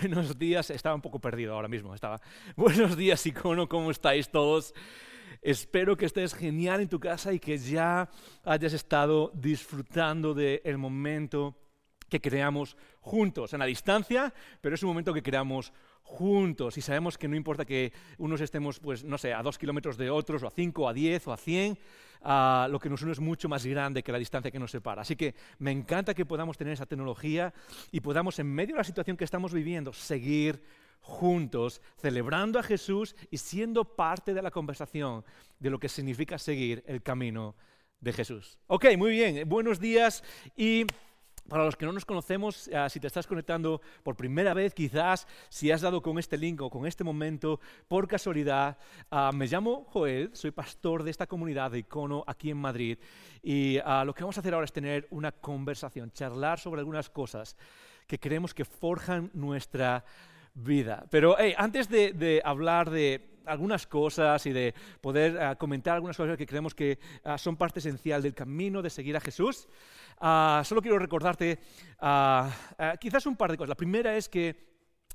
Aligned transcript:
Buenos 0.00 0.38
días. 0.38 0.70
Estaba 0.70 0.94
un 0.94 1.00
poco 1.00 1.18
perdido 1.18 1.54
ahora 1.54 1.68
mismo. 1.68 1.94
Estaba. 1.94 2.20
Buenos 2.56 2.96
días, 2.96 3.24
Icono, 3.26 3.68
¿cómo 3.68 3.90
estáis 3.90 4.30
todos? 4.30 4.74
Espero 5.42 5.96
que 5.96 6.06
estés 6.06 6.34
genial 6.34 6.80
en 6.80 6.88
tu 6.88 6.98
casa 6.98 7.32
y 7.32 7.38
que 7.38 7.58
ya 7.58 8.08
hayas 8.44 8.72
estado 8.72 9.30
disfrutando 9.34 10.34
del 10.34 10.78
momento 10.78 11.56
que 12.08 12.20
creamos 12.20 12.76
juntos, 13.00 13.52
en 13.52 13.60
la 13.60 13.66
distancia, 13.66 14.32
pero 14.60 14.74
es 14.74 14.82
un 14.82 14.88
momento 14.88 15.12
que 15.12 15.22
creamos 15.22 15.66
juntos 15.66 15.87
y 16.76 16.80
sabemos 16.80 17.16
que 17.16 17.28
no 17.28 17.36
importa 17.36 17.64
que 17.64 17.92
unos 18.18 18.40
estemos, 18.40 18.80
pues, 18.80 19.04
no 19.04 19.18
sé, 19.18 19.32
a 19.32 19.42
dos 19.42 19.58
kilómetros 19.58 19.96
de 19.96 20.10
otros, 20.10 20.42
o 20.42 20.46
a 20.46 20.50
cinco, 20.50 20.82
o 20.82 20.88
a 20.88 20.92
diez, 20.92 21.26
o 21.28 21.32
a 21.32 21.36
cien, 21.36 21.78
uh, 22.22 22.68
lo 22.68 22.78
que 22.78 22.88
nos 22.88 23.02
une 23.02 23.12
es 23.12 23.20
mucho 23.20 23.48
más 23.48 23.64
grande 23.64 24.02
que 24.02 24.10
la 24.10 24.18
distancia 24.18 24.50
que 24.50 24.58
nos 24.58 24.70
separa. 24.70 25.02
Así 25.02 25.16
que 25.16 25.34
me 25.58 25.70
encanta 25.70 26.14
que 26.14 26.26
podamos 26.26 26.56
tener 26.56 26.72
esa 26.72 26.86
tecnología 26.86 27.52
y 27.92 28.00
podamos, 28.00 28.38
en 28.38 28.46
medio 28.52 28.74
de 28.74 28.78
la 28.78 28.84
situación 28.84 29.16
que 29.16 29.24
estamos 29.24 29.52
viviendo, 29.52 29.92
seguir 29.92 30.62
juntos, 31.00 31.80
celebrando 31.96 32.58
a 32.58 32.62
Jesús 32.62 33.14
y 33.30 33.38
siendo 33.38 33.84
parte 33.84 34.34
de 34.34 34.42
la 34.42 34.50
conversación 34.50 35.24
de 35.60 35.70
lo 35.70 35.78
que 35.78 35.88
significa 35.88 36.38
seguir 36.38 36.82
el 36.86 37.02
camino 37.02 37.54
de 38.00 38.12
Jesús. 38.12 38.58
Ok, 38.66 38.86
muy 38.96 39.10
bien, 39.10 39.48
buenos 39.48 39.78
días 39.78 40.22
y 40.56 40.84
para 41.48 41.64
los 41.64 41.76
que 41.76 41.86
no 41.86 41.92
nos 41.92 42.04
conocemos, 42.04 42.68
uh, 42.68 42.88
si 42.88 43.00
te 43.00 43.06
estás 43.06 43.26
conectando 43.26 43.80
por 44.02 44.16
primera 44.16 44.54
vez, 44.54 44.74
quizás 44.74 45.26
si 45.48 45.70
has 45.70 45.80
dado 45.80 46.02
con 46.02 46.18
este 46.18 46.36
link 46.36 46.60
o 46.60 46.70
con 46.70 46.86
este 46.86 47.04
momento 47.04 47.58
por 47.88 48.06
casualidad, 48.06 48.76
uh, 49.10 49.34
me 49.34 49.46
llamo 49.46 49.86
Joel, 49.90 50.30
soy 50.34 50.50
pastor 50.50 51.02
de 51.02 51.10
esta 51.10 51.26
comunidad 51.26 51.70
de 51.70 51.78
Icono 51.78 52.22
aquí 52.26 52.50
en 52.50 52.58
Madrid 52.58 52.98
y 53.42 53.78
uh, 53.78 54.04
lo 54.04 54.14
que 54.14 54.22
vamos 54.22 54.36
a 54.36 54.40
hacer 54.40 54.52
ahora 54.52 54.66
es 54.66 54.72
tener 54.72 55.06
una 55.10 55.32
conversación, 55.32 56.12
charlar 56.12 56.58
sobre 56.58 56.80
algunas 56.80 57.08
cosas 57.08 57.56
que 58.06 58.18
creemos 58.18 58.52
que 58.52 58.64
forjan 58.64 59.30
nuestra 59.32 60.04
vida. 60.54 61.06
Pero 61.10 61.36
hey, 61.38 61.54
antes 61.56 61.88
de, 61.88 62.12
de 62.12 62.42
hablar 62.44 62.90
de 62.90 63.37
algunas 63.48 63.86
cosas 63.86 64.44
y 64.46 64.52
de 64.52 64.74
poder 65.00 65.34
uh, 65.34 65.56
comentar 65.56 65.94
algunas 65.94 66.16
cosas 66.16 66.36
que 66.36 66.46
creemos 66.46 66.74
que 66.74 66.98
uh, 67.24 67.38
son 67.38 67.56
parte 67.56 67.80
esencial 67.80 68.22
del 68.22 68.34
camino 68.34 68.82
de 68.82 68.90
seguir 68.90 69.16
a 69.16 69.20
Jesús, 69.20 69.68
uh, 70.20 70.64
solo 70.64 70.82
quiero 70.82 70.98
recordarte 70.98 71.58
quizás 73.00 73.26
un 73.26 73.36
par 73.36 73.50
de 73.50 73.56
cosas. 73.56 73.70
La 73.70 73.74
primera 73.74 74.16
es 74.16 74.28
que 74.28 74.68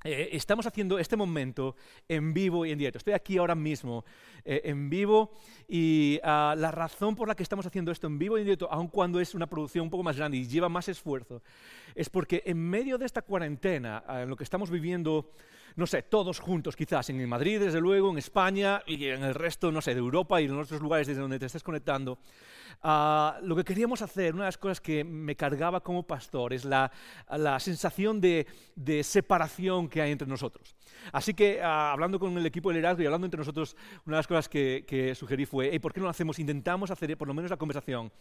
eh, 0.03 0.29
estamos 0.33 0.65
haciendo 0.65 0.99
este 0.99 1.15
momento 1.15 1.77
en 2.09 2.33
vivo 2.33 2.65
y 2.65 2.71
en 2.71 2.77
directo. 2.77 2.97
Estoy 2.97 3.13
aquí 3.13 3.37
ahora 3.37 3.55
mismo 3.55 4.03
eh, 4.43 4.61
en 4.65 4.89
vivo 4.89 5.31
y 5.65 6.19
uh, 6.23 6.55
la 6.57 6.71
razón 6.71 7.15
por 7.15 7.29
la 7.29 7.35
que 7.35 7.43
estamos 7.43 7.65
haciendo 7.65 7.89
esto 7.89 8.07
en 8.07 8.19
vivo 8.19 8.37
y 8.37 8.41
en 8.41 8.47
directo, 8.47 8.69
aun 8.69 8.89
cuando 8.89 9.21
es 9.21 9.33
una 9.33 9.47
producción 9.47 9.85
un 9.85 9.89
poco 9.89 10.03
más 10.03 10.17
grande 10.17 10.37
y 10.37 10.45
lleva 10.45 10.67
más 10.67 10.89
esfuerzo, 10.89 11.41
es 11.95 12.09
porque 12.09 12.43
en 12.45 12.57
medio 12.57 12.97
de 12.97 13.05
esta 13.05 13.21
cuarentena, 13.21 14.03
en 14.09 14.29
lo 14.29 14.35
que 14.35 14.43
estamos 14.43 14.69
viviendo, 14.69 15.31
no 15.75 15.87
sé, 15.87 16.03
todos 16.03 16.39
juntos 16.39 16.75
quizás, 16.75 17.09
en 17.09 17.27
Madrid 17.27 17.59
desde 17.59 17.79
luego, 17.79 18.11
en 18.11 18.17
España 18.17 18.81
y 18.85 19.05
en 19.05 19.23
el 19.23 19.33
resto, 19.33 19.71
no 19.71 19.81
sé, 19.81 19.93
de 19.93 19.99
Europa 19.99 20.41
y 20.41 20.45
en 20.45 20.57
otros 20.57 20.81
lugares 20.81 21.07
desde 21.07 21.21
donde 21.21 21.39
te 21.39 21.45
estés 21.45 21.63
conectando, 21.63 22.19
Uh, 22.83 23.39
lo 23.43 23.55
que 23.55 23.63
queríamos 23.63 24.01
hacer, 24.01 24.33
una 24.33 24.43
de 24.43 24.47
las 24.47 24.57
cosas 24.57 24.81
que 24.81 25.05
me 25.05 25.35
cargaba 25.37 25.81
como 25.81 26.03
pastor, 26.03 26.51
es 26.51 26.65
la, 26.65 26.91
sensación 27.59 28.19
de, 28.19 28.45
separación 29.03 29.87
que 29.87 30.01
hay 30.01 30.11
entre 30.11 30.27
nosotros. 30.27 30.75
Así 31.11 31.33
que, 31.33 31.59
uh, 31.59 31.65
hablando 31.65 32.19
con 32.19 32.37
el 32.37 32.45
equipo 32.45 32.69
del 32.69 32.77
liderazgo 32.77 33.03
y 33.03 33.05
hablando 33.05 33.25
entre 33.25 33.37
nosotros, 33.37 33.75
una 34.05 34.17
de 34.17 34.19
las 34.19 34.27
cosas 34.27 34.49
que, 34.49 35.13
sugerí 35.15 35.45
fue, 35.45 35.69
hey, 35.71 35.79
¿por 35.79 35.93
qué 35.93 35.99
no 35.99 36.05
lo 36.05 36.09
hacemos? 36.09 36.39
Intentamos 36.39 36.91
hacer 36.91 37.17
por 37.17 37.27
lo 37.27 37.33
menos 37.33 37.51
la 37.51 37.57
conversación 37.57 38.11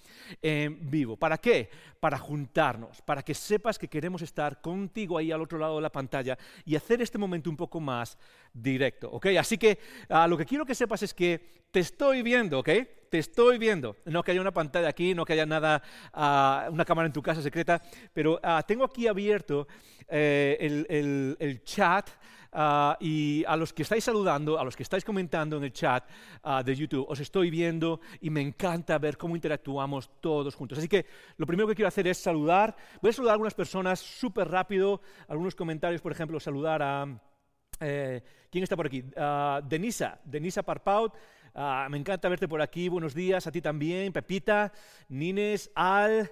en 0.40 0.90
vivo. 0.90 1.16
¿Para 1.16 1.38
qué? 1.38 1.70
Para 2.00 2.18
juntarnos, 2.18 3.00
para 3.02 3.22
que 3.22 3.34
sepas 3.34 3.78
que 3.78 3.88
queremos 3.88 4.22
estar 4.22 4.60
contigo 4.60 5.18
ahí 5.18 5.32
al 5.32 5.40
otro 5.40 5.58
lado 5.58 5.76
de 5.76 5.82
la 5.82 5.92
pantalla 5.92 6.36
y 6.64 6.76
hacer 6.76 7.00
este 7.00 7.18
momento 7.18 7.48
un 7.48 7.56
poco 7.56 7.80
más 7.80 8.18
directo. 8.52 9.10
¿ok? 9.10 9.26
Así 9.38 9.58
que 9.58 9.78
uh, 10.10 10.28
lo 10.28 10.36
que 10.36 10.44
quiero 10.44 10.66
que 10.66 10.74
sepas 10.74 11.02
es 11.02 11.14
que 11.14 11.62
te 11.70 11.80
estoy 11.80 12.22
viendo, 12.22 12.58
¿ok? 12.58 12.68
Te 13.08 13.18
estoy 13.18 13.58
viendo. 13.58 13.96
No 14.04 14.22
que 14.22 14.30
haya 14.30 14.40
una 14.42 14.52
pantalla 14.52 14.88
aquí, 14.88 15.14
no 15.14 15.24
que 15.24 15.32
haya 15.32 15.46
nada, 15.46 15.82
uh, 16.14 16.70
una 16.70 16.84
cámara 16.84 17.06
en 17.06 17.12
tu 17.12 17.22
casa 17.22 17.40
secreta, 17.40 17.80
pero 18.12 18.38
tengo 18.66 18.84
aquí 18.84 19.06
abierto 19.06 19.66
eh, 20.08 21.36
el, 21.38 21.62
chat. 21.64 22.10
Uh, 22.54 22.92
y 23.00 23.44
a 23.46 23.56
los 23.56 23.72
que 23.72 23.82
estáis 23.82 24.04
saludando, 24.04 24.58
a 24.58 24.64
los 24.64 24.76
que 24.76 24.82
estáis 24.82 25.04
comentando 25.04 25.56
en 25.56 25.64
el 25.64 25.72
chat 25.72 26.04
uh, 26.44 26.62
de 26.62 26.76
YouTube, 26.76 27.06
os 27.08 27.18
estoy 27.18 27.48
viendo 27.48 28.00
y 28.20 28.28
me 28.28 28.42
encanta 28.42 28.98
ver 28.98 29.16
cómo 29.16 29.34
interactuamos 29.34 30.10
todos 30.20 30.54
juntos. 30.54 30.76
Así 30.76 30.86
que 30.86 31.06
lo 31.38 31.46
primero 31.46 31.66
que 31.66 31.74
quiero 31.74 31.88
hacer 31.88 32.06
es 32.08 32.18
saludar. 32.18 32.76
Voy 33.00 33.08
a 33.08 33.12
saludar 33.14 33.32
a 33.32 33.34
algunas 33.34 33.54
personas 33.54 34.00
súper 34.00 34.48
rápido, 34.48 35.00
algunos 35.28 35.54
comentarios, 35.54 36.02
por 36.02 36.12
ejemplo, 36.12 36.38
saludar 36.38 36.82
a... 36.82 37.06
Eh, 37.80 38.22
¿Quién 38.50 38.64
está 38.64 38.76
por 38.76 38.86
aquí? 38.86 39.02
Uh, 39.16 39.66
Denisa, 39.66 40.20
Denisa 40.22 40.62
Parpaut. 40.62 41.14
Me 41.88 41.98
encanta 41.98 42.28
verte 42.28 42.48
por 42.48 42.60
aquí. 42.60 42.88
Buenos 42.88 43.14
días 43.14 43.46
a 43.46 43.50
ti 43.50 43.60
también. 43.60 44.12
Pepita, 44.12 44.72
Nines, 45.08 45.70
Al. 45.74 46.30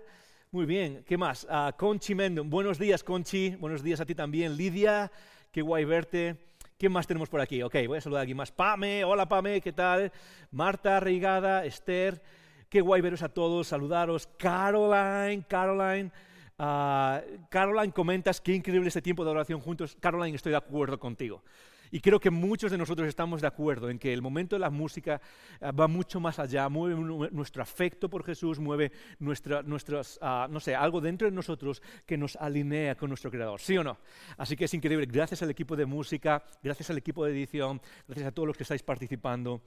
Muy 0.51 0.67
bien. 0.67 1.05
¿Qué 1.07 1.17
más? 1.17 1.45
Uh, 1.45 1.77
Conchi 1.77 2.15
Mendon. 2.15 2.51
Buenos 2.51 2.79
días, 2.79 3.05
Conchi. 3.05 3.57
Buenos 3.57 3.83
días 3.83 4.01
a 4.01 4.07
ti 4.07 4.15
también. 4.15 4.57
Lidia, 4.57 5.11
qué 5.51 5.63
guay 5.63 5.85
verte. 5.85 6.37
¿Quién 6.79 6.93
más 6.93 7.07
tenemos 7.07 7.29
por 7.29 7.41
aquí? 7.41 7.63
Ok, 7.63 7.75
voy 7.87 7.99
a 7.99 8.01
saludar 8.01 8.23
aquí 8.23 8.35
más. 8.35 8.53
Pame, 8.53 9.05
hola 9.05 9.29
Pame, 9.29 9.61
¿qué 9.61 9.73
tal? 9.73 10.11
Marta 10.51 10.99
Reigada, 10.99 11.65
Esther. 11.67 12.23
Qué 12.69 12.81
guay 12.81 13.03
veros 13.03 13.23
a 13.23 13.29
todos, 13.29 13.67
saludaros. 13.67 14.29
Caroline, 14.39 15.45
Caroline. 15.47 16.11
Uh, 16.59 17.47
Caroline, 17.49 17.93
comentas 17.93 18.41
qué 18.41 18.55
increíble 18.55 18.89
este 18.89 19.03
tiempo 19.03 19.25
de 19.25 19.31
oración 19.31 19.61
juntos. 19.61 19.97
Caroline, 20.01 20.37
estoy 20.37 20.53
de 20.53 20.59
acuerdo 20.59 20.99
contigo. 20.99 21.43
Y 21.91 22.01
creo 22.01 22.21
que 22.21 22.31
muchos 22.31 22.71
de 22.71 22.79
nosotros 22.79 23.09
estamos 23.09 23.41
de 23.41 23.47
acuerdo 23.47 23.91
en 23.91 23.99
que 23.99 24.13
el 24.13 24.23
momento 24.23 24.57
de 24.57 24.61
la 24.61 24.71
música 24.71 25.21
uh, 25.61 25.73
va 25.75 25.89
mucho 25.89 26.21
más 26.21 26.39
allá, 26.39 26.69
mueve 26.69 26.95
nuestro 27.33 27.63
afecto 27.63 28.09
por 28.09 28.25
Jesús, 28.25 28.59
mueve 28.59 28.93
nuestra, 29.19 29.63
nuestros, 29.63 30.19
uh, 30.23 30.51
no 30.51 30.61
sé, 30.61 30.75
algo 30.75 31.01
dentro 31.01 31.29
de 31.29 31.35
nosotros 31.35 31.83
que 32.07 32.17
nos 32.17 32.37
alinea 32.37 32.97
con 32.97 33.09
nuestro 33.09 33.31
Creador, 33.31 33.61
¿sí 33.61 33.77
o 33.77 33.85
no? 33.85 33.99
Así 34.37 34.57
que 34.57 34.67
es 34.67 34.75
increíble. 34.75 35.07
Gracias 35.07 35.43
al 35.43 35.51
equipo 35.51 35.77
de 35.77 35.87
música, 35.87 36.43
gracias 36.63 36.91
al 36.91 36.99
equipo 36.99 37.25
de 37.25 37.33
edición, 37.33 37.81
gracias 38.07 38.29
a 38.29 38.33
todos 38.33 38.47
los 38.47 38.57
que 38.57 38.63
estáis 38.63 38.83
participando 38.83 39.63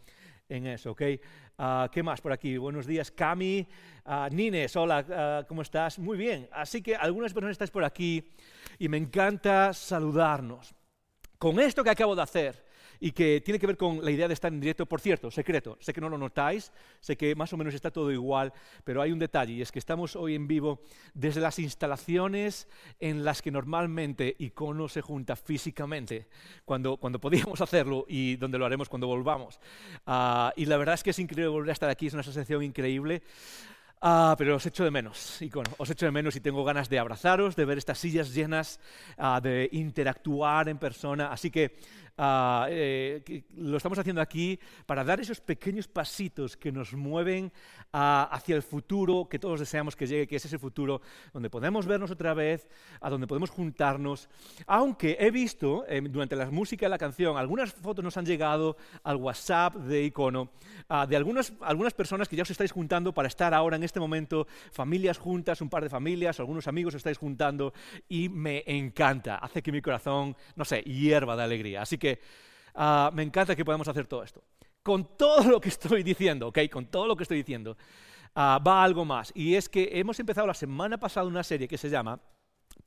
en 0.50 0.68
eso, 0.68 0.92
¿ok? 0.92 1.02
Uh, 1.58 1.90
¿Qué 1.92 2.04
más 2.04 2.22
por 2.22 2.32
aquí? 2.32 2.58
Buenos 2.58 2.86
días, 2.86 3.12
Cami, 3.12 3.68
uh, 4.06 4.34
Nines, 4.34 4.76
hola, 4.76 5.42
uh, 5.44 5.48
¿cómo 5.48 5.62
estás? 5.62 6.00
Muy 6.00 6.18
bien, 6.18 6.48
así 6.52 6.82
que 6.82 6.96
algunas 6.96 7.34
personas 7.34 7.54
estáis 7.54 7.72
por 7.72 7.84
aquí 7.84 8.32
y 8.80 8.88
me 8.90 8.98
encanta 8.98 9.74
saludarnos. 9.74 10.74
Con 11.44 11.60
esto 11.60 11.84
que 11.84 11.90
acabo 11.90 12.16
de 12.16 12.22
hacer 12.22 12.56
y 13.02 13.12
que 13.12 13.42
tiene 13.42 13.60
que 13.60 13.68
ver 13.68 13.76
con 13.76 14.02
la 14.02 14.10
idea 14.10 14.30
de 14.30 14.34
estar 14.34 14.54
en 14.54 14.62
directo, 14.62 14.86
por 14.86 15.02
cierto, 15.02 15.30
secreto, 15.30 15.78
sé 15.82 15.92
que 15.92 16.00
no 16.00 16.08
lo 16.08 16.18
notáis, 16.18 16.72
sé 17.02 17.18
que 17.18 17.36
más 17.36 17.52
o 17.52 17.58
menos 17.58 17.74
está 17.74 17.92
todo 17.92 18.14
igual, 18.14 18.54
pero 18.86 19.02
hay 19.02 19.12
un 19.12 19.20
detalle 19.20 19.52
y 19.52 19.62
es 19.62 19.70
que 19.70 19.80
estamos 19.80 20.16
hoy 20.16 20.36
en 20.36 20.48
vivo 20.48 20.80
desde 21.14 21.42
las 21.42 21.60
instalaciones 21.60 22.70
en 23.02 23.26
las 23.26 23.42
que 23.42 23.52
normalmente 23.52 24.38
Icono 24.40 24.88
se 24.88 25.02
junta 25.02 25.36
físicamente, 25.36 26.30
cuando, 26.64 26.96
cuando 26.96 27.20
podíamos 27.20 27.60
hacerlo 27.60 28.06
y 28.08 28.38
donde 28.38 28.58
lo 28.58 28.66
haremos 28.66 28.88
cuando 28.88 29.08
volvamos. 29.08 29.60
Uh, 30.08 30.52
y 30.56 30.66
la 30.66 30.78
verdad 30.78 30.96
es 30.96 31.04
que 31.04 31.10
es 31.10 31.20
increíble 31.20 31.50
volver 31.50 31.72
a 31.72 31.74
estar 31.74 31.90
aquí, 31.90 32.08
es 32.08 32.14
una 32.14 32.24
sensación 32.24 32.64
increíble. 32.64 33.22
Ah, 34.06 34.36
pero 34.38 34.60
os 34.60 34.66
echo 34.66 34.84
de 34.84 34.92
menos, 34.92 35.40
os 35.78 35.90
echo 35.90 36.06
de 36.06 36.12
menos 36.12 36.36
y 36.36 36.42
tengo 36.42 36.66
ganas 36.66 36.90
de 36.90 37.00
abrazaros, 37.00 37.56
de 37.56 37.64
ver 37.64 37.78
estas 37.78 38.00
sillas 38.00 38.34
llenas, 38.34 38.82
ah, 39.18 39.40
de 39.42 39.70
interactuar 39.72 40.68
en 40.68 40.78
persona. 40.78 41.32
Así 41.32 41.50
que 41.50 41.80
Uh, 42.16 42.70
eh, 42.70 43.44
lo 43.56 43.76
estamos 43.76 43.98
haciendo 43.98 44.22
aquí 44.22 44.60
para 44.86 45.04
dar 45.04 45.20
esos 45.20 45.42
pequeños 45.42 45.88
pasitos 45.88 46.56
que 46.56 46.72
nos 46.72 46.94
mueven 46.94 47.46
uh, 47.92 48.30
hacia 48.30 48.56
el 48.56 48.62
futuro 48.62 49.28
que 49.28 49.40
todos 49.40 49.60
deseamos 49.60 49.96
que 49.96 50.06
llegue, 50.06 50.28
que 50.28 50.36
es 50.36 50.46
ese 50.46 50.60
futuro 50.60 51.02
donde 51.34 51.50
podemos 51.50 51.88
vernos 51.88 52.12
otra 52.12 52.36
vez, 52.36 52.68
a 53.02 53.10
donde 53.10 53.26
podemos 53.26 53.50
juntarnos. 53.50 54.30
Aunque 54.68 55.18
he 55.20 55.32
visto 55.32 55.86
eh, 55.88 56.02
durante 56.02 56.36
la 56.36 56.52
música 56.52 56.86
de 56.86 56.92
la 56.92 57.00
canción, 57.00 57.36
algunas 57.36 57.74
fotos 57.74 58.06
nos 58.06 58.16
han 58.16 58.28
llegado 58.28 58.78
al 59.04 59.16
WhatsApp 59.16 59.78
de 59.78 60.04
Icono, 60.04 60.52
uh, 60.92 61.08
de 61.08 61.16
algunas, 61.16 61.52
algunas 61.62 61.96
personas 61.96 62.30
que 62.30 62.36
ya 62.36 62.44
os 62.44 62.52
estáis 62.52 62.72
juntando 62.72 63.12
para 63.12 63.28
estar 63.28 63.56
ahora 63.56 63.76
en 63.76 63.84
este 63.84 64.00
momento, 64.00 64.46
familias 64.72 65.18
juntas, 65.18 65.62
un 65.62 65.70
par 65.70 65.82
de 65.82 65.90
familias, 65.90 66.40
algunos 66.40 66.68
amigos 66.68 66.94
os 66.94 67.00
estáis 67.00 67.18
juntando 67.18 67.74
y 68.08 68.30
me 68.30 68.64
encanta, 68.68 69.38
hace 69.38 69.64
que 69.64 69.72
mi 69.72 69.82
corazón, 69.82 70.36
no 70.56 70.64
sé, 70.64 70.84
hierva 70.84 71.36
de 71.36 71.42
alegría. 71.42 71.82
Así 71.82 71.98
que 71.98 72.03
uh, 72.76 73.14
me 73.14 73.24
encanta 73.24 73.56
que 73.56 73.66
podamos 73.66 73.88
hacer 73.88 74.06
todo 74.08 74.24
esto. 74.24 74.44
con 74.84 75.18
todo 75.18 75.50
lo 75.50 75.62
que 75.62 75.70
estoy 75.70 76.04
diciendo, 76.04 76.50
¿ok? 76.50 76.60
Con 76.70 76.86
todo 76.88 77.08
lo 77.08 77.16
que 77.16 77.24
estoy 77.24 77.38
diciendo, 77.38 77.78
ah, 78.36 78.60
va 78.66 78.84
algo 78.84 79.06
más. 79.06 79.32
Y 79.34 79.56
es 79.56 79.70
que 79.70 79.90
hemos 79.94 80.20
empezado 80.20 80.46
la 80.46 80.54
semana 80.54 81.00
pasada 81.00 81.26
una 81.26 81.44
serie 81.44 81.68
que 81.68 81.78
se 81.78 81.90
llama 81.90 82.20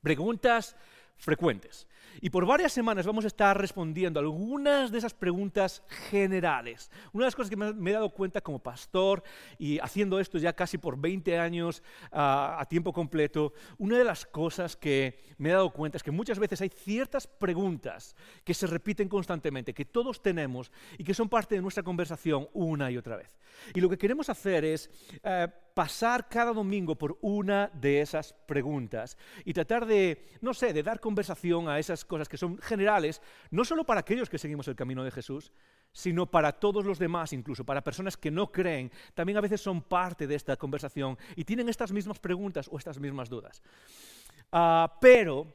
Preguntas 0.01 0.75
frecuentes. 1.17 1.87
Y 2.21 2.29
por 2.29 2.45
varias 2.45 2.73
semanas 2.73 3.05
vamos 3.05 3.25
a 3.25 3.27
estar 3.27 3.59
respondiendo 3.59 4.19
algunas 4.19 4.91
de 4.91 4.97
esas 4.97 5.13
preguntas 5.13 5.83
generales. 6.09 6.89
Una 7.13 7.25
de 7.25 7.27
las 7.27 7.35
cosas 7.35 7.49
que 7.49 7.55
me 7.55 7.89
he 7.89 7.93
dado 7.93 8.09
cuenta 8.09 8.41
como 8.41 8.59
pastor 8.59 9.23
y 9.57 9.79
haciendo 9.79 10.19
esto 10.19 10.37
ya 10.37 10.53
casi 10.53 10.77
por 10.77 10.99
20 10.99 11.37
años 11.37 11.83
a 12.11 12.65
tiempo 12.69 12.93
completo, 12.93 13.53
una 13.77 13.97
de 13.97 14.03
las 14.03 14.25
cosas 14.25 14.75
que 14.75 15.19
me 15.37 15.49
he 15.49 15.53
dado 15.53 15.71
cuenta 15.71 15.97
es 15.97 16.03
que 16.03 16.11
muchas 16.11 16.39
veces 16.39 16.61
hay 16.61 16.69
ciertas 16.69 17.27
preguntas 17.27 18.15
que 18.43 18.53
se 18.53 18.67
repiten 18.67 19.09
constantemente, 19.09 19.73
que 19.73 19.85
todos 19.85 20.21
tenemos 20.21 20.71
y 20.97 21.03
que 21.03 21.13
son 21.13 21.29
parte 21.29 21.55
de 21.55 21.61
nuestra 21.61 21.83
conversación 21.83 22.47
una 22.53 22.89
y 22.91 22.97
otra 22.97 23.17
vez. 23.17 23.37
Y 23.73 23.81
lo 23.81 23.89
que 23.89 23.97
queremos 23.97 24.29
hacer 24.29 24.65
es 24.65 24.89
eh, 25.23 25.47
pasar 25.73 26.27
cada 26.27 26.53
domingo 26.53 26.95
por 26.95 27.17
una 27.21 27.69
de 27.73 28.01
esas 28.01 28.33
preguntas 28.33 29.17
y 29.45 29.53
tratar 29.53 29.85
de, 29.85 30.29
no 30.41 30.53
sé, 30.53 30.73
de 30.73 30.83
dar 30.83 30.99
conversación 30.99 31.69
a 31.69 31.79
esas 31.79 32.03
cosas 32.07 32.27
que 32.29 32.37
son 32.37 32.57
generales, 32.59 33.21
no 33.51 33.63
solo 33.65 33.83
para 33.85 33.99
aquellos 33.99 34.29
que 34.29 34.37
seguimos 34.37 34.67
el 34.67 34.75
camino 34.75 35.03
de 35.03 35.11
Jesús, 35.11 35.51
sino 35.91 36.25
para 36.29 36.51
todos 36.51 36.85
los 36.85 36.99
demás, 36.99 37.33
incluso 37.33 37.65
para 37.65 37.83
personas 37.83 38.17
que 38.17 38.31
no 38.31 38.51
creen, 38.51 38.91
también 39.13 39.37
a 39.37 39.41
veces 39.41 39.61
son 39.61 39.81
parte 39.81 40.27
de 40.27 40.35
esta 40.35 40.55
conversación 40.55 41.17
y 41.35 41.43
tienen 41.43 41.69
estas 41.69 41.91
mismas 41.91 42.19
preguntas 42.19 42.69
o 42.71 42.77
estas 42.77 42.99
mismas 42.99 43.29
dudas. 43.29 43.61
Ah, 44.51 44.97
pero 45.01 45.47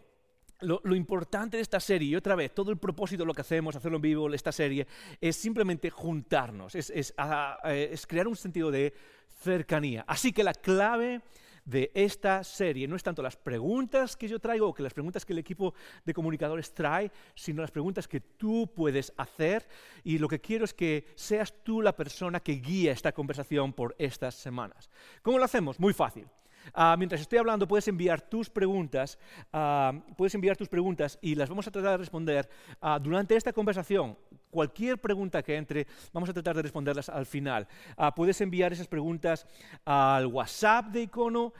lo, 0.61 0.95
importante 0.95 1.57
de 1.57 1.63
esta 1.63 1.81
serie, 1.81 2.09
y 2.09 2.17
otra 2.17 2.35
vez, 2.35 2.55
todo 2.55 2.71
el 2.71 2.79
propósito 2.79 3.23
de 3.23 3.27
lo 3.27 3.35
que 3.35 3.41
hacemos, 3.41 3.75
hacerlo 3.77 3.97
en 3.97 4.03
vivo, 4.03 4.33
esta 4.33 4.53
serie, 4.53 4.87
es 5.21 5.37
simplemente 5.37 5.91
juntarnos, 5.91 6.75
es, 6.75 7.15
ah, 7.19 7.59
eh, 7.65 7.91
es 7.93 8.07
crear 8.07 8.29
un 8.29 8.37
sentido 8.37 8.71
de 8.71 8.95
cercanía. 9.41 10.05
Así 10.07 10.33
que 10.33 10.45
la 10.45 10.55
clave 10.55 11.21
de 11.64 11.91
esta 11.94 12.43
serie 12.44 12.88
no 12.88 12.97
es 12.97 13.03
tanto 13.03 13.23
las 13.23 13.37
preguntas 13.37 14.17
que 14.17 14.29
yo 14.29 14.38
traigo 14.38 14.69
o 14.69 14.75
que 14.75 14.82
las 14.82 14.94
preguntas 14.94 15.25
que 15.25 15.32
el 15.32 15.38
equipo 15.38 15.75
de 16.05 16.14
comunicadores 16.14 16.75
trae, 16.75 17.11
sino 17.35 17.62
las 17.62 17.70
preguntas 17.70 18.09
que 18.09 18.20
tú 18.20 18.70
puedes 18.75 19.12
hacer 19.17 19.67
y 20.05 20.19
lo 20.19 20.29
que 20.29 20.41
quiero 20.41 20.64
es 20.64 20.75
que 20.75 21.06
seas 21.14 21.55
tú 21.62 21.82
la 21.82 21.94
persona 21.94 22.41
que 22.41 22.53
guía 22.53 22.93
esta 22.93 23.12
conversación 23.12 23.73
por 23.73 23.94
estas 23.99 24.35
semanas. 24.35 24.91
¿Cómo 25.23 25.38
lo 25.38 25.44
hacemos? 25.44 25.79
Muy 25.79 25.93
fácil. 25.93 26.26
Ah, 26.75 26.94
mientras 26.97 27.20
estoy 27.20 27.38
hablando, 27.38 27.67
puedes 27.67 27.88
enviar 27.88 28.23
tus 28.23 28.49
preguntas, 28.49 29.19
ah, 29.53 29.93
puedes 30.17 30.35
enviar 30.35 30.56
tus 30.56 30.69
preguntas 30.69 31.19
y 31.20 31.35
las 31.35 31.49
vamos 31.49 31.67
a 31.67 31.70
tratar 31.70 31.93
de 31.93 31.97
responder 31.99 32.49
ah, 32.81 32.99
durante 33.00 33.37
esta 33.37 33.53
conversación. 33.53 34.17
Cualquier 34.53 34.99
pregunta 34.99 35.43
que 35.43 35.57
entre, 35.57 35.87
vamos 36.13 36.29
a 36.29 36.35
tratar 36.35 36.55
de 36.55 36.61
responderlas 36.61 37.09
al 37.09 37.25
final. 37.25 37.67
puedes 38.15 38.39
enviar 38.43 38.71
esas 38.71 38.87
preguntas 38.87 39.47
al 39.87 40.27
WhatsApp 40.27 40.89
de 40.89 41.05
Icono. 41.05 41.55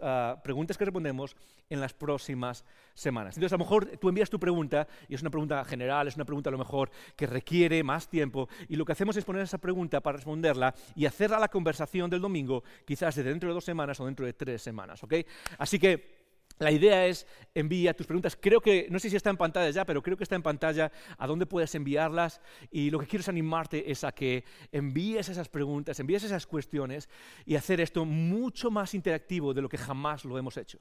ah, 0.00 0.40
preguntas 0.44 0.76
que 0.76 0.84
respondemos 0.84 1.34
en 1.70 1.80
las 1.80 1.94
próximas 1.94 2.66
semanas. 2.92 3.34
Entonces, 3.36 3.54
a 3.54 3.56
lo 3.56 3.64
mejor 3.64 3.86
tú 3.96 4.10
envías 4.10 4.28
tu 4.28 4.38
pregunta 4.38 4.86
y 5.08 5.14
es 5.14 5.22
una 5.22 5.30
pregunta 5.30 5.64
general, 5.64 6.06
es 6.06 6.16
una 6.16 6.26
pregunta 6.26 6.50
a 6.50 6.52
lo 6.52 6.58
mejor 6.58 6.90
que 7.16 7.26
requiere 7.26 7.82
más 7.82 8.10
tiempo 8.10 8.46
y 8.68 8.76
lo 8.76 8.84
que 8.84 8.92
hacemos 8.92 9.16
es 9.16 9.24
poner 9.24 9.42
esa 9.42 9.56
pregunta 9.56 10.02
para 10.02 10.16
responderla 10.16 10.74
y 10.94 11.06
hacerla 11.06 11.38
la 11.38 11.48
conversación 11.48 12.10
del 12.10 12.20
domingo, 12.20 12.62
quizás 12.84 13.14
de 13.16 13.22
dentro 13.22 13.48
de 13.48 13.54
dos 13.54 13.64
semanas 13.64 13.98
o 14.00 14.04
dentro 14.04 14.26
de 14.26 14.34
tres 14.34 14.60
semanas. 14.60 15.02
¿ok? 15.02 15.14
Así 15.56 15.78
que 15.78 16.21
la 16.58 16.70
idea 16.70 17.06
es 17.06 17.26
envía 17.54 17.94
tus 17.94 18.06
preguntas. 18.06 18.36
Creo 18.40 18.60
que, 18.60 18.86
no 18.90 18.98
sé 18.98 19.10
si 19.10 19.16
está 19.16 19.30
en 19.30 19.36
pantalla 19.36 19.70
ya, 19.70 19.84
pero 19.84 20.02
creo 20.02 20.16
que 20.16 20.24
está 20.24 20.36
en 20.36 20.42
pantalla 20.42 20.90
a 21.18 21.26
dónde 21.26 21.46
puedes 21.46 21.74
enviarlas. 21.74 22.40
Y 22.70 22.90
lo 22.90 22.98
que 22.98 23.06
quiero 23.06 23.20
es 23.20 23.28
animarte 23.28 23.90
es 23.90 24.04
a 24.04 24.12
que 24.12 24.44
envíes 24.70 25.28
esas 25.28 25.48
preguntas, 25.48 25.98
envíes 26.00 26.24
esas 26.24 26.46
cuestiones 26.46 27.08
y 27.44 27.56
hacer 27.56 27.80
esto 27.80 28.04
mucho 28.04 28.70
más 28.70 28.94
interactivo 28.94 29.54
de 29.54 29.62
lo 29.62 29.68
que 29.68 29.78
jamás 29.78 30.24
lo 30.24 30.38
hemos 30.38 30.56
hecho. 30.56 30.78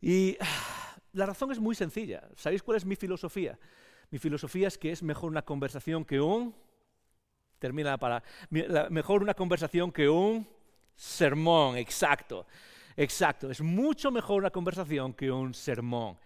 Y 0.00 0.36
la 1.12 1.26
razón 1.26 1.52
es 1.52 1.58
muy 1.58 1.74
sencilla. 1.74 2.28
¿Sabéis 2.36 2.62
cuál 2.62 2.76
es 2.76 2.84
mi 2.84 2.96
filosofía? 2.96 3.58
Mi 4.10 4.18
filosofía 4.18 4.68
es 4.68 4.78
que 4.78 4.92
es 4.92 5.02
mejor 5.02 5.30
una 5.30 5.42
conversación 5.42 6.04
que 6.04 6.20
un... 6.20 6.54
Termina 7.58 7.96
para... 7.96 8.22
Mejor 8.50 9.22
una 9.22 9.34
conversación 9.34 9.90
que 9.90 10.08
un 10.08 10.46
sermón, 10.94 11.76
exacto. 11.76 12.46
Exacto, 12.96 13.50
es 13.50 13.60
mucho 13.60 14.10
mejor 14.10 14.38
una 14.38 14.50
conversación 14.50 15.12
que 15.12 15.30
un 15.30 15.52
sermón. 15.52 16.16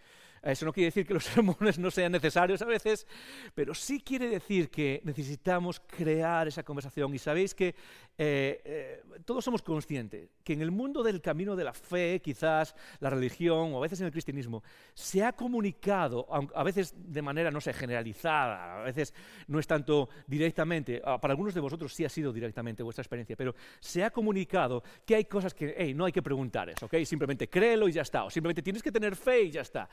Eso 0.43 0.65
no 0.65 0.73
quiere 0.73 0.87
decir 0.87 1.07
que 1.07 1.15
los 1.15 1.25
sermones 1.35 1.79
no 1.79 1.91
sean 1.91 2.13
necesarios 2.13 2.63
a 2.63 2.67
veces, 2.67 3.07
pero 3.55 3.75
sí 3.75 4.01
quiere 4.01 4.29
decir 4.29 4.71
que 4.71 5.01
necesitamos 5.05 5.81
crear 5.81 6.49
esa 6.49 6.63
conversación. 6.63 7.15
Y 7.15 7.19
sabéis 7.19 7.55
que 7.55 7.75
eh, 8.23 8.61
eh, 8.67 9.03
todos 9.25 9.43
somos 9.43 9.63
conscientes 9.63 10.29
que 10.45 10.53
en 10.53 10.61
el 10.61 10.71
mundo 10.71 11.03
del 11.03 11.23
camino 11.23 11.57
de 11.57 11.65
la 11.65 11.73
fe, 11.73 12.21
quizás 12.21 12.75
la 12.99 13.09
religión 13.09 13.73
o 13.73 13.79
a 13.79 13.81
veces 13.81 13.99
en 14.01 14.05
el 14.05 14.13
cristianismo, 14.13 14.63
se 14.93 15.25
ha 15.25 15.33
comunicado, 15.33 16.27
a 16.55 16.63
veces 16.63 16.93
de 16.95 17.23
manera, 17.23 17.51
no 17.51 17.63
sé, 17.63 17.73
generalizada, 17.73 18.83
a 18.83 18.85
veces 18.85 19.15
no 19.47 19.59
es 19.59 19.67
tanto 19.67 20.11
directamente, 20.27 21.01
ah, 21.03 21.19
para 21.19 21.33
algunos 21.33 21.55
de 21.55 21.61
vosotros 21.61 21.95
sí 21.95 22.05
ha 22.05 22.11
sido 22.11 22.31
directamente 22.31 22.83
vuestra 22.83 23.01
experiencia, 23.01 23.37
pero 23.37 23.55
se 23.79 24.05
ha 24.05 24.11
comunicado 24.11 24.83
que 25.07 25.15
hay 25.15 25.25
cosas 25.25 25.55
que, 25.55 25.95
no 25.95 26.05
hay 26.05 26.13
que 26.13 26.21
preguntar 26.21 26.69
eso, 26.69 26.85
¿ok? 26.85 26.97
Simplemente 27.05 27.49
créelo 27.49 27.89
y 27.89 27.93
ya 27.93 28.03
está, 28.03 28.25
o 28.25 28.29
simplemente 28.31 28.61
tienes 28.61 28.83
que 28.83 28.93
tener 28.93 29.17
fe 29.17 29.45
y 29.45 29.51
ya 29.51 29.63
está. 29.63 29.89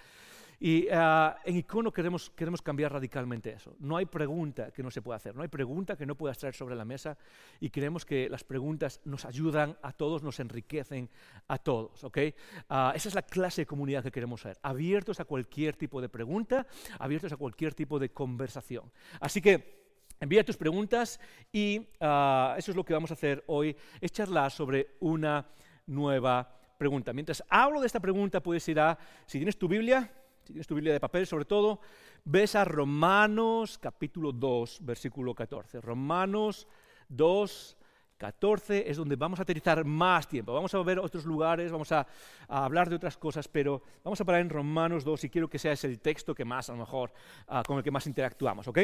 Y 0.59 0.87
ah, 0.91 1.37
en 1.45 1.57
Icono 1.57 1.91
queremos, 1.91 2.31
queremos 2.31 2.63
cambiar 2.63 2.91
radicalmente 2.91 3.51
eso. 3.51 3.75
No 3.79 3.95
hay 3.97 4.07
pregunta 4.07 4.71
que 4.71 4.81
no 4.81 4.89
se 4.89 5.03
pueda 5.03 5.17
hacer, 5.17 5.35
no 5.35 5.43
hay 5.43 5.49
pregunta 5.49 5.95
que 5.95 6.05
no 6.05 6.15
puedas 6.15 6.37
traer 6.39 6.55
sobre 6.55 6.75
la 6.75 6.83
mesa 6.83 7.15
y 7.59 7.69
creemos 7.69 8.05
que 8.05 8.27
las 8.27 8.43
preguntas 8.43 8.99
nos 9.05 9.25
ayudan 9.25 9.77
a 9.83 9.93
todos, 9.93 10.23
nos 10.23 10.39
enriquecen 10.39 11.09
a 11.47 11.59
todos. 11.59 12.03
¿okay? 12.03 12.33
Ah, 12.69 12.91
esa 12.95 13.09
es 13.09 13.15
la 13.15 13.21
clase 13.21 13.61
de 13.61 13.65
comunidad 13.67 14.03
que 14.03 14.11
queremos 14.11 14.41
ser, 14.41 14.57
abiertos 14.63 15.19
a 15.19 15.25
cualquier 15.25 15.75
tipo 15.75 16.01
de 16.01 16.09
pregunta, 16.09 16.65
abiertos 16.97 17.31
a 17.31 17.37
cualquier 17.37 17.73
tipo 17.73 17.99
de 17.99 18.09
conversación. 18.09 18.91
Así 19.19 19.41
que... 19.41 19.77
Envía 20.19 20.43
tus 20.43 20.57
preguntas 20.57 21.19
y 21.53 21.89
ah, 21.99 22.55
eso 22.57 22.71
es 22.71 22.75
lo 22.75 22.83
que 22.83 22.91
vamos 22.91 23.11
a 23.11 23.13
hacer 23.13 23.43
hoy, 23.45 23.77
es 24.01 24.11
charlar 24.11 24.49
sobre 24.49 24.95
una 24.99 25.45
nueva 25.85 26.57
pregunta. 26.79 27.13
Mientras 27.13 27.43
hablo 27.47 27.81
de 27.81 27.85
esta 27.85 27.99
pregunta, 27.99 28.41
puedes 28.41 28.67
ir 28.67 28.79
a, 28.79 28.97
si 29.27 29.37
tienes 29.37 29.59
tu 29.59 29.67
Biblia, 29.67 30.11
si 30.47 30.53
tienes 30.53 30.67
tu 30.67 30.75
Biblia 30.75 30.93
de 30.93 30.99
papel 31.01 31.27
sobre 31.27 31.43
todo, 31.43 31.81
ves 32.23 32.55
a 32.55 32.63
Romanos 32.63 33.77
capítulo 33.77 34.31
2, 34.31 34.79
versículo 34.81 35.35
14. 35.35 35.81
Romanos 35.81 36.67
2, 37.09 37.77
14 38.17 38.89
es 38.89 38.95
donde 38.95 39.17
vamos 39.17 39.39
a 39.39 39.41
aterrizar 39.41 39.83
más 39.83 40.25
tiempo. 40.25 40.53
Vamos 40.53 40.73
a 40.73 40.81
ver 40.83 40.99
otros 40.99 41.25
lugares, 41.25 41.69
vamos 41.69 41.91
a, 41.91 42.07
hablar 42.47 42.89
de 42.89 42.95
otras 42.95 43.17
cosas, 43.17 43.49
pero 43.49 43.83
vamos 44.05 44.21
a 44.21 44.25
parar 44.25 44.39
en 44.39 44.49
Romanos 44.49 45.03
2 45.03 45.25
y 45.25 45.29
quiero 45.29 45.49
que 45.49 45.59
sea 45.59 45.73
ese 45.73 45.87
el 45.87 45.99
texto 45.99 46.33
que 46.33 46.45
más, 46.45 46.69
a 46.69 46.71
lo 46.71 46.79
mejor, 46.79 47.11
ah, 47.49 47.61
con 47.67 47.77
el 47.77 47.83
que 47.83 47.91
más 47.91 48.07
interactuamos, 48.07 48.69
¿ok? 48.69 48.79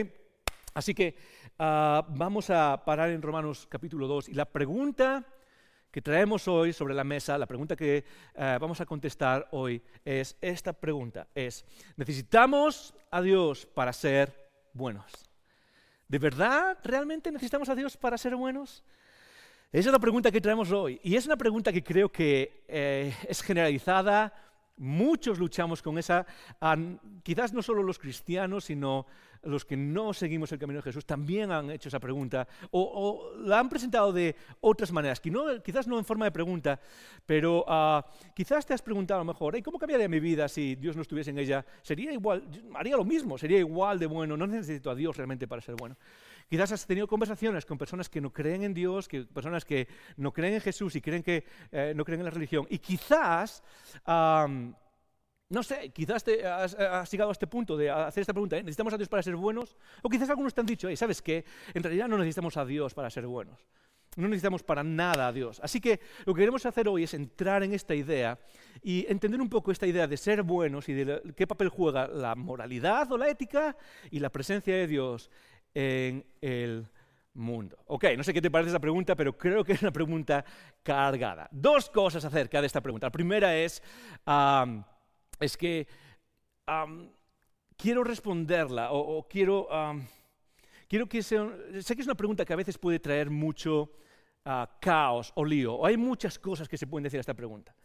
Así 0.74 0.93
que 0.93 1.15
ah, 1.60 2.05
vamos 2.10 2.50
a 2.50 2.84
parar 2.84 3.10
en 3.10 3.22
Romanos 3.22 3.67
capítulo 3.70 4.05
2 4.08 4.27
y 4.27 4.34
la 4.34 4.46
pregunta 4.46 5.25
que 5.93 6.01
traemos 6.01 6.47
hoy 6.47 6.73
sobre 6.73 6.95
la 6.95 7.03
mesa, 7.03 7.38
la 7.38 7.45
pregunta 7.45 7.75
que 7.75 8.03
eh, 8.33 8.57
vamos 8.59 8.81
a 8.81 8.85
contestar 8.88 9.47
hoy 9.51 9.79
es 10.03 10.35
esta 10.41 10.73
pregunta, 10.73 11.27
es, 11.35 11.63
¿necesitamos 11.95 12.95
a 13.12 13.21
Dios 13.21 13.67
para 13.67 13.93
ser 13.93 14.50
buenos? 14.73 15.05
¿De 16.07 16.17
verdad 16.17 16.79
realmente 16.83 17.31
necesitamos 17.31 17.69
a 17.69 17.75
Dios 17.75 17.95
para 17.95 18.17
ser 18.17 18.35
buenos? 18.35 18.83
Esa 19.71 19.89
es 19.89 19.93
la 19.93 20.00
pregunta 20.00 20.31
que 20.31 20.41
traemos 20.41 20.71
hoy 20.71 21.00
y 21.03 21.15
es 21.15 21.27
una 21.27 21.38
pregunta 21.38 21.71
que 21.71 21.83
creo 21.83 22.12
que 22.12 22.63
eh, 22.67 23.15
es 23.29 23.43
generalizada, 23.43 24.33
muchos 24.77 25.39
luchamos 25.39 25.82
con 25.82 25.98
esa, 25.98 26.25
quizás 27.24 27.53
no 27.53 27.62
solo 27.62 27.84
los 27.84 28.00
cristianos, 28.00 28.65
sino 28.65 29.06
los 29.44 29.65
que 29.65 29.75
no 29.75 30.13
seguimos 30.13 30.51
el 30.51 30.60
camino 30.60 30.77
de 30.77 30.84
Jesús 30.84 31.06
también 31.06 31.51
han 31.51 31.70
hecho 31.70 31.89
esa 31.89 32.00
pregunta 32.00 32.48
o, 32.72 33.34
la 33.39 33.60
han 33.60 33.70
presentado 33.70 34.13
de 34.13 34.36
otras 34.62 34.92
maneras, 34.92 35.20
quizás 35.20 35.88
no 35.88 36.00
en 36.00 36.06
forma 36.06 36.25
de 36.25 36.32
pregunta, 36.32 36.80
pero 37.25 37.65
ah, 37.68 38.06
quizás 38.34 38.65
te 38.65 38.74
has 38.74 38.82
preguntado 38.82 39.20
a 39.20 39.24
lo 39.24 39.34
mejor, 39.34 39.62
¿cómo 39.62 39.77
cambiaría 39.77 40.08
mi 40.08 40.20
vida 40.20 40.48
si 40.48 40.75
Dios 40.75 40.96
no 40.96 41.01
estuviese 41.01 41.32
en 41.32 41.39
ella? 41.39 41.65
Sería 41.82 42.12
igual, 42.12 42.44
haría 42.75 42.96
lo 42.96 43.03
mismo, 43.03 43.38
sería 43.38 43.60
igual 43.60 44.00
de 44.00 44.06
bueno, 44.06 44.38
no 44.38 44.48
necesito 44.48 44.89
a 44.89 44.96
Dios 44.96 45.18
realmente 45.18 45.48
para 45.48 45.62
ser 45.62 45.75
bueno. 45.75 45.98
Quizás 46.50 46.71
has 46.71 46.85
tenido 46.85 47.07
conversaciones 47.07 47.65
con 47.65 47.77
personas 47.77 48.09
que 48.09 48.21
no 48.21 48.31
creen 48.31 48.63
en 48.63 48.73
Dios, 48.73 49.07
que, 49.07 49.23
personas 49.23 49.65
que 49.65 49.88
no 50.17 50.31
creen 50.31 50.55
en 50.55 50.62
Jesús 50.62 50.95
y 50.95 51.01
creen 51.01 51.23
que 51.23 51.45
eh, 51.71 51.93
no 51.95 52.05
creen 52.05 52.21
en 52.21 52.25
la 52.25 52.31
religión. 52.31 52.67
Y 52.69 52.79
quizás 52.79 53.63
no 55.53 55.62
sé, 55.62 55.91
quizás 55.91 56.23
te 56.23 56.45
has, 56.47 57.12
llegado 57.12 57.29
a 57.29 57.33
este 57.33 57.45
punto 57.45 57.77
de 57.77 57.89
hacer 57.89 58.21
esta 58.21 58.33
pregunta, 58.33 58.57
¿eh? 58.57 58.63
¿necesitamos 58.63 58.93
a 58.93 58.97
Dios 58.97 59.07
para 59.07 59.21
ser 59.21 59.35
buenos? 59.35 59.77
O 60.01 60.09
quizás 60.09 60.27
algunos 60.29 60.53
te 60.53 60.62
han 60.62 60.65
dicho, 60.65 60.93
¿sabes 60.95 61.21
qué? 61.21 61.45
En 61.75 61.83
realidad 61.83 62.07
no 62.07 62.17
necesitamos 62.17 62.57
a 62.57 62.65
Dios 62.65 62.93
para 62.95 63.09
ser 63.12 63.27
buenos. 63.27 63.59
No 64.15 64.27
necesitamos 64.27 64.63
para 64.63 64.83
nada 64.83 65.27
a 65.27 65.31
Dios. 65.31 65.59
Así 65.63 65.79
que 65.79 66.00
lo 66.25 66.33
que 66.33 66.39
queremos 66.39 66.65
hacer 66.65 66.88
hoy 66.88 67.03
es 67.03 67.13
entrar 67.13 67.63
en 67.63 67.73
esta 67.73 67.95
idea 67.95 68.39
y 68.81 69.05
entender 69.09 69.41
un 69.41 69.50
poco 69.50 69.71
esta 69.71 69.88
idea 69.88 70.07
de 70.07 70.17
ser 70.17 70.43
buenos 70.43 70.89
y 70.89 70.93
de 70.93 71.21
qué 71.35 71.47
papel 71.47 71.69
juega 71.69 72.07
la 72.07 72.35
moralidad 72.35 73.12
o 73.12 73.17
la 73.17 73.29
ética 73.29 73.75
y 74.12 74.19
la 74.19 74.29
presencia 74.29 74.75
de 74.75 74.88
Dios 74.88 75.29
en 75.74 76.25
el 76.42 76.88
mundo. 77.34 77.77
Ok, 77.88 78.06
no 78.15 78.24
sé 78.24 78.34
qué 78.34 78.42
te 78.42 78.51
parece 78.51 78.70
esa 78.70 78.80
pregunta, 78.80 79.15
pero 79.15 79.38
creo 79.38 79.63
que 79.63 79.74
es 79.74 79.82
una 79.82 79.92
pregunta 79.92 80.46
cargada. 80.84 81.50
Dos 81.51 81.89
cosas 81.89 82.24
acerca 82.25 82.62
de 82.62 82.68
esta 82.68 82.82
pregunta. 82.82 83.08
La 83.08 83.12
primera 83.12 83.56
es, 83.56 83.82
es 85.39 85.58
que 85.58 85.88
quiero 87.75 88.03
responderla 88.03 88.92
o, 88.92 89.27
quiero, 89.27 89.68
quiero 90.88 91.08
que 91.08 91.24
sea... 91.24 91.50
Sé 91.82 91.96
que 91.96 92.01
es 92.01 92.08
una 92.08 92.15
pregunta 92.15 92.46
que 92.46 92.53
a 92.53 92.58
veces 92.58 92.77
puede 92.77 93.00
traer 93.00 93.30
mucho 93.30 93.92
caos 94.80 95.32
o 95.36 95.44
lío. 95.44 95.74
O 95.74 95.86
hay 95.86 95.98
muchas 95.98 96.38
cosas 96.38 96.70
que 96.70 96.77
se 96.77 96.86
pueden 96.86 97.03
decir 97.03 97.18
a 97.18 97.22
esta 97.22 97.34
pregunta. 97.34 97.75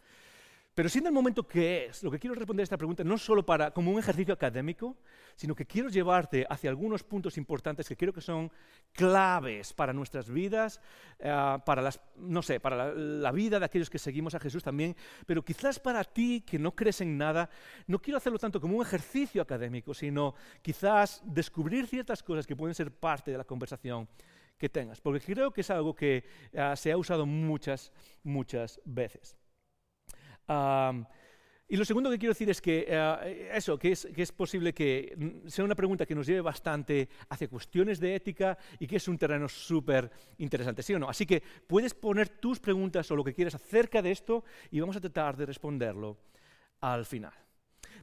Pero 0.79 0.87
siendo 0.87 1.09
el 1.09 1.13
momento 1.13 1.45
que 1.45 1.87
es, 1.87 2.03
lo 2.03 2.09
que 2.09 2.17
quiero 2.17 2.35
responder 2.35 2.61
a 2.61 2.63
esta 2.63 2.77
pregunta 2.77 3.03
no 3.03 3.17
solo 3.17 3.45
para, 3.45 3.71
como 3.71 3.91
un 3.91 3.99
ejercicio 3.99 4.33
académico, 4.33 4.95
sino 5.35 5.53
que 5.53 5.65
quiero 5.65 5.89
llevarte 5.89 6.47
hacia 6.49 6.69
algunos 6.69 7.03
puntos 7.03 7.37
importantes 7.37 7.85
que 7.85 7.97
creo 7.97 8.13
que 8.13 8.21
son 8.21 8.49
claves 8.93 9.73
para 9.73 9.91
nuestras 9.91 10.29
vidas, 10.29 10.79
eh, 11.19 11.57
para, 11.65 11.81
las, 11.81 11.99
no 12.15 12.41
sé, 12.41 12.61
para 12.61 12.93
la, 12.93 13.31
vida 13.33 13.59
de 13.59 13.65
aquellos 13.65 13.89
que 13.89 13.99
seguimos 13.99 14.35
a 14.35 14.39
Jesús 14.39 14.63
también, 14.63 14.95
pero 15.25 15.43
quizás 15.43 15.79
para 15.79 16.01
ti 16.05 16.45
que 16.47 16.57
no 16.57 16.73
crees 16.73 17.01
en 17.01 17.17
nada, 17.17 17.49
no 17.85 17.99
quiero 18.01 18.15
hacerlo 18.15 18.39
tanto 18.39 18.61
como 18.61 18.77
un 18.77 18.85
ejercicio 18.85 19.41
académico, 19.41 19.93
sino 19.93 20.33
quizás 20.61 21.21
descubrir 21.25 21.87
ciertas 21.87 22.23
cosas 22.23 22.47
que 22.47 22.55
pueden 22.55 22.73
ser 22.73 22.89
parte 22.89 23.31
de 23.31 23.37
la 23.37 23.43
conversación 23.43 24.07
que 24.57 24.69
tengas, 24.69 25.01
porque 25.01 25.19
creo 25.19 25.51
que 25.51 25.59
es 25.59 25.69
algo 25.71 25.93
que 25.93 26.23
uh, 26.53 26.73
se 26.77 26.89
ha 26.93 26.95
usado 26.95 27.25
muchas, 27.25 27.91
muchas 28.23 28.79
veces. 28.85 29.38
Um, 30.49 31.05
y 31.67 31.77
lo 31.77 31.85
segundo 31.85 32.09
que 32.09 32.17
quiero 32.17 32.33
decir 32.33 32.49
es 32.49 32.59
que 32.59 32.87
uh, 32.89 33.55
eso, 33.55 33.77
que 33.77 33.91
es, 33.91 34.07
que 34.13 34.23
es, 34.23 34.31
posible 34.31 34.73
que 34.73 35.15
sea 35.45 35.63
una 35.63 35.75
pregunta 35.75 36.07
que 36.07 36.15
nos 36.15 36.25
lleve 36.25 36.41
bastante 36.41 37.07
hacia 37.29 37.47
cuestiones 37.47 37.99
de 37.99 38.15
ética 38.15 38.57
y 38.79 38.87
que 38.87 38.95
es 38.95 39.07
un 39.07 39.19
terreno 39.19 39.47
súper 39.47 40.09
interesante, 40.39 40.81
¿sí 40.81 40.95
o 40.95 40.99
no? 40.99 41.07
Así 41.07 41.27
que 41.27 41.43
puedes 41.67 41.93
poner 41.93 42.29
tus 42.29 42.59
preguntas 42.59 43.09
o 43.11 43.15
lo 43.15 43.23
que 43.23 43.35
quieras 43.35 43.53
acerca 43.53 44.01
de 44.01 44.09
esto 44.09 44.43
y 44.71 44.79
vamos 44.79 44.95
a 44.95 45.01
tratar 45.01 45.37
de 45.37 45.45
responderlo 45.45 46.17
al 46.81 47.05
final. 47.05 47.33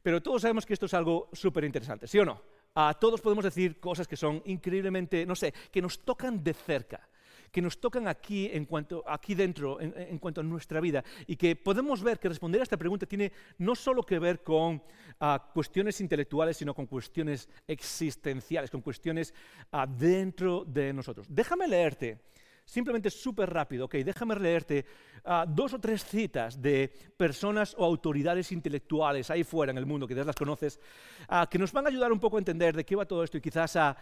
Pero 0.00 0.22
todos 0.22 0.42
sabemos 0.42 0.64
que 0.64 0.74
esto 0.74 0.86
es 0.86 0.94
algo 0.94 1.28
súper 1.32 1.64
interesante, 1.64 2.06
¿sí 2.06 2.20
o 2.20 2.24
no? 2.24 2.40
a 2.76 2.92
todos 2.92 3.22
podemos 3.22 3.42
decir 3.42 3.80
cosas 3.80 4.06
que 4.06 4.16
son 4.16 4.42
increíblemente, 4.44 5.24
no 5.24 5.34
sé, 5.34 5.52
que 5.72 5.80
nos 5.80 6.00
tocan 6.00 6.44
de 6.44 6.52
cerca, 6.52 7.08
que 7.56 7.62
nos 7.62 7.80
tocan 7.80 8.06
aquí, 8.06 8.50
en 8.52 8.66
cuanto, 8.66 9.02
aquí 9.06 9.34
dentro, 9.34 9.80
en, 9.80 10.18
cuanto 10.18 10.42
a 10.42 10.44
nuestra 10.44 10.78
vida, 10.78 11.02
y 11.26 11.36
que 11.36 11.56
podemos 11.56 12.02
ver 12.02 12.18
que 12.18 12.28
responder 12.28 12.60
a 12.60 12.64
esta 12.64 12.76
pregunta 12.76 13.06
tiene 13.06 13.32
no 13.56 13.74
solo 13.74 14.02
que 14.02 14.18
ver 14.18 14.42
con 14.42 14.82
ah, 15.20 15.50
cuestiones 15.54 16.02
intelectuales, 16.02 16.58
sino 16.58 16.74
con 16.74 16.84
cuestiones 16.84 17.48
existenciales, 17.66 18.70
con 18.70 18.82
cuestiones 18.82 19.32
uh, 19.72 19.90
dentro 19.90 20.66
de 20.66 20.92
nosotros. 20.92 21.28
Déjame 21.30 21.66
leerte 21.66 22.18
simplemente 22.66 23.08
súper 23.10 23.48
rápido, 23.48 23.86
ok, 23.86 23.94
déjame 24.04 24.34
leerte 24.34 24.84
ah, 25.24 25.46
dos 25.48 25.72
o 25.72 25.78
tres 25.78 26.04
citas 26.04 26.60
de 26.60 26.92
personas 27.16 27.74
o 27.78 27.84
autoridades 27.84 28.50
intelectuales 28.50 29.30
ahí 29.30 29.44
fuera 29.44 29.70
en 29.70 29.78
el 29.78 29.86
mundo, 29.86 30.06
que 30.06 30.14
las 30.16 30.34
conoces, 30.34 30.80
ah, 31.28 31.46
que 31.48 31.58
nos 31.58 31.72
van 31.72 31.86
a 31.86 31.88
ayudar 31.88 32.12
un 32.12 32.18
poco 32.18 32.36
a 32.36 32.40
entender 32.40 32.76
de 32.76 32.84
qué 32.84 32.96
va 32.96 33.06
todo 33.06 33.22
esto 33.22 33.38
y 33.38 33.40
quizás 33.40 33.76
a, 33.76 33.96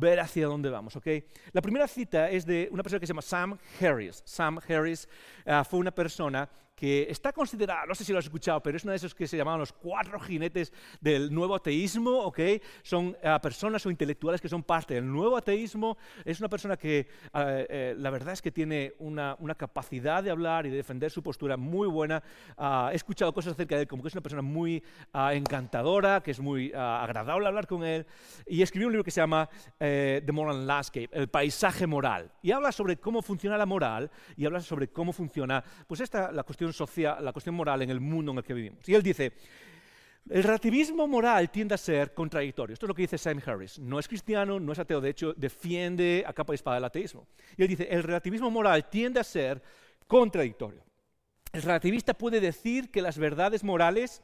ver 0.00 0.18
hacia 0.18 0.48
dónde 0.48 0.70
vamos, 0.70 0.96
ok. 0.96 1.06
La 1.52 1.62
primera 1.62 1.86
cita 1.86 2.28
es 2.28 2.44
de 2.44 2.68
una 2.72 2.82
persona 2.82 2.98
que 2.98 3.06
se 3.06 3.12
llama 3.12 3.22
Sam 3.22 3.56
Harris. 3.80 4.20
Sam 4.24 4.58
Harris 4.68 5.08
ah, 5.46 5.62
fue 5.62 5.78
una 5.78 5.92
persona 5.92 6.48
que 6.74 7.06
está 7.08 7.32
considerada, 7.32 7.86
no 7.86 7.94
sé 7.94 8.04
si 8.04 8.12
lo 8.12 8.18
has 8.18 8.24
escuchado, 8.24 8.60
pero 8.62 8.76
es 8.76 8.84
uno 8.84 8.90
de 8.90 8.96
esos 8.96 9.14
que 9.14 9.26
se 9.26 9.36
llamaban 9.36 9.60
los 9.60 9.72
cuatro 9.72 10.18
jinetes 10.18 10.72
del 11.00 11.32
nuevo 11.32 11.54
ateísmo, 11.54 12.10
¿ok? 12.22 12.40
Son 12.82 13.08
uh, 13.08 13.40
personas 13.40 13.84
o 13.86 13.90
intelectuales 13.90 14.40
que 14.40 14.48
son 14.48 14.62
parte 14.62 14.94
del 14.94 15.06
nuevo 15.06 15.36
ateísmo. 15.36 15.96
Es 16.24 16.40
una 16.40 16.48
persona 16.48 16.76
que 16.76 17.06
uh, 17.34 17.38
eh, 17.38 17.94
la 17.96 18.10
verdad 18.10 18.32
es 18.32 18.42
que 18.42 18.50
tiene 18.50 18.94
una, 18.98 19.36
una, 19.38 19.54
capacidad 19.54 20.22
de 20.22 20.30
hablar 20.30 20.66
y 20.66 20.70
de 20.70 20.76
defender 20.76 21.10
su 21.10 21.22
postura 21.22 21.56
muy 21.56 21.86
buena. 21.86 22.22
Uh, 22.56 22.88
he 22.90 22.96
escuchado 22.96 23.32
cosas 23.32 23.52
acerca 23.52 23.76
de 23.76 23.82
él, 23.82 23.88
como 23.88 24.02
que 24.02 24.08
es 24.08 24.14
una 24.14 24.22
persona 24.22 24.42
muy 24.42 24.82
encantadora, 25.12 26.22
que 26.22 26.30
es 26.30 26.40
muy 26.40 26.72
agradable 26.74 27.46
hablar 27.46 27.66
con 27.66 27.84
él. 27.84 28.06
Y 28.46 28.62
escribió 28.62 28.88
un 28.88 28.94
libro 28.94 29.04
que 29.04 29.10
se 29.10 29.20
llama 29.20 29.48
The 29.78 30.32
Moral 30.32 30.66
Landscape, 30.66 31.10
El 31.12 31.28
paisaje 31.28 31.86
moral. 31.86 32.32
Y 32.42 32.50
habla 32.50 32.72
sobre 32.72 32.96
cómo 32.96 33.22
funciona 33.22 33.56
la 33.56 33.66
moral 33.66 34.10
y 34.36 34.46
habla 34.46 34.60
sobre 34.60 34.88
cómo 34.88 35.12
funciona, 35.12 35.62
pues 35.86 36.00
esta, 36.00 36.32
la 36.32 36.42
cuestión 36.42 36.61
social, 36.70 37.24
la 37.24 37.32
cuestión 37.32 37.54
moral 37.54 37.82
en 37.82 37.90
el 37.90 38.00
mundo 38.00 38.32
en 38.32 38.38
el 38.38 38.44
que 38.44 38.54
vivimos. 38.54 38.86
Y 38.86 38.94
él 38.94 39.02
dice, 39.02 39.32
el 40.28 40.42
relativismo 40.42 41.08
moral 41.08 41.50
tiende 41.50 41.74
a 41.74 41.78
ser 41.78 42.14
contradictorio. 42.14 42.74
Esto 42.74 42.86
es 42.86 42.88
lo 42.88 42.94
que 42.94 43.02
dice 43.02 43.18
Sam 43.18 43.40
Harris. 43.44 43.78
No 43.78 43.98
es 43.98 44.06
cristiano, 44.06 44.60
no 44.60 44.72
es 44.72 44.78
ateo, 44.78 45.00
de 45.00 45.10
hecho 45.10 45.32
defiende 45.34 46.24
a 46.26 46.32
capa 46.32 46.52
y 46.52 46.56
espada 46.56 46.78
el 46.78 46.84
ateísmo. 46.84 47.26
Y 47.56 47.62
él 47.62 47.68
dice, 47.68 47.88
el 47.90 48.02
relativismo 48.02 48.50
moral 48.50 48.88
tiende 48.88 49.18
a 49.18 49.24
ser 49.24 49.62
contradictorio. 50.06 50.84
El 51.52 51.62
relativista 51.62 52.14
puede 52.14 52.40
decir 52.40 52.90
que 52.90 53.02
las 53.02 53.18
verdades 53.18 53.64
morales 53.64 54.22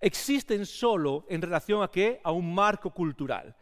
existen 0.00 0.64
solo 0.66 1.26
en 1.28 1.42
relación 1.42 1.82
a 1.82 1.88
qué? 1.88 2.20
A 2.24 2.32
un 2.32 2.54
marco 2.54 2.90
cultural. 2.90 3.54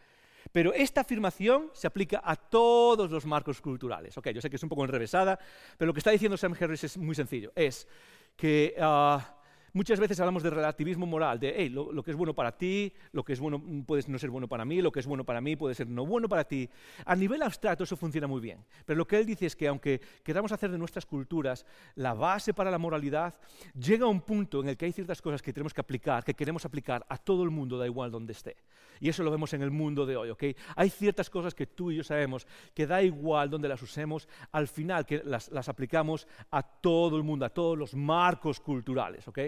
Pero 0.54 0.72
esta 0.72 1.00
afirmación 1.00 1.70
se 1.72 1.88
aplica 1.88 2.22
a 2.22 2.36
todos 2.36 3.10
los 3.10 3.26
marcos 3.26 3.60
culturales. 3.60 4.16
Ok, 4.16 4.28
yo 4.28 4.40
sé 4.40 4.48
que 4.48 4.54
es 4.54 4.62
un 4.62 4.68
poco 4.68 4.84
enrevesada, 4.84 5.36
pero 5.76 5.88
lo 5.88 5.92
que 5.92 5.98
está 5.98 6.12
diciendo 6.12 6.36
Sam 6.36 6.54
Harris 6.60 6.84
es 6.84 6.96
muy 6.96 7.16
sencillo. 7.16 7.50
Es 7.56 7.88
que 8.36 8.76
ah, 8.80 9.33
Muchas 9.76 9.98
veces 9.98 10.20
hablamos 10.20 10.44
de 10.44 10.50
relativismo 10.50 11.04
moral, 11.04 11.40
de 11.40 11.68
lo, 11.68 12.00
que 12.04 12.12
es 12.12 12.16
bueno 12.16 12.32
para 12.32 12.56
ti, 12.56 12.92
lo 13.10 13.24
que 13.24 13.32
es 13.32 13.40
bueno 13.40 13.58
mm, 13.58 13.82
puede 13.82 14.04
no 14.06 14.20
ser 14.20 14.30
bueno 14.30 14.46
para 14.46 14.64
mí, 14.64 14.80
lo 14.80 14.92
que 14.92 15.00
es 15.00 15.06
bueno 15.06 15.24
para 15.24 15.40
mí 15.40 15.56
puede 15.56 15.74
ser 15.74 15.88
no 15.88 16.06
bueno 16.06 16.28
para 16.28 16.44
ti. 16.44 16.70
A 17.04 17.16
nivel 17.16 17.42
abstracto 17.42 17.82
eso 17.82 17.96
funciona 17.96 18.28
muy 18.28 18.40
bien, 18.40 18.64
pero 18.86 18.96
lo 18.96 19.04
que 19.04 19.18
él 19.18 19.26
dice 19.26 19.46
es 19.46 19.56
que 19.56 19.66
aunque 19.66 20.00
queramos 20.22 20.52
hacer 20.52 20.70
de 20.70 20.78
nuestras 20.78 21.06
culturas 21.06 21.66
la 21.96 22.14
base 22.14 22.54
para 22.54 22.70
la 22.70 22.78
moralidad, 22.78 23.34
llega 23.76 24.06
un 24.06 24.20
punto 24.20 24.60
en 24.60 24.68
el 24.68 24.76
que 24.76 24.84
hay 24.84 24.92
ciertas 24.92 25.20
cosas 25.20 25.42
que 25.42 25.52
tenemos 25.52 25.74
que 25.74 25.80
aplicar, 25.80 26.22
que 26.22 26.34
queremos 26.34 26.64
aplicar 26.64 27.04
a 27.08 27.18
todo 27.18 27.42
el 27.42 27.50
mundo, 27.50 27.76
da 27.76 27.86
igual 27.86 28.12
donde 28.12 28.32
esté. 28.32 28.54
Y 29.00 29.08
eso 29.08 29.24
lo 29.24 29.30
vemos 29.32 29.52
en 29.54 29.62
el 29.62 29.72
mundo 29.72 30.06
de 30.06 30.16
hoy, 30.16 30.30
¿ok? 30.30 30.44
Hay 30.76 30.88
ciertas 30.88 31.28
cosas 31.28 31.52
que 31.52 31.66
tú 31.66 31.90
y 31.90 31.96
yo 31.96 32.04
sabemos 32.04 32.46
que 32.74 32.86
da 32.86 33.02
igual 33.02 33.50
donde 33.50 33.68
las 33.68 33.82
usemos, 33.82 34.28
al 34.52 34.68
final 34.68 35.04
que 35.04 35.20
las, 35.24 35.50
las 35.50 35.68
aplicamos 35.68 36.28
a 36.52 36.62
todo 36.62 37.16
el 37.16 37.24
mundo, 37.24 37.44
a 37.44 37.50
todos 37.50 37.76
los 37.76 37.96
marcos 37.96 38.60
culturales, 38.60 39.26
¿ok? 39.26 39.40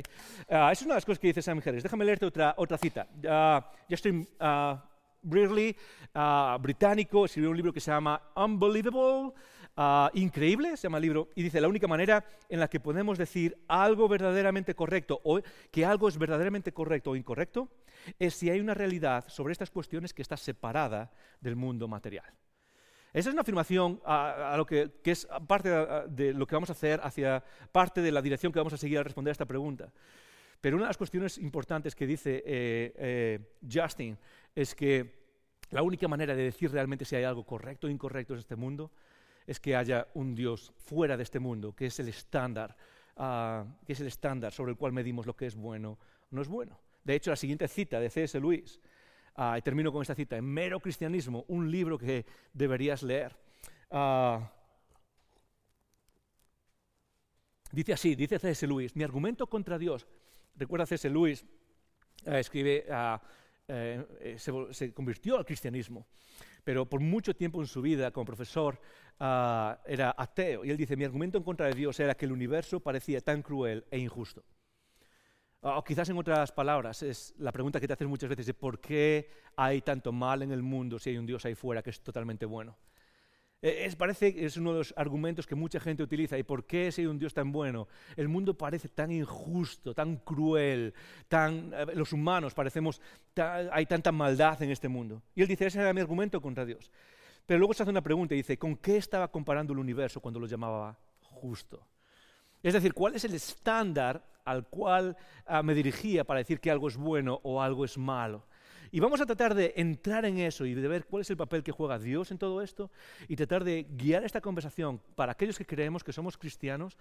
Uh, 0.49 0.71
es 0.71 0.83
una 0.83 0.95
de 0.95 0.97
las 0.97 1.05
cosas 1.05 1.19
que 1.19 1.29
dice 1.29 1.43
Sam 1.43 1.61
Harris. 1.65 1.83
Déjame 1.83 2.05
leerte 2.05 2.27
otra, 2.27 2.55
otra 2.57 2.79
cita. 2.79 3.07
Uh, 3.23 3.61
Justin 3.89 4.27
uh, 4.41 4.77
británico, 6.61 7.25
escribió 7.25 7.51
un 7.51 7.57
libro 7.57 7.73
que 7.73 7.81
se 7.81 7.91
llama 7.91 8.21
Unbelievable, 8.37 9.33
increíble, 10.15 10.77
se 10.77 10.85
llama 10.85 11.01
libro, 11.01 11.29
y 11.35 11.43
dice, 11.43 11.61
la 11.61 11.69
única 11.69 11.87
manera 11.89 12.25
en 12.49 12.61
la 12.61 12.69
que 12.69 12.81
podemos 12.81 13.19
decir 13.19 13.59
algo 13.69 14.09
verdaderamente 14.09 14.75
correcto 14.75 15.21
o 15.25 15.41
que 15.71 15.85
algo 15.85 16.09
es 16.09 16.17
verdaderamente 16.17 16.73
correcto 16.73 17.11
o 17.11 17.17
incorrecto 17.17 17.69
es 18.19 18.35
si 18.35 18.49
hay 18.51 18.61
una 18.61 18.75
realidad 18.75 19.25
sobre 19.29 19.53
estas 19.53 19.71
cuestiones 19.71 20.15
que 20.15 20.23
está 20.23 20.37
separada 20.37 21.11
del 21.41 21.57
mundo 21.57 21.89
material. 21.89 22.33
Esa 23.17 23.31
es 23.31 23.33
una 23.33 23.41
afirmación 23.41 23.99
a, 24.05 24.57
lo 24.59 24.67
que, 24.67 24.91
es 25.03 25.27
parte 25.47 25.71
de, 25.71 26.35
lo 26.35 26.47
que 26.47 26.55
vamos 26.55 26.69
a 26.69 26.75
hacer 26.75 27.01
hacia 27.03 27.43
parte 27.73 28.03
de 28.03 28.13
la 28.13 28.21
dirección 28.21 28.53
que 28.53 28.59
vamos 28.59 28.75
a 28.75 28.77
seguir 28.77 28.99
a 28.99 29.03
responder 29.03 29.31
a 29.31 29.33
esta 29.33 29.47
pregunta. 29.47 29.91
Pero 30.61 30.77
una 30.77 30.85
de 30.85 30.91
las 30.91 30.99
cuestiones 30.99 31.39
importantes 31.39 31.95
que 31.95 32.07
dice 32.07 32.43
eh, 32.45 32.93
eh, 32.95 33.57
Justin 33.73 34.19
es 34.55 34.75
que 34.75 35.15
la 35.71 35.81
única 35.81 36.07
manera 36.09 36.37
de 36.37 36.43
decir 36.43 36.71
realmente 36.71 37.07
si 37.07 37.17
hay 37.17 37.25
algo 37.25 37.47
correcto 37.47 37.87
o 37.87 37.91
incorrecto 37.91 38.35
en 38.35 38.41
este 38.41 38.55
mundo 38.55 38.91
es 39.47 39.61
que 39.61 39.75
haya 39.75 40.09
un 40.13 40.35
Dios 40.35 40.75
fuera 40.77 41.17
de 41.17 41.23
este 41.23 41.39
mundo, 41.39 41.75
que 41.75 41.87
es 41.87 41.99
el 41.99 42.09
estándar, 42.09 42.77
ah, 43.17 43.65
que 43.87 43.95
es 43.95 44.01
el 44.03 44.09
estándar 44.09 44.53
sobre 44.53 44.73
el 44.73 44.77
cual 44.77 44.93
medimos 44.93 45.25
lo 45.25 45.35
que 45.35 45.47
es 45.47 45.57
bueno 45.57 45.93
o 45.93 45.99
no 46.33 46.43
es 46.43 46.49
bueno. 46.49 46.79
De 47.03 47.15
hecho, 47.15 47.31
la 47.31 47.37
siguiente 47.37 47.67
cita 47.67 47.99
de 47.99 48.11
C.S. 48.11 48.39
Lewis, 48.39 48.79
ah, 49.37 49.57
y 49.59 49.63
termino 49.63 49.93
con 49.93 50.03
esta 50.03 50.15
cita, 50.15 50.37
en 50.37 50.45
Mero 50.45 50.81
Cristianismo, 50.81 51.45
un 51.49 51.71
libro 51.71 51.99
que 51.99 52.27
deberías 52.53 53.03
leer. 53.03 53.37
Ah, 53.91 54.53
dice 57.73 57.93
así, 57.93 58.15
dice 58.15 58.39
C.S. 58.39 58.67
Lewis, 58.67 58.97
mi 58.97 59.05
argumento 59.05 59.47
contra 59.47 59.79
Dios 59.79 60.07
recuerda 60.57 60.87
C.S. 60.87 61.09
Lewis, 61.09 61.45
eh, 62.25 62.39
escribe, 62.39 62.87
eh, 63.69 64.07
eh, 64.21 64.37
se, 64.39 64.93
convirtió 64.93 65.37
al 65.37 65.45
cristianismo, 65.45 66.07
pero 66.65 66.89
por 66.89 67.01
mucho 67.01 67.35
tiempo 67.35 67.61
en 67.61 67.67
su 67.67 67.83
vida 67.83 68.11
como 68.11 68.27
profesor 68.27 68.81
ah, 69.21 69.81
era 69.87 70.15
ateo. 70.17 70.65
Y 70.65 70.71
él 70.71 70.77
dice, 70.77 70.97
mi 70.97 71.05
argumento 71.05 71.39
en 71.39 71.45
contra 71.45 71.67
de 71.67 71.75
Dios 71.75 71.99
era 72.01 72.15
que 72.15 72.25
el 72.27 72.33
universo 72.33 72.81
parecía 72.81 73.21
tan 73.21 73.43
cruel 73.43 73.85
e 73.91 73.99
injusto. 73.99 74.43
O 75.61 75.83
quizás 75.83 76.09
en 76.09 76.19
otras 76.19 76.53
palabras, 76.53 77.03
es 77.03 77.35
la 77.39 77.51
pregunta 77.51 77.81
que 77.81 77.89
te 77.89 77.95
haces 77.95 78.07
muchas 78.07 78.29
veces 78.29 78.47
de 78.47 78.55
por 78.55 78.81
qué 78.81 79.31
hay 79.57 79.81
tanto 79.83 80.13
mal 80.13 80.43
en 80.43 80.53
el 80.53 80.63
mundo 80.63 80.99
si 80.99 81.11
hay 81.11 81.19
un 81.19 81.27
Dios 81.27 81.45
ahí 81.45 81.55
fuera 81.55 81.83
que 81.83 81.91
es 81.91 82.01
totalmente 82.01 82.47
bueno. 82.47 82.77
E, 83.63 83.87
es, 83.87 83.97
parece 83.97 84.45
es 84.45 84.57
uno 84.57 84.73
de 84.73 84.79
los 84.79 84.95
argumentos 84.97 85.47
que 85.47 85.55
mucha 85.55 85.81
gente 85.81 86.03
utiliza. 86.03 86.39
¿Y 86.39 86.43
por 86.43 86.67
qué 86.67 86.93
si 86.93 87.03
hay 87.03 87.07
un 87.07 87.19
Dios 87.19 87.35
tan 87.35 87.53
bueno? 87.53 87.89
El 88.17 88.29
mundo 88.29 88.57
parece 88.57 88.89
tan 88.89 89.11
injusto, 89.11 89.95
tan 89.95 90.17
cruel, 90.19 90.95
tan, 91.29 91.73
los 91.95 92.13
humanos 92.13 92.55
parecemos, 92.55 93.01
hay 93.73 93.87
tanta 93.87 94.13
maldad 94.13 94.63
en 94.63 94.71
este 94.71 94.89
mundo. 94.89 95.23
Y 95.35 95.43
él 95.43 95.49
dice, 95.49 95.67
ese 95.67 95.81
era 95.81 95.93
mi 95.93 96.01
argumento 96.01 96.41
contra 96.41 96.65
Dios. 96.65 96.91
Pero 97.47 97.59
luego 97.59 97.75
se 97.75 97.83
hace 97.83 97.91
una 97.91 98.03
pregunta 98.03 98.35
y 98.35 98.39
dice, 98.39 98.59
¿con 98.59 98.77
qué 98.77 98.97
estaba 98.97 99.31
comparando 99.31 99.73
el 99.73 99.79
universo 99.79 100.21
cuando 100.21 100.41
lo 100.41 100.47
llamaba 100.47 100.99
justo? 101.21 101.87
Es 102.67 102.73
decir, 102.73 102.95
¿cuál 102.95 103.15
es 103.15 103.25
el 103.25 103.33
estándar 103.33 104.21
al 104.45 104.67
cual 104.67 105.17
ah, 105.47 105.63
me 105.63 105.73
dirigía 105.73 106.25
para 106.25 106.39
decir 106.39 106.59
que 106.59 106.69
algo 106.69 106.89
es 106.89 106.97
bueno 106.97 107.39
o 107.45 107.63
algo 107.63 107.85
es 107.85 107.97
malo? 107.97 108.45
Y 108.91 108.99
vamos 108.99 109.21
a 109.21 109.27
tratar 109.27 109.55
de 109.55 109.73
entrar 109.77 110.25
en 110.25 110.39
eso 110.39 110.67
y 110.67 110.75
de 110.75 110.89
ver 110.89 111.07
cuál 111.07 111.21
es 111.21 111.31
el 111.31 111.37
papel 111.37 111.63
que 111.63 111.71
juega 111.71 111.97
Dios 111.97 112.33
en 112.33 112.39
todo 112.39 112.61
esto 112.61 112.91
y 113.29 113.37
tratar 113.37 113.63
de 113.63 113.87
guiar 113.89 114.25
esta 114.25 114.41
conversación 114.41 115.01
para 115.15 115.31
aquellos 115.31 115.57
que 115.57 115.65
creemos 115.65 116.03
que 116.03 116.13
somos 116.13 116.37
cristianos. 116.37 116.99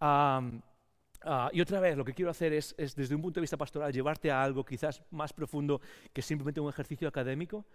y 0.00 1.60
otra 1.60 1.80
vez, 1.80 1.96
lo 1.96 2.04
que 2.04 2.14
quiero 2.14 2.30
hacer 2.30 2.52
es, 2.52 2.76
desde 2.76 3.16
un 3.16 3.20
punto 3.22 3.40
de 3.40 3.42
vista 3.42 3.56
pastoral, 3.56 3.92
llevarte 3.92 4.30
a 4.30 4.40
algo 4.40 4.64
quizás 4.64 5.02
más 5.10 5.32
profundo 5.32 5.80
que 6.12 6.22
simplemente 6.22 6.60
un 6.60 6.68
ejercicio 6.68 7.08
académico 7.08 7.66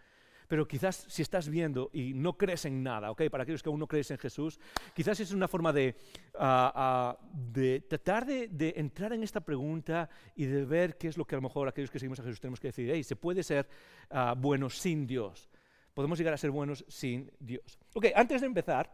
pero 0.54 0.68
quizás 0.68 1.08
si 1.10 1.24
estás 1.24 1.50
viendo 1.50 1.90
y 1.94 2.14
no 2.14 2.38
crees 2.38 2.66
en 2.66 2.84
nada, 2.84 3.10
¿ok? 3.10 3.24
Para 3.32 3.42
aquellos 3.42 3.64
que 3.64 3.70
aún 3.70 3.80
no 3.80 3.88
crees 3.88 4.12
en 4.12 4.20
Jesús, 4.20 4.60
quizás 4.94 5.20
es 5.20 5.32
una 5.32 5.48
forma 5.48 5.74
de, 5.74 5.96
ah, 6.38 6.72
ah, 6.76 7.18
de 7.34 7.82
tratar 7.82 8.24
de, 8.24 8.74
entrar 8.78 9.14
en 9.14 9.24
esta 9.24 9.40
pregunta 9.42 10.08
y 10.36 10.46
de 10.46 10.64
ver 10.64 10.96
qué 11.00 11.08
es 11.08 11.18
lo 11.18 11.26
que 11.26 11.34
a 11.34 11.40
lo 11.40 11.42
mejor 11.42 11.68
aquellos 11.68 11.90
que 11.90 11.98
seguimos 11.98 12.20
a 12.20 12.24
Jesús 12.24 12.40
tenemos 12.40 12.60
que 12.60 12.68
decir. 12.68 12.88
Hey, 12.94 13.04
se 13.04 13.16
puede 13.16 13.42
ser 13.42 13.68
uh, 14.12 14.36
buenos 14.40 14.78
sin 14.78 15.08
Dios. 15.08 15.50
Podemos 15.92 16.20
llegar 16.20 16.36
a 16.36 16.38
ser 16.38 16.52
buenos 16.52 16.86
sin 16.88 17.32
Dios. 17.40 17.80
Ok, 17.96 18.10
antes 18.14 18.42
de 18.42 18.46
empezar, 18.46 18.94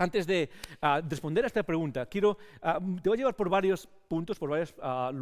antes 0.00 0.26
de 0.26 0.48
ah, 0.80 1.02
responder 1.06 1.44
a 1.44 1.46
esta 1.46 1.62
pregunta, 1.62 2.06
quiero, 2.06 2.38
ah, 2.62 2.80
te 3.02 3.08
voy 3.08 3.16
a 3.16 3.18
llevar 3.18 3.36
por 3.36 3.50
varios 3.50 3.86
puntos, 4.08 4.38
por 4.38 4.48
varios 4.48 4.74
ah, 4.80 5.12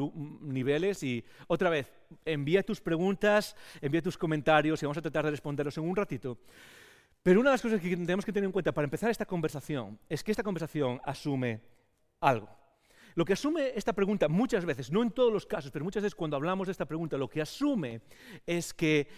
niveles 0.41 1.03
y 1.03 1.25
otra 1.49 1.69
vez, 1.69 1.93
envía 2.25 2.63
tus 2.63 2.81
preguntas, 2.81 3.57
envía 3.81 4.01
tus 4.01 4.17
comentarios 4.17 4.81
y 4.81 4.87
vamos 4.87 4.99
a 4.99 5.03
tratar 5.03 5.25
de 5.25 5.33
responderlos 5.33 5.77
en 5.79 5.85
un 5.85 5.97
ratito. 5.97 6.39
Pero 7.25 7.41
una 7.41 7.51
de 7.51 7.55
las 7.55 7.63
cosas 7.63 7.81
que 7.81 7.91
tenemos 7.91 8.25
que 8.25 8.33
tener 8.33 8.47
en 8.47 8.53
cuenta 8.53 8.71
para 8.71 8.85
empezar 8.85 9.11
esta 9.11 9.27
conversación 9.27 9.99
es 10.09 10.23
que 10.23 10.31
esta 10.31 10.45
conversación 10.45 11.01
asume 11.05 11.61
algo. 12.21 12.49
Lo 13.17 13.25
que 13.25 13.33
asume 13.33 13.73
esta 13.75 13.93
pregunta 13.93 14.29
muchas 14.29 14.65
veces, 14.65 14.93
no 14.93 15.03
en 15.03 15.11
todos 15.11 15.33
los 15.33 15.45
casos, 15.45 15.73
pero 15.73 15.85
muchas 15.85 16.05
veces 16.05 16.15
cuando 16.15 16.37
hablamos 16.37 16.69
de 16.69 16.73
esta 16.73 16.87
pregunta, 16.87 17.17
lo 17.17 17.29
que 17.29 17.43
asume 17.43 18.01
es 18.47 18.73
que 18.73 19.09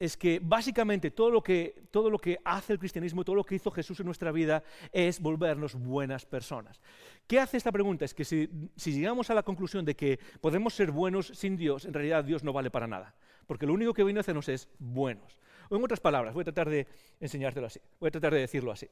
es 0.00 0.16
que 0.16 0.40
básicamente 0.40 1.10
todo 1.10 1.30
lo 1.30 1.42
que, 1.42 1.82
todo 1.90 2.08
lo 2.08 2.18
que 2.18 2.38
hace 2.44 2.72
el 2.72 2.78
cristianismo, 2.78 3.24
todo 3.24 3.34
lo 3.34 3.44
que 3.44 3.56
hizo 3.56 3.70
Jesús 3.70 3.98
en 3.98 4.06
nuestra 4.06 4.30
vida 4.30 4.62
es 4.92 5.20
volvernos 5.20 5.74
buenas 5.74 6.24
personas. 6.24 6.80
¿Qué 7.26 7.40
hace 7.40 7.56
esta 7.56 7.72
pregunta? 7.72 8.04
Es 8.04 8.14
que 8.14 8.24
si, 8.24 8.48
si 8.76 8.92
llegamos 8.92 9.28
a 9.30 9.34
la 9.34 9.42
conclusión 9.42 9.84
de 9.84 9.96
que 9.96 10.20
podemos 10.40 10.74
ser 10.74 10.92
buenos 10.92 11.26
sin 11.34 11.56
Dios, 11.56 11.84
en 11.84 11.94
realidad 11.94 12.24
Dios 12.24 12.44
no 12.44 12.52
vale 12.52 12.70
para 12.70 12.86
nada, 12.86 13.14
porque 13.46 13.66
lo 13.66 13.72
único 13.72 13.92
que 13.92 14.04
vino 14.04 14.20
a 14.20 14.22
hacernos 14.22 14.48
es 14.48 14.68
buenos. 14.78 15.40
O 15.68 15.76
en 15.76 15.82
otras 15.82 16.00
palabras, 16.00 16.32
voy 16.32 16.42
a 16.42 16.44
tratar 16.44 16.70
de 16.70 16.86
enseñártelo 17.18 17.66
así, 17.66 17.80
voy 17.98 18.08
a 18.08 18.12
tratar 18.12 18.34
de 18.34 18.40
decirlo 18.40 18.70
así. 18.70 18.88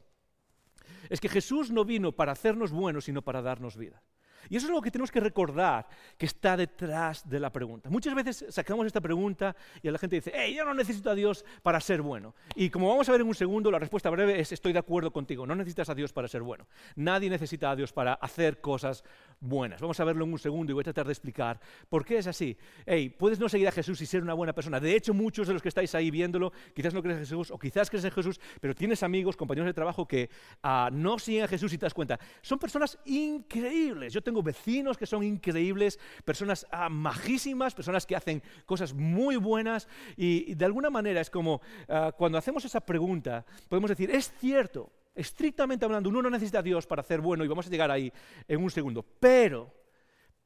Es 1.08 1.20
que 1.20 1.28
Jesús 1.28 1.70
no 1.70 1.84
vino 1.84 2.12
para 2.12 2.32
hacernos 2.32 2.72
buenos, 2.72 3.04
sino 3.04 3.22
para 3.22 3.42
darnos 3.42 3.76
vida. 3.76 4.02
Y 4.48 4.56
eso 4.56 4.66
es 4.66 4.72
lo 4.72 4.80
que 4.80 4.90
tenemos 4.90 5.10
que 5.10 5.20
recordar 5.20 5.86
que 6.16 6.26
está 6.26 6.56
detrás 6.56 7.28
de 7.28 7.40
la 7.40 7.50
pregunta. 7.50 7.90
Muchas 7.90 8.14
veces 8.14 8.46
sacamos 8.48 8.86
esta 8.86 9.00
pregunta 9.00 9.56
y 9.82 9.90
la 9.90 9.98
gente 9.98 10.16
dice, 10.16 10.32
hey, 10.34 10.54
yo 10.56 10.64
no 10.64 10.74
necesito 10.74 11.10
a 11.10 11.14
Dios 11.14 11.44
para 11.62 11.80
ser 11.80 12.02
bueno. 12.02 12.34
Y 12.54 12.70
como 12.70 12.88
vamos 12.88 13.08
a 13.08 13.12
ver 13.12 13.20
en 13.20 13.28
un 13.28 13.34
segundo, 13.34 13.70
la 13.70 13.78
respuesta 13.78 14.10
breve 14.10 14.40
es, 14.40 14.52
estoy 14.52 14.72
de 14.72 14.78
acuerdo 14.78 15.12
contigo, 15.12 15.46
no 15.46 15.54
necesitas 15.54 15.88
a 15.90 15.94
Dios 15.94 16.12
para 16.12 16.28
ser 16.28 16.42
bueno. 16.42 16.66
Nadie 16.94 17.30
necesita 17.30 17.70
a 17.70 17.76
Dios 17.76 17.92
para 17.92 18.14
hacer 18.14 18.60
cosas 18.60 19.04
buenas. 19.40 19.80
Vamos 19.80 19.98
a 20.00 20.04
verlo 20.04 20.24
en 20.24 20.32
un 20.32 20.38
segundo 20.38 20.72
y 20.72 20.74
voy 20.74 20.82
a 20.82 20.84
tratar 20.84 21.06
de 21.06 21.12
explicar 21.12 21.60
por 21.88 22.04
qué 22.04 22.18
es 22.18 22.26
así. 22.26 22.56
Hey, 22.84 23.08
puedes 23.08 23.38
no 23.38 23.48
seguir 23.48 23.68
a 23.68 23.72
Jesús 23.72 24.00
y 24.00 24.06
ser 24.06 24.22
una 24.22 24.34
buena 24.34 24.52
persona. 24.52 24.80
De 24.80 24.94
hecho, 24.94 25.14
muchos 25.14 25.46
de 25.46 25.52
los 25.52 25.62
que 25.62 25.68
estáis 25.68 25.94
ahí 25.94 26.10
viéndolo, 26.10 26.52
quizás 26.74 26.94
no 26.94 27.02
crees 27.02 27.18
en 27.18 27.24
Jesús 27.24 27.50
o 27.50 27.58
quizás 27.58 27.90
crees 27.90 28.04
en 28.04 28.10
Jesús, 28.10 28.40
pero 28.60 28.74
tienes 28.74 29.02
amigos, 29.02 29.36
compañeros 29.36 29.66
de 29.66 29.74
trabajo 29.74 30.06
que 30.06 30.30
ah, 30.62 30.90
no 30.92 31.18
siguen 31.18 31.44
a 31.44 31.48
Jesús 31.48 31.72
y 31.72 31.78
te 31.78 31.86
das 31.86 31.94
cuenta. 31.94 32.18
Son 32.42 32.58
personas 32.58 32.98
increíbles. 33.04 34.12
Yo 34.12 34.22
tengo 34.22 34.35
vecinos 34.42 34.96
que 34.96 35.06
son 35.06 35.22
increíbles, 35.22 35.98
personas 36.24 36.66
ah, 36.70 36.88
majísimas, 36.88 37.74
personas 37.74 38.06
que 38.06 38.16
hacen 38.16 38.42
cosas 38.64 38.94
muy 38.94 39.36
buenas 39.36 39.88
y, 40.16 40.54
de 40.54 40.64
alguna 40.64 40.90
manera 40.90 41.20
es 41.20 41.30
como 41.30 41.60
ah, 41.88 42.12
cuando 42.16 42.38
hacemos 42.38 42.64
esa 42.64 42.80
pregunta, 42.80 43.44
podemos 43.68 43.90
decir, 43.90 44.10
es 44.10 44.32
cierto, 44.38 44.90
estrictamente 45.14 45.84
hablando, 45.84 46.08
uno 46.10 46.22
no 46.22 46.30
necesita 46.30 46.60
a 46.60 46.62
Dios 46.62 46.86
para 46.86 47.00
hacer 47.00 47.20
bueno 47.20 47.44
y 47.44 47.48
vamos 47.48 47.66
a 47.66 47.70
llegar 47.70 47.90
ahí 47.90 48.12
en 48.48 48.62
un 48.62 48.70
segundo, 48.70 49.04
pero... 49.20 49.86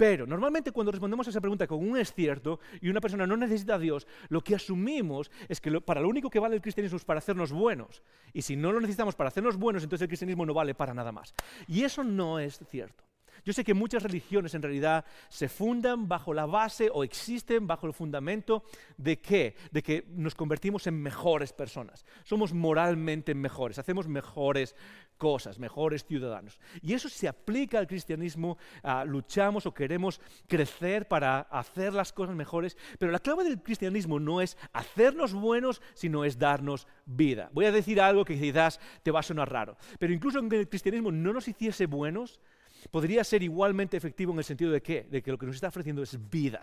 Pero 0.00 0.26
normalmente 0.26 0.72
cuando 0.72 0.92
respondemos 0.92 1.26
a 1.26 1.30
esa 1.30 1.42
pregunta 1.42 1.66
con 1.66 1.86
un 1.86 1.98
es 1.98 2.14
cierto 2.14 2.58
y 2.80 2.88
una 2.88 3.02
persona 3.02 3.26
no 3.26 3.36
necesita 3.36 3.74
a 3.74 3.78
Dios, 3.78 4.06
lo 4.30 4.40
que 4.40 4.54
asumimos 4.54 5.30
es 5.46 5.60
que 5.60 5.78
para 5.82 6.00
lo 6.00 6.08
único 6.08 6.30
que 6.30 6.38
vale 6.38 6.54
el 6.54 6.62
cristianismo 6.62 6.96
es 6.96 7.04
para 7.04 7.18
hacernos 7.18 7.52
buenos. 7.52 8.02
Y 8.32 8.40
si 8.40 8.56
no 8.56 8.72
lo 8.72 8.80
necesitamos 8.80 9.14
para 9.14 9.28
hacernos 9.28 9.58
buenos, 9.58 9.82
entonces 9.82 10.04
el 10.04 10.08
cristianismo 10.08 10.46
no 10.46 10.54
vale 10.54 10.74
para 10.74 10.94
nada 10.94 11.12
más. 11.12 11.34
Y 11.68 11.82
eso 11.82 12.02
no 12.02 12.38
es 12.38 12.62
cierto. 12.70 13.04
Yo 13.44 13.52
sé 13.52 13.64
que 13.64 13.74
muchas 13.74 14.02
religiones 14.02 14.54
en 14.54 14.62
realidad 14.62 15.04
se 15.28 15.48
fundan 15.48 16.08
bajo 16.08 16.34
la 16.34 16.46
base 16.46 16.90
o 16.92 17.04
existen 17.04 17.66
bajo 17.66 17.86
el 17.86 17.92
fundamento 17.92 18.64
de 18.96 19.20
qué? 19.20 19.56
De 19.70 19.82
que 19.82 20.04
nos 20.08 20.34
convertimos 20.34 20.86
en 20.86 21.00
mejores 21.00 21.52
personas. 21.52 22.04
Somos 22.24 22.52
moralmente 22.52 23.34
mejores, 23.34 23.78
hacemos 23.78 24.08
mejores 24.08 24.74
cosas, 25.16 25.58
mejores 25.58 26.06
ciudadanos. 26.06 26.58
Y 26.80 26.94
eso 26.94 27.08
se 27.10 27.28
aplica 27.28 27.78
al 27.78 27.86
cristianismo, 27.86 28.56
luchamos 29.04 29.66
o 29.66 29.74
queremos 29.74 30.20
crecer 30.48 31.08
para 31.08 31.40
hacer 31.40 31.92
las 31.92 32.12
cosas 32.12 32.34
mejores, 32.34 32.76
pero 32.98 33.12
la 33.12 33.18
clave 33.18 33.44
del 33.44 33.62
cristianismo 33.62 34.18
no 34.18 34.40
es 34.40 34.56
hacernos 34.72 35.34
buenos, 35.34 35.82
sino 35.92 36.24
es 36.24 36.38
darnos 36.38 36.86
vida. 37.04 37.50
Voy 37.52 37.66
a 37.66 37.72
decir 37.72 38.00
algo 38.00 38.24
que 38.24 38.38
quizás 38.38 38.80
te 39.02 39.10
va 39.10 39.20
a 39.20 39.22
sonar 39.22 39.52
raro, 39.52 39.76
pero 39.98 40.12
incluso 40.12 40.38
aunque 40.38 40.60
el 40.60 40.68
cristianismo 40.68 41.12
no 41.12 41.34
nos 41.34 41.48
hiciese 41.48 41.84
buenos, 41.84 42.40
podría 42.90 43.24
ser 43.24 43.42
igualmente 43.42 43.96
efectivo 43.96 44.32
en 44.32 44.38
el 44.38 44.44
sentido 44.44 44.70
de 44.70 44.82
que, 44.82 45.04
de 45.04 45.22
que 45.22 45.30
lo 45.30 45.38
que 45.38 45.46
nos 45.46 45.54
está 45.54 45.68
ofreciendo 45.68 46.02
es 46.02 46.18
vida, 46.30 46.60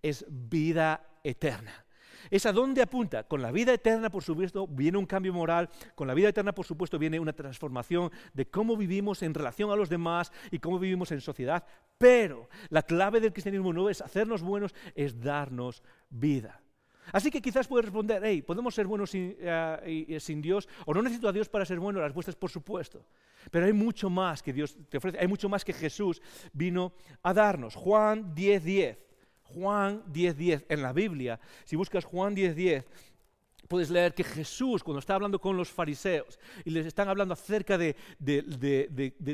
es 0.00 0.24
vida 0.28 1.18
eterna. 1.22 1.84
¿Es 2.30 2.46
a 2.46 2.52
dónde 2.52 2.82
apunta? 2.82 3.24
Con 3.24 3.42
la 3.42 3.50
vida 3.50 3.74
eterna, 3.74 4.10
por 4.10 4.22
supuesto, 4.22 4.66
viene 4.66 4.98
un 4.98 5.06
cambio 5.06 5.32
moral, 5.32 5.68
con 5.94 6.06
la 6.06 6.14
vida 6.14 6.28
eterna, 6.28 6.54
por 6.54 6.64
supuesto, 6.64 6.98
viene 6.98 7.18
una 7.18 7.32
transformación 7.32 8.10
de 8.32 8.46
cómo 8.46 8.76
vivimos 8.76 9.22
en 9.22 9.34
relación 9.34 9.70
a 9.70 9.76
los 9.76 9.88
demás 9.88 10.32
y 10.50 10.58
cómo 10.58 10.78
vivimos 10.78 11.10
en 11.12 11.20
sociedad, 11.20 11.64
pero 11.98 12.48
la 12.68 12.82
clave 12.82 13.20
del 13.20 13.32
cristianismo 13.32 13.72
no 13.72 13.88
es 13.88 14.00
hacernos 14.00 14.42
buenos, 14.42 14.74
es 14.94 15.20
darnos 15.20 15.82
vida. 16.10 16.61
Así 17.12 17.30
que 17.30 17.40
quizás 17.40 17.68
puedes 17.68 17.84
responder, 17.84 18.22
hey, 18.24 18.42
¿podemos 18.42 18.74
ser 18.74 18.86
buenos 18.86 19.10
sin, 19.10 19.36
eh, 19.38 20.40
Dios? 20.42 20.68
¿O 20.86 20.94
no 20.94 21.02
necesito 21.02 21.28
a 21.28 21.32
Dios 21.32 21.48
para 21.48 21.64
ser 21.64 21.78
bueno? 21.78 22.00
La 22.00 22.06
respuesta 22.06 22.30
es 22.30 22.36
por 22.36 22.50
supuesto. 22.50 23.04
Pero 23.50 23.66
hay 23.66 23.72
mucho 23.72 24.08
más 24.08 24.42
que 24.42 24.52
Dios 24.52 24.76
te 24.88 24.98
ofrece, 24.98 25.18
hay 25.18 25.28
mucho 25.28 25.48
más 25.48 25.64
que 25.64 25.72
Jesús 25.72 26.22
vino 26.52 26.92
a 27.22 27.34
darnos. 27.34 27.74
Juan 27.74 28.34
10.10. 28.34 28.96
Juan 29.42 30.02
10.10 30.06 30.64
en 30.68 30.82
la 30.82 30.92
Biblia, 30.94 31.38
si 31.64 31.76
buscas 31.76 32.06
Juan 32.06 32.34
10.10, 32.34 32.84
puedes 33.68 33.90
leer 33.90 34.14
que 34.14 34.24
Jesús, 34.24 34.82
cuando 34.82 34.98
está 34.98 35.14
hablando 35.14 35.38
con 35.38 35.56
los 35.56 35.70
fariseos 35.70 36.38
y 36.64 36.70
les 36.70 36.86
están 36.86 37.08
hablando 37.08 37.34
acerca 37.34 37.78
de, 37.78 37.96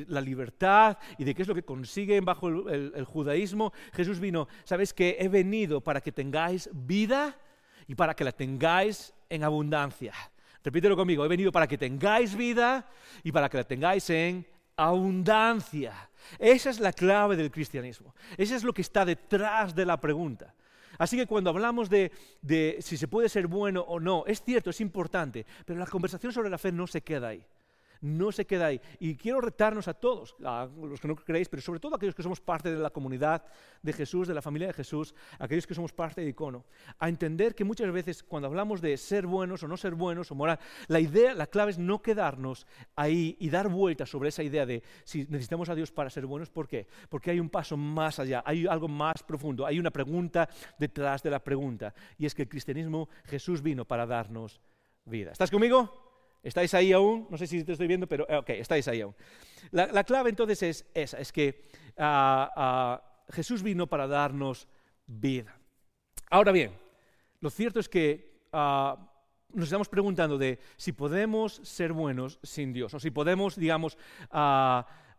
la 0.08 0.20
libertad 0.20 0.98
y 1.18 1.24
de 1.24 1.34
qué 1.34 1.42
es 1.42 1.48
lo 1.48 1.54
que 1.54 1.64
consiguen 1.64 2.24
bajo 2.24 2.48
el, 2.48 3.04
judaísmo, 3.04 3.72
Jesús 3.92 4.20
vino, 4.20 4.48
¿sabes 4.64 4.92
que 4.92 5.16
he 5.18 5.28
venido 5.28 5.80
para 5.80 6.00
que 6.00 6.12
tengáis 6.12 6.70
vida 6.72 7.36
y 7.88 7.94
para 7.94 8.14
que 8.14 8.22
la 8.22 8.32
tengáis 8.32 9.12
en 9.28 9.42
abundancia. 9.42 10.12
Repítelo 10.62 10.96
conmigo, 10.96 11.24
he 11.24 11.28
venido 11.28 11.50
para 11.50 11.66
que 11.66 11.78
tengáis 11.78 12.36
vida 12.36 12.86
y 13.24 13.32
para 13.32 13.48
que 13.48 13.56
la 13.56 13.64
tengáis 13.64 14.08
en 14.10 14.46
abundancia. 14.76 16.10
Esa 16.38 16.70
es 16.70 16.78
la 16.78 16.92
clave 16.92 17.36
del 17.36 17.50
cristianismo. 17.50 18.14
Eso 18.36 18.54
es 18.54 18.62
lo 18.62 18.72
que 18.72 18.82
está 18.82 19.04
detrás 19.04 19.74
de 19.74 19.86
la 19.86 19.98
pregunta. 19.98 20.54
Así 20.98 21.16
que 21.16 21.26
cuando 21.26 21.50
hablamos 21.50 21.88
de, 21.88 22.10
si 22.80 22.96
se 22.96 23.08
puede 23.08 23.28
ser 23.28 23.46
bueno 23.46 23.80
o 23.82 23.98
no, 24.00 24.24
es 24.26 24.42
cierto, 24.42 24.70
es 24.70 24.80
importante, 24.80 25.46
pero 25.64 25.78
la 25.78 25.86
conversación 25.86 26.32
sobre 26.32 26.50
la 26.50 26.58
fe 26.58 26.72
no 26.72 26.86
se 26.86 27.02
queda 27.02 27.28
ahí. 27.28 27.44
No 28.00 28.32
se 28.32 28.46
queda 28.46 28.66
ahí. 28.66 28.80
Y 28.98 29.16
quiero 29.16 29.40
retarnos 29.40 29.88
a 29.88 29.94
todos, 29.94 30.36
a 30.44 30.68
los 30.80 31.00
que 31.00 31.08
no 31.08 31.16
creéis, 31.16 31.48
pero 31.48 31.62
sobre 31.62 31.80
todo 31.80 31.94
a 31.94 31.96
aquellos 31.96 32.14
que 32.14 32.22
somos 32.22 32.40
parte 32.40 32.70
de 32.70 32.78
la 32.78 32.90
comunidad 32.90 33.44
de 33.82 33.92
Jesús, 33.92 34.28
de 34.28 34.34
la 34.34 34.42
familia 34.42 34.68
de 34.68 34.74
Jesús, 34.74 35.14
aquellos 35.38 35.66
que 35.66 35.74
somos 35.74 35.92
parte 35.92 36.20
de 36.20 36.28
Icono, 36.28 36.64
a 36.98 37.08
entender 37.08 37.54
que 37.54 37.64
muchas 37.64 37.90
veces 37.92 38.22
cuando 38.22 38.48
hablamos 38.48 38.80
de 38.80 38.96
ser 38.96 39.26
buenos 39.26 39.62
o 39.62 39.68
no 39.68 39.76
ser 39.76 39.94
buenos 39.94 40.30
o 40.30 40.34
moral, 40.34 40.58
la 40.86 41.00
idea, 41.00 41.34
la 41.34 41.46
clave 41.46 41.72
es 41.72 41.78
no 41.78 42.02
quedarnos 42.02 42.66
ahí 42.96 43.36
y 43.38 43.50
dar 43.50 43.68
vueltas 43.68 44.10
sobre 44.10 44.28
esa 44.28 44.42
idea 44.42 44.66
de 44.66 44.82
si 45.04 45.26
necesitamos 45.28 45.68
a 45.68 45.74
Dios 45.74 45.92
para 45.92 46.10
ser 46.10 46.26
buenos. 46.26 46.50
¿Por 46.50 46.68
qué? 46.68 46.86
Porque 47.08 47.30
hay 47.30 47.40
un 47.40 47.50
paso 47.50 47.76
más 47.76 48.18
allá, 48.18 48.42
hay 48.44 48.66
algo 48.66 48.88
más 48.88 49.22
profundo, 49.22 49.66
hay 49.66 49.78
una 49.78 49.90
pregunta 49.90 50.48
detrás 50.78 51.22
de 51.22 51.30
la 51.30 51.42
pregunta. 51.42 51.94
Y 52.16 52.26
es 52.26 52.34
que 52.34 52.42
el 52.42 52.48
cristianismo, 52.48 53.08
Jesús 53.24 53.62
vino 53.62 53.84
para 53.84 54.06
darnos 54.06 54.60
vida. 55.04 55.32
¿Estás 55.32 55.50
conmigo? 55.50 56.07
¿Estáis 56.42 56.72
ahí 56.74 56.92
aún? 56.92 57.26
No 57.30 57.36
sé 57.36 57.46
si 57.46 57.64
te 57.64 57.72
estoy 57.72 57.86
viendo, 57.86 58.06
pero 58.06 58.26
eh, 58.28 58.36
ok, 58.36 58.50
estáis 58.50 58.86
ahí 58.88 59.00
aún. 59.00 59.14
La, 59.70 60.04
clave 60.04 60.30
entonces 60.30 60.62
es 60.62 60.86
esa, 60.94 61.18
es 61.18 61.32
que 61.32 61.68
ah, 61.96 62.50
ah, 62.56 63.24
Jesús 63.30 63.62
vino 63.62 63.86
para 63.86 64.06
darnos 64.06 64.68
vida. 65.06 65.54
Ahora 66.30 66.52
bien, 66.52 66.72
lo 67.40 67.50
cierto 67.50 67.80
es 67.80 67.88
que 67.88 68.44
ah, 68.52 68.96
nos 69.52 69.64
estamos 69.64 69.88
preguntando 69.88 70.38
de 70.38 70.58
si 70.76 70.92
podemos 70.92 71.60
ser 71.64 71.92
buenos 71.92 72.38
sin 72.42 72.72
Dios, 72.72 72.94
o 72.94 73.00
si 73.00 73.10
podemos, 73.10 73.56
digamos, 73.56 73.98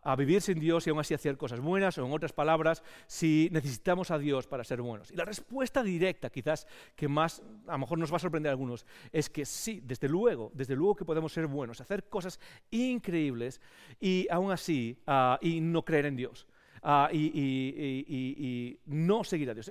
a 0.02 0.16
vivir 0.16 0.40
sin 0.40 0.58
Dios 0.58 0.86
y 0.86 0.90
aún 0.90 1.00
así 1.00 1.14
hacer 1.14 1.36
cosas 1.36 1.60
buenas, 1.60 1.98
o 1.98 2.06
en 2.06 2.12
otras 2.12 2.32
palabras, 2.32 2.82
si 3.06 3.48
necesitamos 3.52 4.10
a 4.10 4.18
Dios 4.18 4.46
para 4.46 4.64
ser 4.64 4.80
buenos. 4.80 5.10
Y 5.10 5.16
la 5.16 5.24
respuesta 5.24 5.82
directa, 5.82 6.30
quizás 6.30 6.66
que 6.96 7.08
más, 7.08 7.42
a 7.66 7.72
lo 7.72 7.78
mejor 7.78 7.98
nos 7.98 8.12
va 8.12 8.16
a 8.16 8.20
sorprender 8.20 8.50
a 8.50 8.52
algunos, 8.52 8.86
es 9.12 9.28
que 9.28 9.44
sí, 9.44 9.80
desde 9.84 10.08
luego, 10.08 10.50
desde 10.54 10.74
luego 10.74 10.96
que 10.96 11.04
podemos 11.04 11.32
ser 11.32 11.46
buenos, 11.46 11.80
hacer 11.80 12.04
cosas 12.04 12.40
increíbles 12.70 13.60
y 14.00 14.26
aún 14.30 14.52
así, 14.52 14.98
ah, 15.06 15.38
y 15.40 15.60
no 15.60 15.84
creer 15.84 16.06
en 16.06 16.16
Dios. 16.16 16.46
Ah, 16.82 17.10
y, 17.12 18.78
no 18.86 19.22
seguir 19.22 19.50
a 19.50 19.54
Dios. 19.54 19.70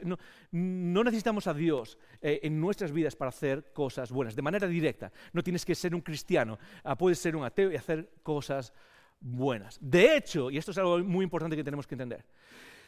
No, 0.51 1.03
necesitamos 1.03 1.47
a 1.47 1.53
Dios 1.53 1.97
eh, 2.21 2.41
en 2.43 2.59
nuestras 2.61 2.91
vidas 2.91 3.15
para 3.15 3.29
hacer 3.29 3.71
cosas 3.73 4.11
buenas, 4.11 4.35
de 4.35 4.41
manera 4.41 4.67
directa. 4.67 5.11
No 5.33 5.41
tienes 5.41 5.65
que 5.65 5.73
ser 5.73 5.95
un 5.95 6.01
cristiano, 6.01 6.59
ah, 6.83 6.95
puedes 6.95 7.17
ser 7.17 7.35
un 7.35 7.43
ateo 7.43 7.71
y 7.71 7.75
hacer 7.75 8.11
cosas 8.21 8.73
buenas. 9.19 9.77
De 9.81 10.15
hecho, 10.15 10.49
y 10.49 10.57
esto 10.57 10.71
es 10.71 10.77
algo 10.77 10.99
muy 10.99 11.23
importante 11.23 11.55
que 11.55 11.63
tenemos 11.63 11.87
que 11.87 11.95
entender, 11.95 12.25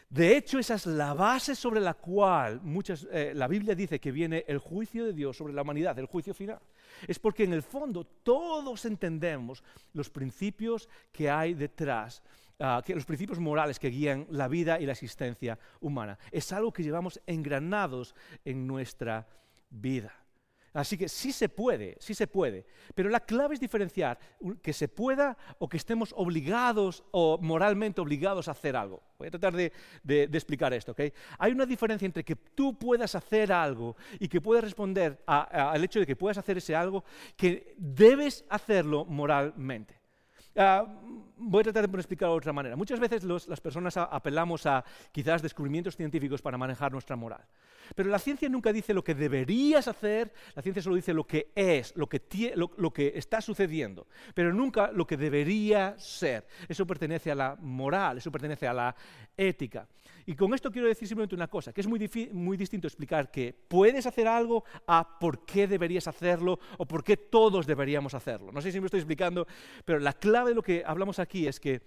de 0.09 0.35
hecho 0.35 0.59
esa 0.59 0.75
es 0.75 0.85
la 0.85 1.13
base 1.13 1.55
sobre 1.55 1.79
la 1.79 1.93
cual 1.93 2.59
muchas, 2.63 3.07
eh, 3.11 3.31
la 3.33 3.47
Biblia 3.47 3.75
dice 3.75 3.99
que 3.99 4.11
viene 4.11 4.43
el 4.45 4.57
juicio 4.57 5.05
de 5.05 5.13
Dios 5.13 5.37
sobre 5.37 5.53
la 5.53 5.61
humanidad, 5.61 5.97
el 5.99 6.05
juicio 6.05 6.33
final. 6.33 6.59
Es 7.07 7.17
porque 7.17 7.45
en 7.45 7.53
el 7.53 7.63
fondo 7.63 8.03
todos 8.03 8.83
entendemos 8.83 9.63
los 9.93 10.09
principios 10.09 10.89
que 11.13 11.29
hay 11.29 11.53
detrás, 11.53 12.21
ah, 12.59 12.81
que 12.85 12.93
los 12.93 13.05
principios 13.05 13.39
morales 13.39 13.79
que 13.79 13.89
guían 13.89 14.27
la 14.29 14.49
vida 14.49 14.81
y 14.81 14.85
la 14.85 14.91
existencia 14.91 15.57
humana. 15.79 16.19
Es 16.29 16.51
algo 16.51 16.73
que 16.73 16.83
llevamos 16.83 17.21
engranados 17.25 18.13
en 18.43 18.67
nuestra 18.67 19.25
vida. 19.69 20.20
Así 20.73 20.97
que 20.97 21.09
sí 21.09 21.33
se 21.33 21.49
puede, 21.49 21.97
sí 21.99 22.13
se 22.13 22.27
puede. 22.27 22.65
Pero 22.95 23.09
la 23.09 23.19
clave 23.19 23.55
es 23.55 23.59
diferenciar 23.59 24.17
que 24.61 24.71
se 24.71 24.87
pueda 24.87 25.37
o 25.59 25.67
que 25.67 25.77
estemos 25.77 26.13
obligados 26.15 27.03
o 27.11 27.37
moralmente 27.41 27.99
obligados 27.99 28.47
a 28.47 28.51
hacer 28.51 28.75
algo. 28.77 29.03
Voy 29.17 29.27
a 29.27 29.31
tratar 29.31 29.53
de, 29.53 29.71
explicar 30.31 30.73
esto. 30.73 30.93
¿okay? 30.93 31.11
Hay 31.37 31.51
una 31.51 31.65
diferencia 31.65 32.05
entre 32.05 32.23
que 32.23 32.35
tú 32.35 32.77
puedas 32.77 33.15
hacer 33.15 33.51
algo 33.51 33.97
y 34.19 34.29
que 34.29 34.39
puedas 34.39 34.63
responder 34.63 35.21
al 35.25 35.83
hecho 35.83 35.99
de 35.99 36.05
que 36.05 36.15
puedas 36.15 36.37
hacer 36.37 36.57
ese 36.57 36.75
algo, 36.75 37.03
que 37.35 37.75
debes 37.77 38.45
hacerlo 38.49 39.03
moralmente. 39.05 39.99
Ah, 40.55 40.85
voy 41.41 41.61
a 41.61 41.63
tratar 41.63 41.89
de 41.89 41.97
explicarlo 41.97 42.33
de 42.33 42.37
otra 42.37 42.53
manera. 42.53 42.75
Muchas 42.75 42.99
veces 42.99 43.23
las 43.23 43.59
personas 43.59 43.97
apelamos 43.97 44.65
a 44.65 44.83
quizás 45.11 45.41
descubrimientos 45.41 45.95
científicos 45.95 46.41
para 46.41 46.57
manejar 46.57 46.91
nuestra 46.91 47.15
moral. 47.15 47.45
Pero 47.95 48.09
la 48.09 48.19
ciencia 48.19 48.47
nunca 48.47 48.71
dice 48.71 48.93
lo 48.93 49.03
que 49.03 49.15
deberías 49.15 49.87
hacer, 49.87 50.31
la 50.55 50.61
ciencia 50.61 50.81
solo 50.81 50.95
dice 50.95 51.13
lo 51.13 51.25
que 51.25 51.51
es, 51.55 51.93
lo 51.95 52.07
que, 52.07 52.21
lo 52.55 52.93
que 52.93 53.13
está 53.15 53.41
sucediendo, 53.41 54.07
pero 54.33 54.53
nunca 54.53 54.91
lo 54.91 55.05
que 55.05 55.17
debería 55.17 55.95
ser. 55.97 56.47
Eso 56.69 56.85
pertenece 56.85 57.31
a 57.31 57.35
la 57.35 57.57
moral, 57.59 58.17
eso 58.17 58.31
pertenece 58.31 58.67
a 58.67 58.73
la 58.73 58.95
ética. 59.35 59.87
Y 60.25 60.35
con 60.35 60.53
esto 60.53 60.71
quiero 60.71 60.87
decir 60.87 61.07
simplemente 61.07 61.35
una 61.35 61.47
cosa, 61.47 61.73
que 61.73 61.81
es 61.81 61.87
muy, 61.87 62.09
muy 62.31 62.57
distinto 62.57 62.87
explicar 62.87 63.31
que 63.31 63.53
puedes 63.67 64.05
hacer 64.05 64.27
algo 64.27 64.63
a 64.85 65.19
por 65.19 65.45
qué 65.45 65.67
deberías 65.67 66.07
hacerlo 66.07 66.59
o 66.77 66.85
por 66.85 67.03
qué 67.03 67.17
todos 67.17 67.65
deberíamos 67.65 68.13
hacerlo. 68.13 68.51
No 68.51 68.61
sé 68.61 68.71
si 68.71 68.79
me 68.79 68.85
estoy 68.85 68.99
explicando, 68.99 69.47
pero 69.83 69.99
la 69.99 70.13
clave 70.13 70.49
de 70.49 70.55
lo 70.55 70.61
que 70.61 70.83
hablamos 70.85 71.19
aquí 71.19 71.30
es 71.33 71.59
que 71.59 71.81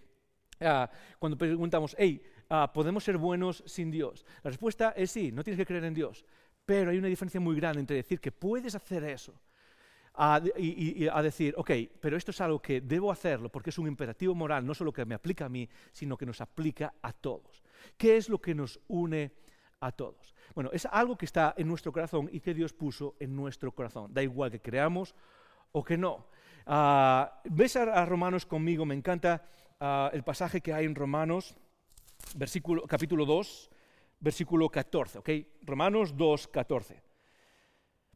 ah, 0.61 0.91
cuando 1.19 1.37
preguntamos, 1.37 1.95
hey, 1.99 2.23
ah, 2.51 2.71
¿podemos 2.73 3.05
ser 3.05 3.19
buenos 3.19 3.63
sin 3.67 3.91
Dios? 3.91 4.25
La 4.43 4.51
respuesta 4.51 4.95
es 4.97 5.11
sí, 5.11 5.33
no 5.33 5.43
tienes 5.45 5.59
que 5.59 5.67
creer 5.67 5.85
en 5.85 5.95
Dios, 5.95 6.25
pero 6.65 6.91
hay 6.91 6.99
una 6.99 7.09
diferencia 7.09 7.41
muy 7.41 7.57
grande 7.57 7.81
entre 7.81 7.97
decir 7.97 8.21
que 8.21 8.33
puedes 8.33 8.75
hacer 8.75 9.05
eso 9.05 9.35
y, 10.57 11.05
decir, 11.23 11.55
ok, 11.57 11.71
pero 12.01 12.17
esto 12.17 12.31
es 12.31 12.41
algo 12.41 12.61
que 12.61 12.81
debo 12.81 13.11
hacerlo 13.11 13.49
porque 13.49 13.71
es 13.71 13.79
un 13.79 13.89
imperativo 13.89 14.35
moral, 14.35 14.65
no 14.65 14.75
solo 14.75 14.93
que 14.93 15.05
me 15.05 15.15
aplica 15.15 15.47
a 15.47 15.49
mí, 15.49 15.69
sino 15.93 16.17
que 16.17 16.27
nos 16.27 16.41
aplica 16.41 16.95
a 17.03 17.13
todos. 17.13 17.63
¿Qué 17.97 18.17
es 18.17 18.29
lo 18.29 18.41
que 18.41 18.55
nos 18.55 18.81
une 18.89 19.33
a 19.81 19.91
todos? 19.91 20.35
Bueno, 20.55 20.71
es 20.73 20.87
algo 20.87 21.17
que 21.17 21.25
está 21.25 21.55
en 21.57 21.67
nuestro 21.67 21.93
corazón 21.93 22.29
y 22.33 22.41
que 22.41 22.55
Dios 22.55 22.73
puso 22.73 23.17
en 23.19 23.35
nuestro 23.35 23.73
corazón. 23.73 24.15
Da 24.15 24.23
igual 24.23 24.53
que 24.53 24.61
creamos 24.61 25.15
o 25.73 25.83
que 25.83 25.99
no. 25.99 26.29
Ah, 26.67 27.43
ves 27.45 27.77
a, 27.77 28.05
Romanos 28.07 28.47
conmigo, 28.47 28.87
me 28.87 28.95
encanta 28.95 29.43
ah, 29.81 30.11
el 30.13 30.23
pasaje 30.23 30.61
que 30.61 30.73
hay 30.73 30.87
en 30.87 30.95
Romanos, 30.95 31.57
versículo, 32.37 32.83
capítulo 32.87 33.27
2, 33.27 33.71
versículo 34.21 34.69
14. 34.71 35.19
¿okay? 35.19 35.47
Romanos 35.63 36.17
2, 36.17 36.49
14. 36.49 37.03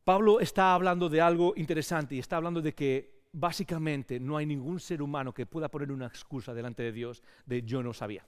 Pablo 0.04 0.40
está 0.40 0.72
hablando 0.72 1.08
de 1.11 1.20
algo 1.20 1.52
interesante 1.56 2.14
y 2.14 2.18
está 2.18 2.37
hablando 2.37 2.62
de 2.62 2.74
que 2.74 3.28
básicamente 3.32 4.18
no 4.18 4.38
hay 4.38 4.46
ningún 4.46 4.80
ser 4.80 5.02
humano 5.02 5.34
que 5.34 5.44
pueda 5.44 5.68
poner 5.68 5.92
una 5.92 6.06
excusa 6.06 6.54
delante 6.54 6.82
de 6.82 6.92
Dios 6.92 7.22
de 7.44 7.62
yo 7.62 7.82
no 7.82 7.92
sabía. 7.92 8.24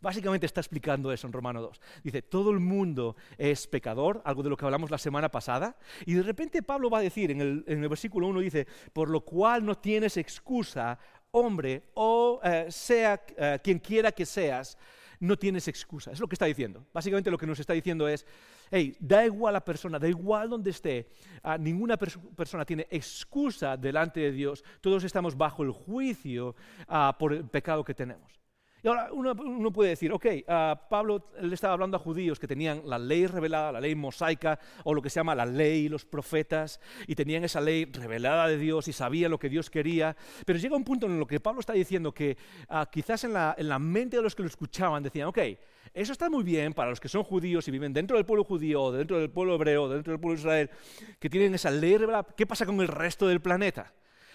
Básicamente 0.00 0.46
está 0.46 0.60
explicando 0.60 1.12
eso 1.12 1.26
en 1.26 1.32
Romano 1.32 1.60
2. 1.60 1.80
Dice, 2.02 2.22
todo 2.22 2.50
el 2.50 2.60
mundo 2.60 3.16
es 3.36 3.66
pecador, 3.66 4.22
algo 4.24 4.42
de 4.42 4.50
lo 4.50 4.56
que 4.56 4.64
hablamos 4.64 4.90
la 4.90 4.98
semana 4.98 5.30
pasada, 5.30 5.76
y 6.06 6.14
de 6.14 6.22
repente 6.22 6.62
Pablo 6.62 6.88
va 6.88 6.98
a 6.98 7.02
decir, 7.02 7.30
en 7.30 7.40
el, 7.40 7.88
versículo 7.88 8.28
1 8.28 8.40
dice, 8.40 8.66
por 8.92 9.10
lo 9.10 9.20
cual 9.20 9.64
no 9.64 9.76
tienes 9.76 10.16
excusa, 10.16 10.98
hombre, 11.32 11.82
o 11.94 12.40
eh, 12.42 12.66
sea 12.70 13.20
eh, 13.36 13.58
quien 13.62 13.78
quiera 13.78 14.12
que 14.12 14.24
seas, 14.24 14.78
no 15.20 15.36
tienes 15.36 15.68
excusa. 15.68 16.12
Es 16.12 16.18
lo 16.18 16.26
que 16.26 16.34
está 16.34 16.46
diciendo. 16.46 16.86
Básicamente 16.94 17.30
lo 17.30 17.36
que 17.36 17.46
nos 17.46 17.60
está 17.60 17.74
diciendo 17.74 18.08
es, 18.08 18.26
hey, 18.70 18.96
da 18.98 19.24
igual 19.24 19.52
la 19.52 19.64
persona, 19.64 19.98
da 19.98 20.08
igual 20.08 20.48
donde 20.48 20.70
esté, 20.70 21.10
ah, 21.42 21.58
ninguna 21.58 21.98
persona 21.98 22.64
tiene 22.64 22.86
excusa 22.90 23.76
delante 23.76 24.20
de 24.20 24.32
Dios. 24.32 24.64
Todos 24.80 25.04
estamos 25.04 25.36
bajo 25.36 25.62
el 25.62 25.72
juicio 25.72 26.56
ah, 26.88 27.14
por 27.18 27.34
el 27.34 27.44
pecado 27.44 27.84
que 27.84 27.94
tenemos. 27.94 28.39
Y 28.82 28.88
ahora 28.88 29.08
uno, 29.12 29.72
puede 29.72 29.90
decir, 29.90 30.12
ok, 30.12 30.26
ah, 30.48 30.86
Pablo 30.88 31.30
le 31.40 31.54
estaba 31.54 31.74
hablando 31.74 31.96
a 31.96 32.00
judíos 32.00 32.38
que 32.38 32.46
tenían 32.46 32.82
la 32.86 32.98
ley 32.98 33.26
revelada, 33.26 33.72
la 33.72 33.80
ley 33.80 33.94
mosaica, 33.94 34.58
o 34.84 34.94
lo 34.94 35.02
que 35.02 35.10
se 35.10 35.20
llama 35.20 35.34
la 35.34 35.46
ley 35.46 35.86
y 35.86 35.88
los 35.88 36.04
profetas, 36.04 36.80
y 37.06 37.14
tenían 37.14 37.44
esa 37.44 37.60
ley 37.60 37.84
revelada 37.84 38.48
de 38.48 38.56
Dios 38.56 38.88
y 38.88 38.92
sabían 38.92 39.30
lo 39.30 39.38
que 39.38 39.48
Dios 39.48 39.68
quería. 39.68 40.16
Pero 40.46 40.58
llega 40.58 40.76
un 40.76 40.84
punto 40.84 41.06
en 41.06 41.18
lo 41.18 41.26
que 41.26 41.40
Pablo 41.40 41.60
está 41.60 41.74
diciendo 41.74 42.12
que 42.12 42.36
ah, 42.68 42.88
quizás 42.90 43.24
en 43.24 43.34
la, 43.34 43.54
en 43.58 43.68
la 43.68 43.78
mente 43.78 44.16
de 44.16 44.22
los 44.22 44.34
que 44.34 44.42
lo 44.42 44.48
escuchaban 44.48 45.02
decían, 45.02 45.28
ok, 45.28 45.38
eso 45.92 46.12
está 46.12 46.30
muy 46.30 46.44
bien 46.44 46.72
para 46.72 46.90
los 46.90 47.00
que 47.00 47.08
son 47.08 47.24
judíos 47.24 47.66
y 47.66 47.70
viven 47.70 47.92
dentro 47.92 48.16
del 48.16 48.24
pueblo 48.24 48.44
judío, 48.44 48.92
dentro 48.92 49.18
del 49.18 49.30
pueblo 49.30 49.56
hebreo, 49.56 49.88
dentro 49.88 50.12
del 50.12 50.20
pueblo 50.20 50.36
de 50.36 50.40
Israel, 50.40 50.70
que 51.18 51.28
tienen 51.28 51.54
esa 51.54 51.70
ley 51.70 51.96
revelada. 51.96 52.26
¿Qué 52.36 52.46
pasa 52.46 52.64
con 52.64 52.80
el 52.80 52.88
resto 52.88 53.26
del 53.26 53.40
planeta? 53.40 53.92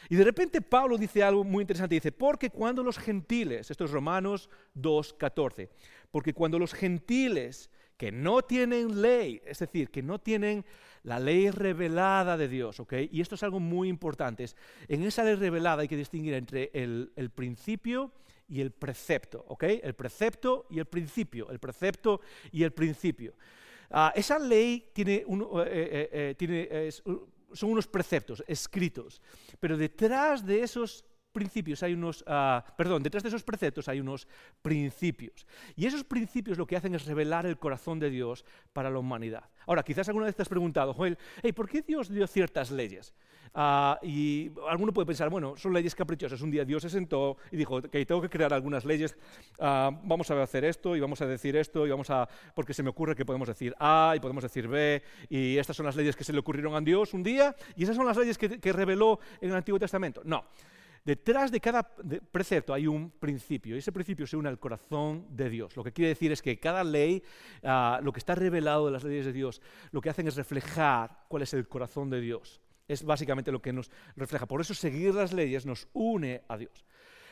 Y 0.10 0.16
de 0.16 0.24
repente 0.24 0.62
Pablo 0.62 0.98
dice 0.98 1.24
algo 1.24 1.44
muy 1.44 1.62
interesante, 1.64 1.96
dice, 1.96 2.12
porque 2.12 2.50
cuando 2.50 2.84
los 2.84 2.98
gentiles, 2.98 3.72
esto 3.72 3.86
es 3.86 3.92
Romanos 3.92 4.50
2.14, 4.76 5.70
porque 6.12 6.34
cuando 6.34 6.60
los 6.60 6.74
gentiles 6.74 7.70
que 7.98 8.12
no 8.12 8.42
tienen 8.42 9.02
ley, 9.02 9.42
es 9.46 9.60
decir, 9.60 9.90
que 9.90 10.04
no 10.04 10.20
tienen 10.20 10.66
la 11.04 11.20
ley 11.20 11.50
revelada 11.50 12.38
de 12.38 12.48
Dios, 12.48 12.80
¿ok? 12.80 12.94
Y 13.12 13.22
esto 13.22 13.36
es 13.36 13.44
algo 13.44 13.60
muy 13.60 13.88
importante, 13.90 14.46
en 14.88 15.04
esa 15.04 15.24
ley 15.24 15.36
revelada 15.36 15.84
hay 15.84 15.88
que 15.88 15.98
distinguir 15.98 16.34
entre 16.34 16.72
el, 16.74 17.32
principio 17.34 18.12
y 18.48 18.62
el 18.62 18.72
precepto, 18.72 19.46
¿ok? 19.48 19.64
El 19.84 19.94
precepto 19.94 20.66
y 20.70 20.80
el 20.80 20.86
principio, 20.86 21.50
el 21.50 21.60
precepto 21.60 22.22
y 22.52 22.64
el 22.64 22.72
principio. 22.72 23.34
Ah, 23.92 24.12
esa 24.16 24.40
ley 24.40 24.90
tiene, 24.94 25.24
un, 25.28 25.42
eh, 25.42 25.66
eh, 25.68 26.10
eh, 26.12 26.36
tiene 26.38 26.90
son 27.54 27.72
unos 27.72 27.88
preceptos 27.88 28.44
escritos, 28.48 29.22
pero 29.60 29.78
detrás 29.78 30.46
de 30.46 30.62
esos 30.62 31.06
principios 31.36 31.84
hay 31.84 31.94
unos, 31.94 32.24
ah, 32.28 32.64
perdón, 32.78 33.04
detrás 33.04 33.22
de 33.22 33.28
esos 33.30 33.44
preceptos 33.44 33.90
hay 33.90 34.00
unos 34.00 34.26
principios. 34.62 35.46
Y 35.76 35.86
esos 35.86 36.06
principios 36.06 36.58
lo 36.58 36.66
que 36.66 36.78
hacen 36.78 36.96
es 36.96 37.06
revelar 37.06 37.46
el 37.46 37.60
corazón 37.60 38.00
de 38.00 38.10
Dios 38.10 38.46
para 38.72 38.90
la 38.90 39.00
humanidad. 39.00 39.44
Ahora, 39.68 39.84
quizás 39.84 40.08
alguna 40.08 40.28
vez 40.28 40.36
te 40.36 40.44
has 40.44 40.50
preguntado, 40.50 40.94
Joel, 40.94 41.18
¿por 41.54 41.68
qué 41.68 41.82
Dios 41.82 42.08
dio 42.10 42.26
ciertas 42.26 42.72
leyes? 42.72 43.14
Ah, 43.58 43.98
y 44.04 44.52
alguno 44.68 44.92
puede 44.92 45.06
pensar, 45.06 45.30
bueno, 45.30 45.56
son 45.56 45.74
leyes 45.74 45.96
caprichosas. 45.96 46.42
Un 46.42 46.52
día 46.52 46.66
Dios 46.66 46.84
se 46.84 46.90
sentó 46.90 47.38
y 47.52 47.56
dijo 47.56 47.82
que 47.82 48.06
tengo 48.06 48.22
que 48.22 48.30
crear 48.30 48.54
algunas 48.54 48.84
leyes. 48.84 49.16
Ah, 49.60 49.92
vamos 50.04 50.30
a 50.30 50.44
hacer 50.44 50.66
esto 50.66 50.94
y 50.96 51.00
vamos 51.00 51.22
a 51.22 51.26
decir 51.26 51.56
esto 51.56 51.88
y 51.88 51.90
vamos 51.90 52.10
a. 52.10 52.28
porque 52.54 52.74
se 52.74 52.84
me 52.84 52.90
ocurre 52.90 53.16
que 53.16 53.26
podemos 53.26 53.48
decir 53.48 53.74
A 53.80 54.14
y 54.16 54.20
podemos 54.20 54.44
decir 54.44 54.68
B. 54.68 55.02
Y 55.30 55.58
estas 55.58 55.78
son 55.78 55.86
las 55.86 55.96
leyes 55.96 56.18
que 56.18 56.26
se 56.26 56.34
le 56.34 56.40
ocurrieron 56.40 56.76
a 56.76 56.82
Dios 56.82 57.14
un 57.14 57.24
día 57.24 57.56
y 57.78 57.84
esas 57.84 57.96
son 57.96 58.06
las 58.06 58.18
leyes 58.18 58.38
que, 58.38 58.60
que 58.60 58.74
reveló 58.74 59.20
en 59.40 59.52
el 59.52 59.56
Antiguo 59.56 59.80
Testamento. 59.80 60.22
No. 60.26 60.44
Detrás 61.06 61.52
de 61.52 61.62
cada 61.62 61.84
precepto 62.32 62.74
hay 62.74 62.88
un 62.88 63.12
principio 63.12 63.76
y 63.76 63.80
ese 63.80 63.92
principio 63.92 64.26
se 64.26 64.36
une 64.36 64.50
al 64.50 64.60
corazón 64.60 65.28
de 65.30 65.52
Dios. 65.52 65.78
Lo 65.78 65.84
que 65.84 65.94
quiere 65.94 66.10
decir 66.10 66.32
es 66.32 66.42
que 66.42 66.60
cada 66.60 66.84
ley, 66.84 67.24
ah, 67.64 68.00
lo 68.02 68.12
que 68.12 68.18
está 68.18 68.34
revelado 68.34 68.88
de 68.88 68.92
las 68.92 69.04
leyes 69.04 69.28
de 69.28 69.32
Dios, 69.32 69.62
lo 69.92 70.02
que 70.02 70.10
hacen 70.10 70.28
es 70.28 70.36
reflejar 70.36 71.26
cuál 71.28 71.44
es 71.44 71.54
el 71.54 71.68
corazón 71.68 72.10
de 72.10 72.20
Dios. 72.22 72.60
Es 72.88 73.04
básicamente 73.04 73.52
lo 73.52 73.62
que 73.62 73.74
nos 73.74 73.90
refleja. 74.16 74.46
Por 74.46 74.62
eso 74.62 74.74
seguir 74.74 75.14
las 75.14 75.34
leyes 75.34 75.66
nos 75.66 75.88
une 75.94 76.44
a 76.48 76.58
Dios. 76.58 76.86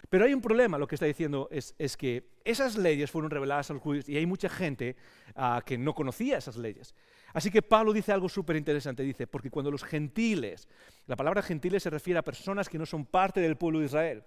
Pero 0.10 0.26
hay 0.26 0.34
un 0.34 0.42
problema, 0.42 0.78
lo 0.78 0.88
que 0.88 0.96
está 0.96 1.06
diciendo 1.06 1.48
es, 1.52 1.74
que 1.98 2.32
esas 2.44 2.78
leyes 2.78 3.10
fueron 3.10 3.32
reveladas 3.32 3.70
a 3.70 3.74
los 3.74 3.82
judíos 3.82 4.10
y 4.10 4.18
hay 4.18 4.26
mucha 4.26 4.50
gente 4.50 4.96
ah, 5.36 5.62
que 5.66 5.78
no 5.78 5.94
conocía 5.94 6.38
esas 6.38 6.58
leyes. 6.58 6.94
Así 7.34 7.50
que 7.50 7.62
Pablo 7.62 7.94
dice 7.94 8.12
algo 8.12 8.30
súper 8.30 8.56
interesante, 8.56 9.02
dice, 9.02 9.28
porque 9.28 9.50
cuando 9.50 9.72
los 9.72 9.84
gentiles, 9.84 10.68
la 11.08 11.16
palabra 11.16 11.42
gentiles 11.42 11.82
se 11.82 11.90
refiere 11.90 12.20
a 12.20 12.24
personas 12.24 12.70
que 12.70 12.78
no 12.78 12.86
son 12.86 13.06
parte 13.06 13.40
del 13.40 13.58
pueblo 13.58 13.80
de 13.80 13.86
Israel, 13.86 14.24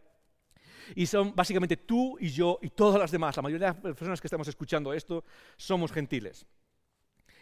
y 0.94 1.06
son 1.06 1.34
básicamente 1.34 1.76
tú 1.76 2.16
y 2.20 2.28
yo 2.30 2.58
y 2.62 2.70
todas 2.70 3.00
las 3.00 3.10
demás, 3.10 3.36
la 3.36 3.42
mayoría 3.42 3.72
de 3.72 3.88
las 3.88 3.96
personas 3.96 4.20
que 4.20 4.26
estamos 4.26 4.48
escuchando 4.48 4.92
esto, 4.92 5.24
somos 5.56 5.92
gentiles. 5.92 6.46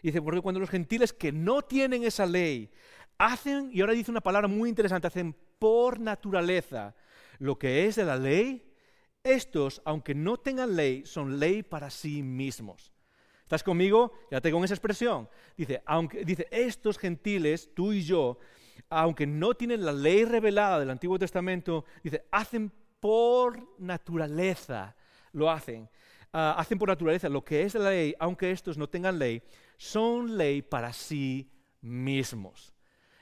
Y 0.03 0.09
dice, 0.09 0.20
porque 0.20 0.42
cuando 0.42 0.61
los 0.61 0.68
gentiles 0.68 1.12
que 1.14 1.33
no 1.33 1.62
tienen 1.62 2.05
esa 2.05 2.27
ley 2.27 2.70
hacen, 3.18 3.70
y 3.72 3.81
ahora 3.81 3.92
dice 3.92 4.11
una 4.11 4.20
palabra 4.20 4.48
muy 4.48 4.68
interesante, 4.68 5.07
hacen 5.07 5.35
por 5.59 6.00
naturaleza 6.00 6.94
lo 7.38 7.59
que 7.59 7.87
es 7.87 7.96
de 7.96 8.05
la 8.05 8.16
ley, 8.16 8.70
estos, 9.22 9.81
aunque 9.85 10.14
no 10.14 10.37
tengan 10.37 10.77
ley, 10.77 11.05
son 11.07 11.38
ley 11.38 11.62
para 11.62 11.90
sí 11.90 12.22
mismos. 12.22 12.92
¿Estás 13.42 13.62
conmigo? 13.62 14.12
Ya 14.31 14.40
tengo 14.40 14.62
esa 14.64 14.74
expresión. 14.74 15.29
Dice, 15.57 15.83
aunque, 15.87 16.24
dice, 16.24 16.46
estos 16.50 16.98
gentiles, 16.98 17.70
tú 17.74 17.92
y 17.92 18.03
yo, 18.03 18.38
aunque 18.88 19.27
no 19.27 19.55
tienen 19.55 19.85
la 19.85 19.92
ley 19.92 20.24
revelada 20.24 20.79
del 20.79 20.90
Antiguo 20.90 21.18
Testamento, 21.18 21.85
dice, 22.03 22.27
hacen 22.31 22.72
por 23.00 23.79
naturaleza, 23.79 24.96
lo 25.33 25.50
hacen. 25.50 25.88
Ah, 26.33 26.57
hacen 26.59 26.79
por 26.79 26.88
naturaleza 26.88 27.29
lo 27.29 27.44
que 27.44 27.62
es 27.62 27.74
la 27.74 27.90
ley, 27.90 28.14
aunque 28.18 28.50
estos 28.50 28.77
no 28.77 28.88
tengan 28.88 29.18
ley, 29.18 29.42
son 29.77 30.37
ley 30.37 30.62
para 30.62 30.92
sí 30.92 31.50
mismos. 31.81 32.74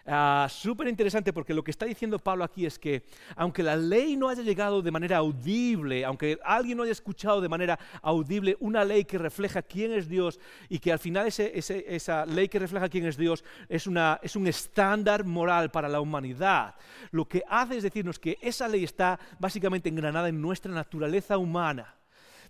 Ah, 0.04 0.48
súper 0.50 0.88
interesante 0.88 1.32
porque 1.32 1.54
lo 1.54 1.62
que 1.62 1.70
está 1.70 1.86
diciendo 1.86 2.18
Pablo 2.18 2.42
aquí 2.42 2.66
es 2.66 2.76
que 2.76 3.04
aunque 3.36 3.62
la 3.62 3.76
ley 3.76 4.16
no 4.16 4.28
haya 4.28 4.42
llegado 4.42 4.82
de 4.82 4.90
manera 4.90 5.18
audible, 5.18 6.04
aunque 6.04 6.40
alguien 6.44 6.76
no 6.76 6.82
haya 6.82 6.90
escuchado 6.90 7.40
de 7.40 7.48
manera 7.48 7.78
audible 8.02 8.56
una 8.58 8.84
ley 8.84 9.04
que 9.04 9.16
refleja 9.16 9.62
quién 9.62 9.92
es 9.92 10.08
Dios 10.08 10.40
y 10.68 10.80
que 10.80 10.90
al 10.90 10.98
final 10.98 11.28
esa 11.28 12.26
ley 12.26 12.48
que 12.48 12.58
refleja 12.58 12.88
quién 12.88 13.06
es 13.06 13.16
Dios 13.16 13.44
es, 13.68 13.88
es 14.22 14.36
un 14.36 14.46
estándar 14.48 15.24
moral 15.24 15.70
para 15.70 15.88
la 15.88 16.00
humanidad, 16.00 16.74
lo 17.12 17.28
que 17.28 17.44
hace 17.48 17.76
es 17.76 17.84
decirnos 17.84 18.18
que 18.18 18.38
esa 18.42 18.66
ley 18.66 18.82
está 18.82 19.20
básicamente 19.38 19.88
engranada 19.88 20.28
en 20.28 20.40
nuestra 20.40 20.72
naturaleza 20.72 21.38
humana. 21.38 21.94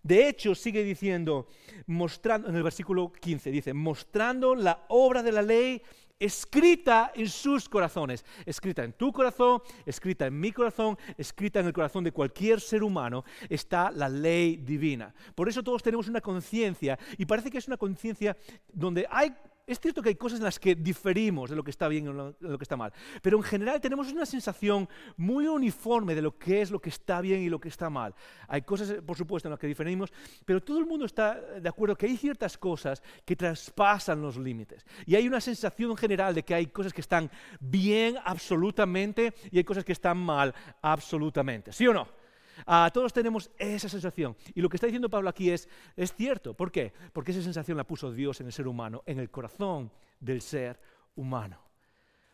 De 0.03 0.29
hecho, 0.29 0.55
sigue 0.57 0.83
diciendo, 0.83 1.47
mostrando, 1.87 2.49
en 2.49 2.57
el 2.57 2.63
versículo 2.65 3.13
15, 3.13 3.51
dice, 3.53 3.73
mostrando 3.73 4.57
la 4.57 4.85
obra 4.89 5.23
de 5.23 5.31
la 5.31 5.43
ley 5.43 5.81
escrita 6.19 7.13
en 7.15 7.29
sus 7.29 7.69
corazones, 7.69 8.25
escrita 8.47 8.85
en 8.85 8.93
tu 8.93 9.13
corazón, 9.13 9.61
escrita 9.85 10.27
en 10.27 10.39
mi 10.39 10.53
corazón, 10.53 10.97
escrita 11.17 11.61
en 11.61 11.67
el 11.67 11.73
corazón 11.73 12.05
de 12.05 12.13
cualquier 12.13 12.61
ser 12.61 12.83
humano, 12.83 13.25
está 13.49 13.91
la 13.91 14.09
ley 14.09 14.57
divina. 14.57 15.15
Por 15.35 15.49
eso 15.49 15.63
todos 15.63 15.83
tenemos 15.83 16.09
una 16.09 16.21
conciencia 16.21 16.99
y 17.19 17.27
parece 17.27 17.51
que 17.51 17.59
es 17.59 17.67
una 17.67 17.77
conciencia 17.77 18.37
donde 18.73 19.07
hay 19.11 19.35
es 19.73 19.81
cierto 19.81 20.03
que 20.03 20.11
hay 20.11 20.15
cosas 20.15 20.39
en 20.39 20.45
las 20.45 20.59
que 20.59 20.75
diferimos 20.75 21.51
de 21.51 21.57
lo 21.57 21.65
que 21.65 21.71
está 21.71 21.89
bien 21.89 22.05
y 22.05 22.09
de 22.09 22.51
lo 22.51 22.59
que 22.59 22.65
está 22.65 22.77
mal, 22.77 22.93
pero 23.23 23.37
en 23.37 23.43
general 23.43 23.81
tenemos 23.81 24.11
una 24.13 24.27
sensación 24.27 24.89
muy 25.17 25.47
uniforme 25.47 26.15
de 26.15 26.23
lo 26.23 26.39
que 26.39 26.63
es 26.63 26.71
lo 26.71 26.81
que 26.81 26.91
está 26.91 27.21
bien 27.21 27.41
y 27.43 27.49
lo 27.49 27.61
que 27.61 27.69
está 27.69 27.91
mal. 27.91 28.15
Hay 28.49 28.63
cosas, 28.63 28.95
por 29.05 29.17
supuesto, 29.17 29.49
en 29.49 29.51
las 29.51 29.59
que 29.59 29.67
diferimos, 29.67 30.13
pero 30.45 30.63
todo 30.63 30.79
el 30.79 30.87
mundo 30.87 31.07
está 31.07 31.35
de 31.35 31.69
acuerdo 31.69 31.97
que 31.97 32.07
hay 32.07 32.17
ciertas 32.17 32.57
cosas 32.57 33.03
que 33.25 33.37
traspasan 33.37 34.21
los 34.21 34.37
límites. 34.37 34.85
Y 35.07 35.17
hay 35.17 35.27
una 35.27 35.41
sensación 35.41 35.97
general 35.97 36.35
de 36.35 36.45
que 36.45 36.55
hay 36.55 36.67
cosas 36.67 36.93
que 36.93 37.01
están 37.01 37.31
bien 37.61 38.17
absolutamente 38.25 39.35
y 39.51 39.59
hay 39.59 39.65
cosas 39.65 39.85
que 39.85 39.93
están 39.93 40.19
mal 40.19 40.55
absolutamente. 40.81 41.73
¿Sí 41.73 41.87
o 41.87 41.93
no? 41.93 42.22
Ah, 42.67 42.91
todos 42.93 43.13
tenemos 43.13 43.51
esa 43.59 43.89
sensación. 43.89 44.37
Y 44.55 44.61
lo 44.61 44.69
que 44.69 44.77
está 44.77 44.87
diciendo 44.87 45.09
Pablo 45.09 45.29
aquí 45.29 45.51
es, 45.51 45.69
es 45.97 46.15
cierto. 46.15 46.55
¿Por 46.55 46.71
qué? 46.71 46.93
Porque 47.13 47.33
esa 47.33 47.43
sensación 47.43 47.77
la 47.77 47.85
puso 47.85 48.13
Dios 48.13 48.41
en 48.41 48.47
el 48.47 48.53
ser 48.53 48.69
humano, 48.69 49.03
en 49.07 49.19
el 49.19 49.31
corazón 49.31 49.91
del 50.21 50.41
ser 50.41 50.79
humano. 51.17 51.73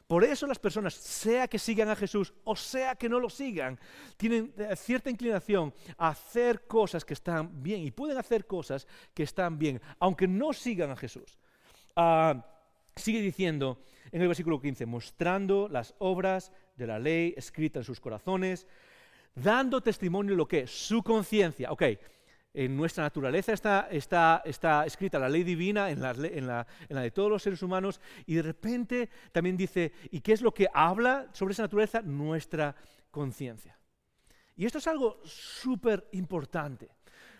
Por 0.08 0.24
eso 0.24 0.46
las 0.46 0.58
personas, 0.58 0.94
sea 0.94 1.48
que 1.48 1.58
sigan 1.58 1.90
a 1.90 1.96
Jesús 1.96 2.32
o 2.44 2.56
sea 2.56 2.94
que 2.94 3.10
no 3.10 3.20
lo 3.20 3.28
sigan, 3.28 3.78
tienen 4.16 4.54
eh, 4.56 4.74
cierta 4.74 5.10
inclinación 5.10 5.74
a 5.98 6.08
hacer 6.08 6.66
cosas 6.66 7.04
que 7.04 7.12
están 7.12 7.62
bien 7.62 7.82
y 7.82 7.90
pueden 7.90 8.16
hacer 8.16 8.46
cosas 8.46 8.86
que 9.12 9.24
están 9.24 9.58
bien, 9.58 9.82
aunque 9.98 10.26
no 10.26 10.54
sigan 10.54 10.90
a 10.90 10.96
Jesús. 10.96 11.38
Ah, 11.94 12.42
sigue 12.96 13.20
diciendo 13.20 13.82
en 14.10 14.22
el 14.22 14.28
versículo 14.28 14.62
15, 14.62 14.86
mostrando 14.86 15.68
las 15.68 15.94
obras 15.98 16.52
de 16.76 16.86
la 16.86 16.98
ley 16.98 17.34
escritas 17.36 17.82
en 17.82 17.84
sus 17.84 18.00
corazones, 18.00 18.66
dando 19.42 19.80
testimonio 19.80 20.34
lo 20.34 20.46
que 20.46 20.66
su 20.66 21.02
conciencia. 21.02 21.70
Ok, 21.70 21.82
en 22.54 22.76
nuestra 22.76 23.04
naturaleza 23.04 23.52
está, 23.52 23.88
está, 23.90 24.42
está 24.44 24.84
escrita 24.86 25.18
la 25.18 25.28
ley 25.28 25.44
divina, 25.44 25.90
en 25.90 26.00
la, 26.00 26.10
en, 26.10 26.46
la, 26.46 26.66
en 26.88 26.96
la, 26.96 27.02
de 27.02 27.10
todos 27.10 27.30
los 27.30 27.42
seres 27.42 27.62
humanos, 27.62 28.00
y 28.26 28.34
de 28.34 28.42
repente 28.42 29.10
también 29.32 29.56
dice, 29.56 29.92
¿y 30.10 30.20
qué 30.20 30.32
es 30.32 30.42
lo 30.42 30.52
que 30.52 30.66
habla 30.72 31.28
sobre 31.32 31.52
esa 31.52 31.62
naturaleza? 31.62 32.02
Nuestra 32.02 32.74
conciencia. 33.10 33.78
Y 34.56 34.66
esto 34.66 34.78
es 34.78 34.86
algo 34.88 35.20
súper 35.24 36.08
importante, 36.12 36.88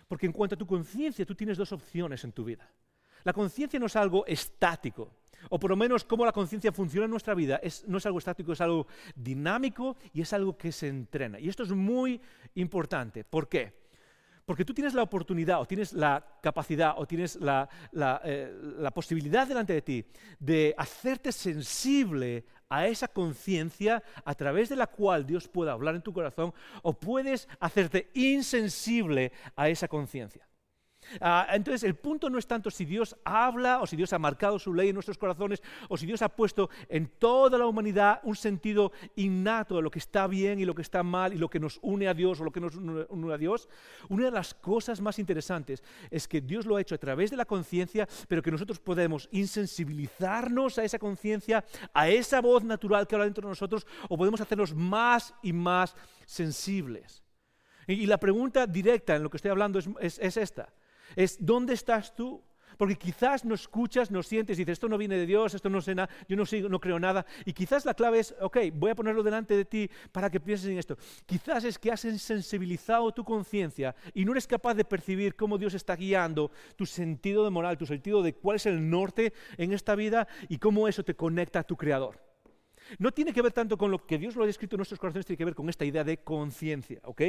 porque 0.07 0.27
en 0.27 0.33
cuanto 0.33 0.55
a 0.55 0.59
tu 0.59 0.67
conciencia, 0.67 1.27
tú 1.27 1.35
tienes 1.35 1.59
dos 1.59 1.73
opciones 1.73 2.23
en 2.23 2.33
tu 2.33 2.45
vida. 2.45 2.71
La 3.25 3.33
conciencia 3.33 3.79
no 3.79 3.87
es 3.87 3.97
algo 3.97 4.25
estático, 4.27 5.11
o 5.51 5.59
por 5.59 5.71
lo 5.71 5.77
menos 5.77 6.05
cómo 6.05 6.25
la 6.25 6.33
conciencia 6.33 6.73
funciona 6.73 7.05
en 7.05 7.11
nuestra 7.11 7.35
vida, 7.35 7.61
no 7.87 7.99
es 7.99 8.07
algo 8.07 8.19
estático, 8.19 8.53
es 8.53 8.61
algo 8.61 8.87
dinámico 9.15 9.97
y 10.13 10.21
es 10.21 10.33
algo 10.33 10.57
que 10.57 10.73
se 10.73 10.89
entrena. 10.89 11.39
Y 11.39 11.49
esto 11.49 11.63
es 11.63 11.71
muy 11.71 12.21
importante. 12.55 13.25
¿Por 13.25 13.49
qué? 13.49 13.73
Porque 14.49 14.65
tú 14.65 14.73
tienes 14.73 14.95
la 14.95 15.03
oportunidad 15.03 15.61
o 15.61 15.67
tienes 15.67 15.93
la 15.93 16.25
capacidad 16.43 16.95
o 16.97 17.07
tienes 17.07 17.37
la, 17.37 17.69
eh, 18.25 18.51
la 18.79 18.91
posibilidad 18.93 19.47
delante 19.47 19.75
de 19.75 19.83
ti 19.83 20.07
de 20.39 20.75
hacerte 20.79 21.33
sensible 21.33 22.47
a 22.71 22.87
esa 22.87 23.09
conciencia 23.09 24.03
a 24.25 24.35
través 24.35 24.71
de 24.71 24.77
la 24.77 24.87
cual 24.87 25.27
Dios 25.27 25.49
pueda 25.49 25.73
hablar 25.73 25.95
en 25.97 26.03
tu 26.03 26.15
corazón 26.15 26.55
o 26.83 26.95
puedes 26.95 27.47
hacerte 27.61 28.11
insensible 28.15 29.33
a 29.55 29.69
esa 29.69 29.87
conciencia. 29.87 30.48
Ah, 31.21 31.47
entonces, 31.53 31.85
el 31.85 31.95
punto 31.95 32.29
no 32.31 32.39
es 32.39 32.47
tanto 32.47 32.71
si 32.71 32.85
Dios 32.85 33.17
habla 33.25 33.81
o 33.81 33.87
si 33.87 33.97
Dios 33.97 34.13
ha 34.13 34.19
marcado 34.19 34.59
su 34.59 34.75
ley 34.75 34.89
en 34.89 34.95
nuestros 34.95 35.19
corazones 35.19 35.63
o 35.89 35.97
si 35.97 36.07
Dios 36.07 36.23
ha 36.23 36.29
puesto 36.29 36.71
en 36.89 37.09
toda 37.19 37.59
la 37.59 37.67
humanidad 37.67 38.21
un 38.23 38.37
sentido 38.37 38.93
innato 39.17 39.77
de 39.77 39.83
lo 39.83 39.91
que 39.91 39.99
está 39.99 40.27
bien 40.27 40.61
y 40.61 40.65
lo 40.65 40.75
que 40.75 40.83
está 40.83 41.03
mal 41.03 41.33
y 41.33 41.39
lo 41.39 41.49
que 41.49 41.61
nos 41.61 41.79
une 41.83 42.09
a 42.09 42.15
Dios 42.15 42.41
o 42.41 42.45
lo 42.45 42.53
que 42.53 42.61
nos 42.61 42.75
une 42.77 43.33
a 43.33 43.39
Dios. 43.39 43.69
Una 44.09 44.27
de 44.27 44.31
las 44.31 44.55
cosas 44.55 45.01
más 45.01 45.19
interesantes 45.19 45.83
es 46.11 46.29
que 46.29 46.41
Dios 46.41 46.67
lo 46.67 46.77
ha 46.77 46.81
hecho 46.81 46.95
a 46.95 46.99
través 46.99 47.31
de 47.31 47.37
la 47.37 47.45
conciencia, 47.45 48.09
pero 48.29 48.43
que 48.43 48.51
nosotros 48.51 48.81
podemos 48.81 49.29
insensibilizarnos 49.33 50.79
a 50.79 50.85
esa 50.85 50.99
conciencia, 50.99 51.65
a 51.93 52.09
esa 52.09 52.41
voz 52.41 52.65
natural 52.65 53.07
que 53.07 53.15
habla 53.15 53.25
dentro 53.25 53.43
de 53.43 53.51
nosotros, 53.51 53.87
o 54.09 54.17
podemos 54.17 54.41
hacernos 54.41 54.75
más 54.75 55.35
y 55.43 55.53
más 55.53 55.95
sensibles. 56.27 57.23
Y, 57.87 58.05
la 58.05 58.19
pregunta 58.19 58.67
directa 58.67 59.17
en 59.17 59.23
lo 59.23 59.31
que 59.31 59.39
estoy 59.39 59.51
hablando 59.51 59.79
es 59.79 60.19
esta 60.19 60.73
es 61.17 61.45
¿dónde 61.45 61.75
estás 61.75 62.15
tú? 62.15 62.43
Porque 62.79 62.95
quizás 62.95 63.45
no 63.45 63.57
escuchas, 63.57 64.11
no 64.11 64.23
sientes, 64.23 64.57
dices, 64.57 64.75
esto 64.75 64.89
no 64.89 64.97
viene 64.97 65.17
de 65.17 65.27
Dios, 65.27 65.53
esto 65.53 65.69
no 65.69 65.81
sé 65.81 65.97
nada, 65.97 66.09
yo 66.29 66.37
no, 66.37 66.45
no 66.69 66.81
creo 66.81 67.01
nada. 67.01 67.27
Y 67.45 67.53
quizás 67.53 67.85
la 67.85 67.93
clave 67.93 68.21
es, 68.21 68.35
ok, 68.41 68.57
voy 68.73 68.93
a 68.93 68.95
ponerlo 68.95 69.25
delante 69.25 69.57
de 69.57 69.65
ti 69.65 69.91
para 70.13 70.31
que 70.31 70.39
pienses 70.39 70.71
en 70.71 70.79
esto. 70.79 70.97
Quizás 71.27 71.65
es 71.65 71.77
que 71.77 71.91
has 71.91 72.01
sensibilizado 72.01 73.11
tu 73.13 73.25
conciencia 73.25 73.97
y 74.15 74.25
no 74.25 74.31
eres 74.31 74.47
capaz 74.47 74.75
de 74.75 74.85
percibir 74.85 75.35
cómo 75.35 75.59
Dios 75.59 75.75
está 75.75 75.97
guiando 75.97 76.53
tu 76.77 76.87
sentido 76.87 77.43
de 77.43 77.51
moral, 77.51 77.77
tu 77.77 77.85
sentido 77.85 78.23
de 78.23 78.35
cuál 78.35 78.57
es 78.57 78.67
el 78.67 78.89
norte 78.89 79.33
en 79.57 79.73
esta 79.73 79.97
vida 79.97 80.29
y 80.49 80.59
cómo 80.59 80.87
eso 80.87 81.05
te 81.05 81.17
conecta 81.17 81.59
a 81.59 81.65
tu 81.65 81.77
Creador. 81.77 82.23
No 82.99 83.11
tiene 83.11 83.33
que 83.33 83.43
ver 83.43 83.53
tanto 83.53 83.77
con 83.77 83.91
lo 83.91 84.07
que 84.07 84.19
Dios 84.19 84.37
lo 84.37 84.45
ha 84.45 84.49
escrito 84.49 84.77
en 84.77 84.79
nuestros 84.79 85.01
corazones, 85.01 85.27
tiene 85.27 85.39
que 85.39 85.45
ver 85.45 85.55
con 85.57 85.69
esta 85.69 85.85
idea 85.85 86.05
de 86.05 86.19
conciencia, 86.19 87.01
¿ok? 87.05 87.23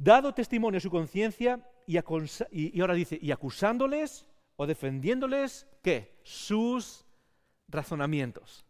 Dado 0.00 0.32
testimonio 0.32 0.78
a 0.78 0.80
su 0.80 0.90
conciencia 0.90 1.60
y, 1.86 1.98
ahora 2.80 2.94
dice, 2.94 3.18
y 3.20 3.30
acusándoles 3.30 4.26
o 4.56 4.66
defendiéndoles, 4.66 5.66
¿qué? 5.82 6.18
Sus 6.22 7.04
razonamientos. 7.68 8.64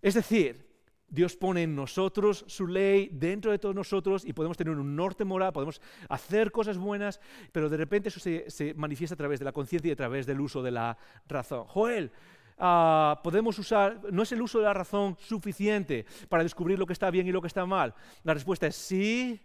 Es 0.00 0.14
decir, 0.14 0.70
Dios 1.08 1.36
pone 1.36 1.64
en 1.64 1.74
nosotros 1.74 2.44
su 2.46 2.66
ley 2.66 3.10
dentro 3.12 3.50
de 3.50 3.58
todos 3.58 3.74
nosotros 3.74 4.24
y 4.24 4.32
podemos 4.32 4.56
tener 4.56 4.76
un 4.76 4.94
norte 4.94 5.24
moral, 5.24 5.52
podemos 5.52 5.80
hacer 6.08 6.52
cosas 6.52 6.78
buenas, 6.78 7.20
pero 7.50 7.68
de 7.68 7.76
repente 7.76 8.08
eso 8.08 8.20
se, 8.20 8.74
manifiesta 8.74 9.14
a 9.14 9.18
través 9.18 9.40
de 9.40 9.44
la 9.44 9.52
conciencia 9.52 9.88
y 9.88 9.92
a 9.92 9.96
través 9.96 10.24
del 10.24 10.40
uso 10.40 10.62
de 10.62 10.70
la 10.70 10.96
razón. 11.26 11.66
Joel, 11.66 12.12
ah, 12.58 13.20
podemos 13.24 13.58
usar, 13.58 14.00
no 14.12 14.22
es 14.22 14.32
el 14.32 14.40
uso 14.40 14.58
de 14.58 14.64
la 14.64 14.74
razón 14.74 15.16
suficiente 15.18 16.06
para 16.28 16.44
descubrir 16.44 16.78
lo 16.78 16.86
que 16.86 16.92
está 16.92 17.10
bien 17.10 17.26
y 17.26 17.32
lo 17.32 17.40
que 17.40 17.48
está 17.48 17.66
mal. 17.66 17.94
La 18.22 18.34
respuesta 18.34 18.68
es 18.68 18.76
sí 18.76 19.40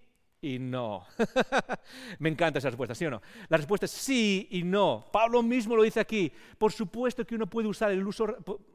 y 0.47 0.59
no. 0.59 1.05
Me 2.19 2.29
encanta 2.29 2.59
esa 2.59 2.69
respuesta, 2.69 2.95
¿sí 2.95 3.05
o 3.05 3.11
no? 3.11 3.21
La 3.49 3.57
respuesta 3.57 3.85
es 3.85 3.91
sí 3.91 4.47
y 4.51 4.63
no. 4.63 5.05
Pablo 5.11 5.43
mismo 5.43 5.75
lo 5.75 5.83
dice 5.83 5.99
aquí. 5.99 6.31
Por 6.57 6.71
supuesto 6.71 7.25
que 7.25 7.35
uno 7.35 7.47
puede 7.47 7.67
usar 7.67 7.91
el 7.91 8.05
uso, 8.05 8.25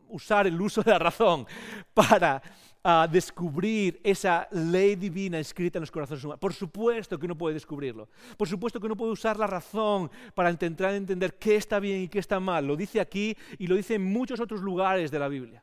usar 0.08 0.46
el 0.46 0.61
uso 0.61 0.82
de 0.82 0.90
la 0.90 0.98
razón 0.98 1.46
para 1.94 2.42
ah, 2.85 3.08
descubrir 3.11 4.00
esa 4.04 4.46
ley 4.50 4.96
divina 4.96 5.38
escrita 5.38 5.78
en 5.78 5.82
los 5.82 5.90
corazones 5.90 6.22
humanos. 6.22 6.40
Por 6.40 6.52
supuesto 6.52 7.18
que 7.18 7.24
uno 7.26 7.38
puede 7.38 7.54
descubrirlo. 7.54 8.08
Por 8.37 8.48
supuesto 8.48 8.78
que 8.78 8.87
uno 8.87 8.96
puede 8.96 9.12
usar 9.12 9.38
la 9.38 9.46
razón 9.46 10.11
para 10.35 10.50
intentar 10.50 10.92
entender 10.94 11.38
qué 11.38 11.56
está 11.56 11.80
bien 11.80 12.02
y 12.02 12.08
qué 12.08 12.18
está 12.18 12.38
mal. 12.38 12.66
Lo 12.66 12.76
dice 12.76 13.00
aquí 13.00 13.37
y 13.58 13.66
lo 13.66 13.76
dice 13.76 13.94
en 13.94 14.04
muchos 14.04 14.40
otros 14.40 14.61
lugares 14.61 15.11
de 15.11 15.18
la 15.18 15.28
Biblia. 15.28 15.62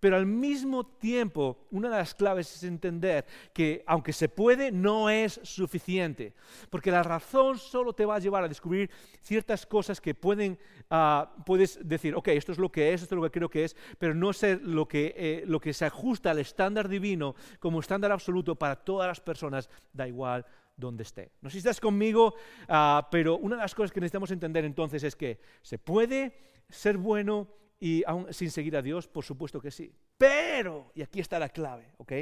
Pero 0.00 0.16
al 0.16 0.26
mismo 0.26 0.84
tiempo, 0.84 1.66
una 1.70 1.88
de 1.88 1.96
las 1.96 2.14
claves 2.14 2.54
es 2.54 2.64
entender 2.64 3.24
que 3.52 3.82
aunque 3.86 4.12
se 4.12 4.28
puede, 4.28 4.70
no 4.70 5.10
es 5.10 5.40
suficiente. 5.42 6.34
Porque 6.70 6.90
la 6.90 7.02
razón 7.02 7.58
solo 7.58 7.92
te 7.92 8.04
va 8.04 8.16
a 8.16 8.18
llevar 8.20 8.44
a 8.44 8.48
descubrir 8.48 8.90
ciertas 9.20 9.66
cosas 9.66 10.00
que 10.00 10.14
pueden, 10.14 10.58
ah, 10.90 11.34
puedes 11.44 11.78
decir, 11.86 12.14
ok, 12.14 12.28
esto 12.28 12.52
es 12.52 12.58
lo 12.58 12.70
que 12.70 12.92
es, 12.92 13.02
esto 13.02 13.14
es 13.14 13.20
lo 13.20 13.24
que 13.24 13.38
creo 13.38 13.48
que 13.48 13.64
es, 13.64 13.76
pero 13.98 14.14
no 14.14 14.32
ser 14.32 14.62
lo 14.62 14.86
que, 14.86 15.14
eh, 15.16 15.44
lo 15.46 15.60
que 15.60 15.72
se 15.72 15.84
ajusta 15.84 16.30
al 16.30 16.38
estándar 16.38 16.88
divino 16.88 17.34
como 17.58 17.80
estándar 17.80 18.12
absoluto 18.12 18.56
para 18.56 18.76
todas 18.76 19.08
las 19.08 19.20
personas, 19.20 19.68
da 19.92 20.06
igual 20.06 20.44
donde 20.76 21.02
esté. 21.02 21.30
No 21.40 21.48
sé 21.48 21.54
si 21.54 21.58
estás 21.58 21.80
conmigo, 21.80 22.34
ah, 22.68 23.08
pero 23.10 23.36
una 23.36 23.56
de 23.56 23.62
las 23.62 23.74
cosas 23.74 23.92
que 23.92 24.00
necesitamos 24.00 24.30
entender 24.30 24.64
entonces 24.64 25.02
es 25.02 25.16
que 25.16 25.40
se 25.62 25.78
puede 25.78 26.36
ser 26.68 26.98
bueno 26.98 27.48
y 27.78 28.02
aún 28.06 28.32
sin 28.32 28.50
seguir 28.50 28.76
a 28.76 28.82
Dios, 28.82 29.06
por 29.06 29.24
supuesto 29.24 29.60
que 29.60 29.70
sí. 29.70 29.92
Pero, 30.16 30.92
y 30.94 31.02
aquí 31.02 31.20
está 31.20 31.38
la 31.38 31.48
clave, 31.48 31.92
¿ok? 31.98 32.12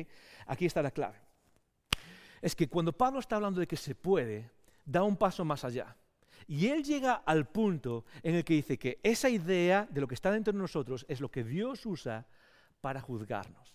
Aquí 0.47 0.67
está 0.67 0.83
la 0.83 0.91
clave. 0.91 1.19
Es 2.43 2.55
que 2.55 2.69
cuando 2.69 2.93
Pablo 2.93 3.21
está 3.21 3.37
hablando 3.37 3.61
de 3.61 3.67
que 3.67 3.77
se 3.77 3.95
puede, 3.95 4.51
da 4.85 5.03
un 5.03 5.17
paso 5.17 5.45
más 5.45 5.65
allá. 5.65 5.97
Y 6.47 6.67
él 6.67 6.85
llega 6.85 7.15
al 7.15 7.47
punto 7.47 8.05
en 8.23 8.35
el 8.35 8.45
que 8.45 8.55
dice 8.55 8.79
que 8.79 9.01
esa 9.03 9.31
idea 9.31 9.89
de 9.91 10.01
lo 10.01 10.09
que 10.09 10.15
está 10.15 10.31
dentro 10.31 10.53
de 10.53 10.59
nosotros 10.59 11.07
es 11.09 11.21
lo 11.21 11.31
que 11.31 11.45
Dios 11.45 11.87
usa 11.87 12.27
para 12.81 13.01
juzgarnos. 13.01 13.74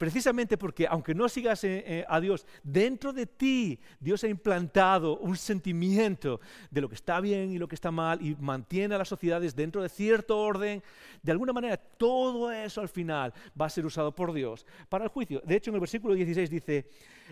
Precisamente 0.00 0.56
porque 0.56 0.86
aunque 0.86 1.14
no 1.14 1.28
sigas 1.28 1.62
eh, 1.62 1.84
eh, 1.86 2.04
a 2.08 2.20
Dios, 2.20 2.46
dentro 2.62 3.12
de 3.12 3.26
ti 3.26 3.78
Dios 4.00 4.24
ha 4.24 4.28
implantado 4.28 5.18
un 5.18 5.36
sentimiento 5.36 6.40
de 6.70 6.80
lo 6.80 6.88
que 6.88 6.94
está 6.94 7.20
bien 7.20 7.52
y 7.52 7.58
lo 7.58 7.68
que 7.68 7.74
está 7.74 7.90
mal 7.90 8.18
y 8.22 8.34
mantiene 8.36 8.94
a 8.94 8.98
las 8.98 9.08
sociedades 9.08 9.54
dentro 9.54 9.82
de 9.82 9.90
cierto 9.90 10.38
orden. 10.38 10.82
De 11.22 11.32
alguna 11.32 11.52
manera 11.52 11.76
todo 11.76 12.50
eso 12.50 12.80
al 12.80 12.88
final 12.88 13.34
va 13.60 13.66
a 13.66 13.68
ser 13.68 13.84
usado 13.84 14.14
por 14.14 14.32
Dios 14.32 14.64
para 14.88 15.04
el 15.04 15.10
juicio. 15.10 15.42
De 15.44 15.56
hecho 15.56 15.70
en 15.70 15.74
el 15.74 15.80
versículo 15.80 16.14
16 16.14 16.48
dice, 16.48 16.88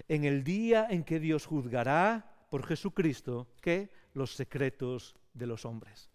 en 0.07 0.27
el 0.27 0.45
día 0.45 0.89
en 0.91 1.05
que 1.05 1.21
Dios 1.21 1.47
juzgará 1.47 2.31
por 2.51 2.67
Jesucristo 2.67 3.49
que 3.63 3.89
los 4.13 4.35
secretos 4.35 5.17
de 5.33 5.47
los 5.47 5.65
hombres. 5.65 6.11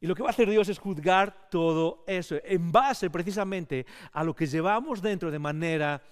Y 0.00 0.06
lo 0.06 0.14
que 0.14 0.22
va 0.22 0.28
a 0.28 0.32
hacer 0.32 0.48
Dios 0.48 0.68
es 0.68 0.78
juzgar 0.78 1.48
todo 1.50 2.04
eso 2.06 2.36
en 2.44 2.70
base 2.70 3.10
precisamente 3.10 3.84
a 4.12 4.22
lo 4.22 4.34
que 4.34 4.46
llevamos 4.46 5.02
dentro 5.02 5.30
de 5.30 5.38
manera 5.38 6.02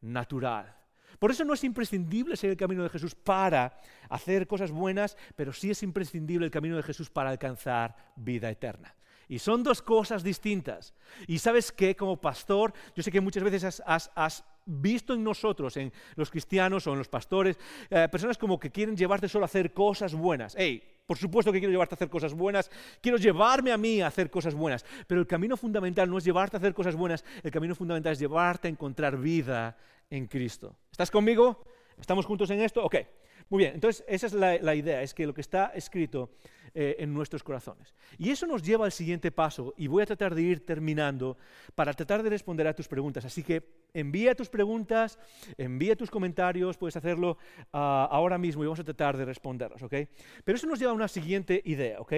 natural. 0.00 0.76
Por 1.18 1.30
eso 1.30 1.44
no 1.44 1.54
es 1.54 1.64
imprescindible 1.64 2.36
seguir 2.36 2.52
el 2.52 2.56
camino 2.56 2.82
de 2.82 2.88
Jesús 2.88 3.14
para 3.14 3.78
hacer 4.08 4.46
cosas 4.46 4.70
buenas, 4.70 5.16
pero 5.36 5.52
sí 5.52 5.70
es 5.70 5.82
imprescindible 5.82 6.46
el 6.46 6.50
camino 6.50 6.76
de 6.76 6.82
Jesús 6.82 7.10
para 7.10 7.30
alcanzar 7.30 7.94
vida 8.16 8.50
eterna. 8.50 8.94
Y 9.28 9.38
son 9.38 9.62
dos 9.62 9.82
cosas 9.82 10.22
distintas. 10.22 10.94
Y 11.26 11.38
sabes 11.38 11.72
que 11.72 11.96
como 11.96 12.20
pastor, 12.20 12.72
yo 12.94 13.02
sé 13.02 13.10
que 13.10 13.20
muchas 13.20 13.42
veces 13.42 13.82
has, 13.86 14.44
visto 14.66 15.14
en 15.14 15.24
nosotros, 15.24 15.76
en 15.76 15.92
los 16.16 16.30
cristianos 16.30 16.86
o 16.86 16.92
en 16.92 16.98
los 16.98 17.08
pastores, 17.08 17.58
eh, 17.90 18.08
personas 18.10 18.38
como 18.38 18.60
que 18.60 18.70
quieren 18.70 18.96
llevarte 18.96 19.28
solo 19.28 19.44
a 19.44 19.46
hacer 19.46 19.72
cosas 19.72 20.14
buenas. 20.14 20.54
Hey, 20.56 20.91
por 21.12 21.18
supuesto 21.18 21.52
que 21.52 21.58
quiero 21.58 21.72
llevarte 21.72 21.94
a 21.94 21.96
hacer 21.96 22.08
cosas 22.08 22.32
buenas, 22.32 22.70
quiero 23.02 23.18
llevarme 23.18 23.70
a 23.70 23.76
mí 23.76 24.00
a 24.00 24.06
hacer 24.06 24.30
cosas 24.30 24.54
buenas, 24.54 24.82
pero 25.06 25.20
el 25.20 25.26
camino 25.26 25.58
fundamental 25.58 26.08
no 26.08 26.16
es 26.16 26.24
llevarte 26.24 26.56
a 26.56 26.58
hacer 26.58 26.72
cosas 26.72 26.96
buenas, 26.96 27.22
el 27.42 27.50
camino 27.50 27.74
fundamental 27.74 28.14
es 28.14 28.18
llevarte 28.18 28.68
a 28.68 28.70
encontrar 28.70 29.18
vida 29.18 29.76
en 30.08 30.26
Cristo. 30.26 30.74
¿Estás 30.90 31.10
conmigo? 31.10 31.66
¿Estamos 32.00 32.24
juntos 32.24 32.48
en 32.48 32.62
esto? 32.62 32.82
Ok. 32.82 32.96
Muy 33.50 33.58
bien, 33.58 33.74
entonces 33.74 34.02
esa 34.08 34.26
es 34.26 34.32
la, 34.32 34.74
idea, 34.74 35.02
es 35.02 35.12
que 35.12 35.26
lo 35.26 35.34
que 35.34 35.42
está 35.42 35.66
escrito 35.74 36.30
eh, 36.72 36.96
en 37.00 37.12
nuestros 37.12 37.42
corazones. 37.42 37.92
Y 38.16 38.30
eso 38.30 38.46
nos 38.46 38.62
lleva 38.62 38.86
al 38.86 38.92
siguiente 38.92 39.30
paso, 39.30 39.74
y 39.76 39.88
voy 39.88 40.04
a 40.04 40.06
tratar 40.06 40.34
de 40.34 40.40
ir 40.40 40.64
terminando 40.64 41.36
para 41.74 41.92
tratar 41.92 42.22
de 42.22 42.30
responder 42.30 42.66
a 42.68 42.74
tus 42.74 42.88
preguntas. 42.88 43.26
Así 43.26 43.42
que 43.42 43.81
envía 43.94 44.34
tus 44.34 44.48
preguntas, 44.48 45.18
envía 45.56 45.96
tus 45.96 46.10
comentarios, 46.10 46.76
puedes 46.76 46.96
hacerlo 46.96 47.38
ah, 47.72 48.08
ahora 48.10 48.38
mismo 48.38 48.62
y 48.62 48.66
vamos 48.66 48.80
a 48.80 48.84
tratar 48.84 49.16
de 49.16 49.24
responderlos, 49.24 49.82
¿ok? 49.82 49.94
Pero 50.44 50.56
eso 50.56 50.66
nos 50.66 50.78
lleva 50.78 50.92
a 50.92 50.94
una 50.94 51.08
siguiente 51.08 51.60
idea, 51.64 52.00
¿ok? 52.00 52.12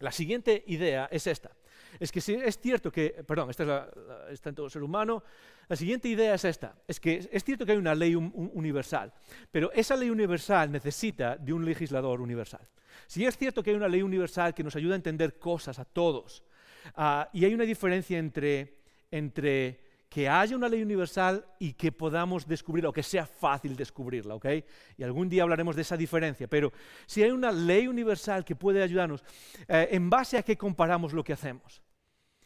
La 0.00 0.12
siguiente 0.12 0.64
idea 0.66 1.08
es 1.10 1.26
esta 1.26 1.52
es 2.00 2.10
que 2.10 2.20
si 2.20 2.34
es 2.34 2.58
cierto 2.58 2.90
que, 2.90 3.22
perdón, 3.26 3.50
esta 3.50 3.62
es 3.62 3.68
la, 3.68 3.90
está 4.30 4.48
en 4.50 4.54
todo 4.54 4.70
ser 4.70 4.82
humano, 4.82 5.22
la 5.68 5.76
siguiente 5.76 6.08
idea 6.08 6.34
es 6.34 6.44
esta, 6.44 6.74
es 6.86 7.00
que 7.00 7.28
es 7.30 7.44
cierto 7.44 7.64
que 7.66 7.72
hay 7.72 7.78
una 7.78 7.94
ley 7.94 8.14
universal, 8.14 9.12
pero 9.50 9.70
esa 9.72 9.96
ley 9.96 10.10
universal 10.10 10.70
necesita 10.70 11.36
de 11.36 11.52
un 11.52 11.64
legislador 11.64 12.20
universal. 12.20 12.66
Si 13.06 13.24
es 13.24 13.36
cierto 13.36 13.62
que 13.62 13.70
hay 13.70 13.76
una 13.76 13.88
ley 13.88 14.02
universal 14.02 14.54
que 14.54 14.64
nos 14.64 14.76
ayuda 14.76 14.94
a 14.94 14.96
entender 14.96 15.38
cosas 15.38 15.78
a 15.78 15.84
todos, 15.84 16.42
ah, 16.96 17.28
y 17.32 17.44
hay 17.44 17.54
una 17.54 17.64
diferencia 17.64 18.18
entre, 18.18 18.78
entre 19.10 19.91
que 20.12 20.28
haya 20.28 20.54
una 20.54 20.68
ley 20.68 20.82
universal 20.82 21.42
y 21.58 21.72
que 21.72 21.90
podamos 21.90 22.46
descubrirla, 22.46 22.90
o 22.90 22.92
que 22.92 23.02
sea 23.02 23.24
fácil 23.24 23.74
descubrirla, 23.74 24.34
¿ok? 24.34 24.46
Y 24.98 25.04
algún 25.04 25.26
día 25.26 25.42
hablaremos 25.42 25.74
de 25.74 25.80
esa 25.80 25.96
diferencia, 25.96 26.46
pero 26.48 26.70
si 27.06 27.22
hay 27.22 27.30
una 27.30 27.50
ley 27.50 27.88
universal 27.88 28.44
que 28.44 28.54
puede 28.54 28.82
ayudarnos, 28.82 29.24
eh, 29.66 29.88
¿en 29.90 30.10
base 30.10 30.36
a 30.36 30.42
qué 30.42 30.54
comparamos 30.54 31.14
lo 31.14 31.24
que 31.24 31.32
hacemos? 31.32 31.80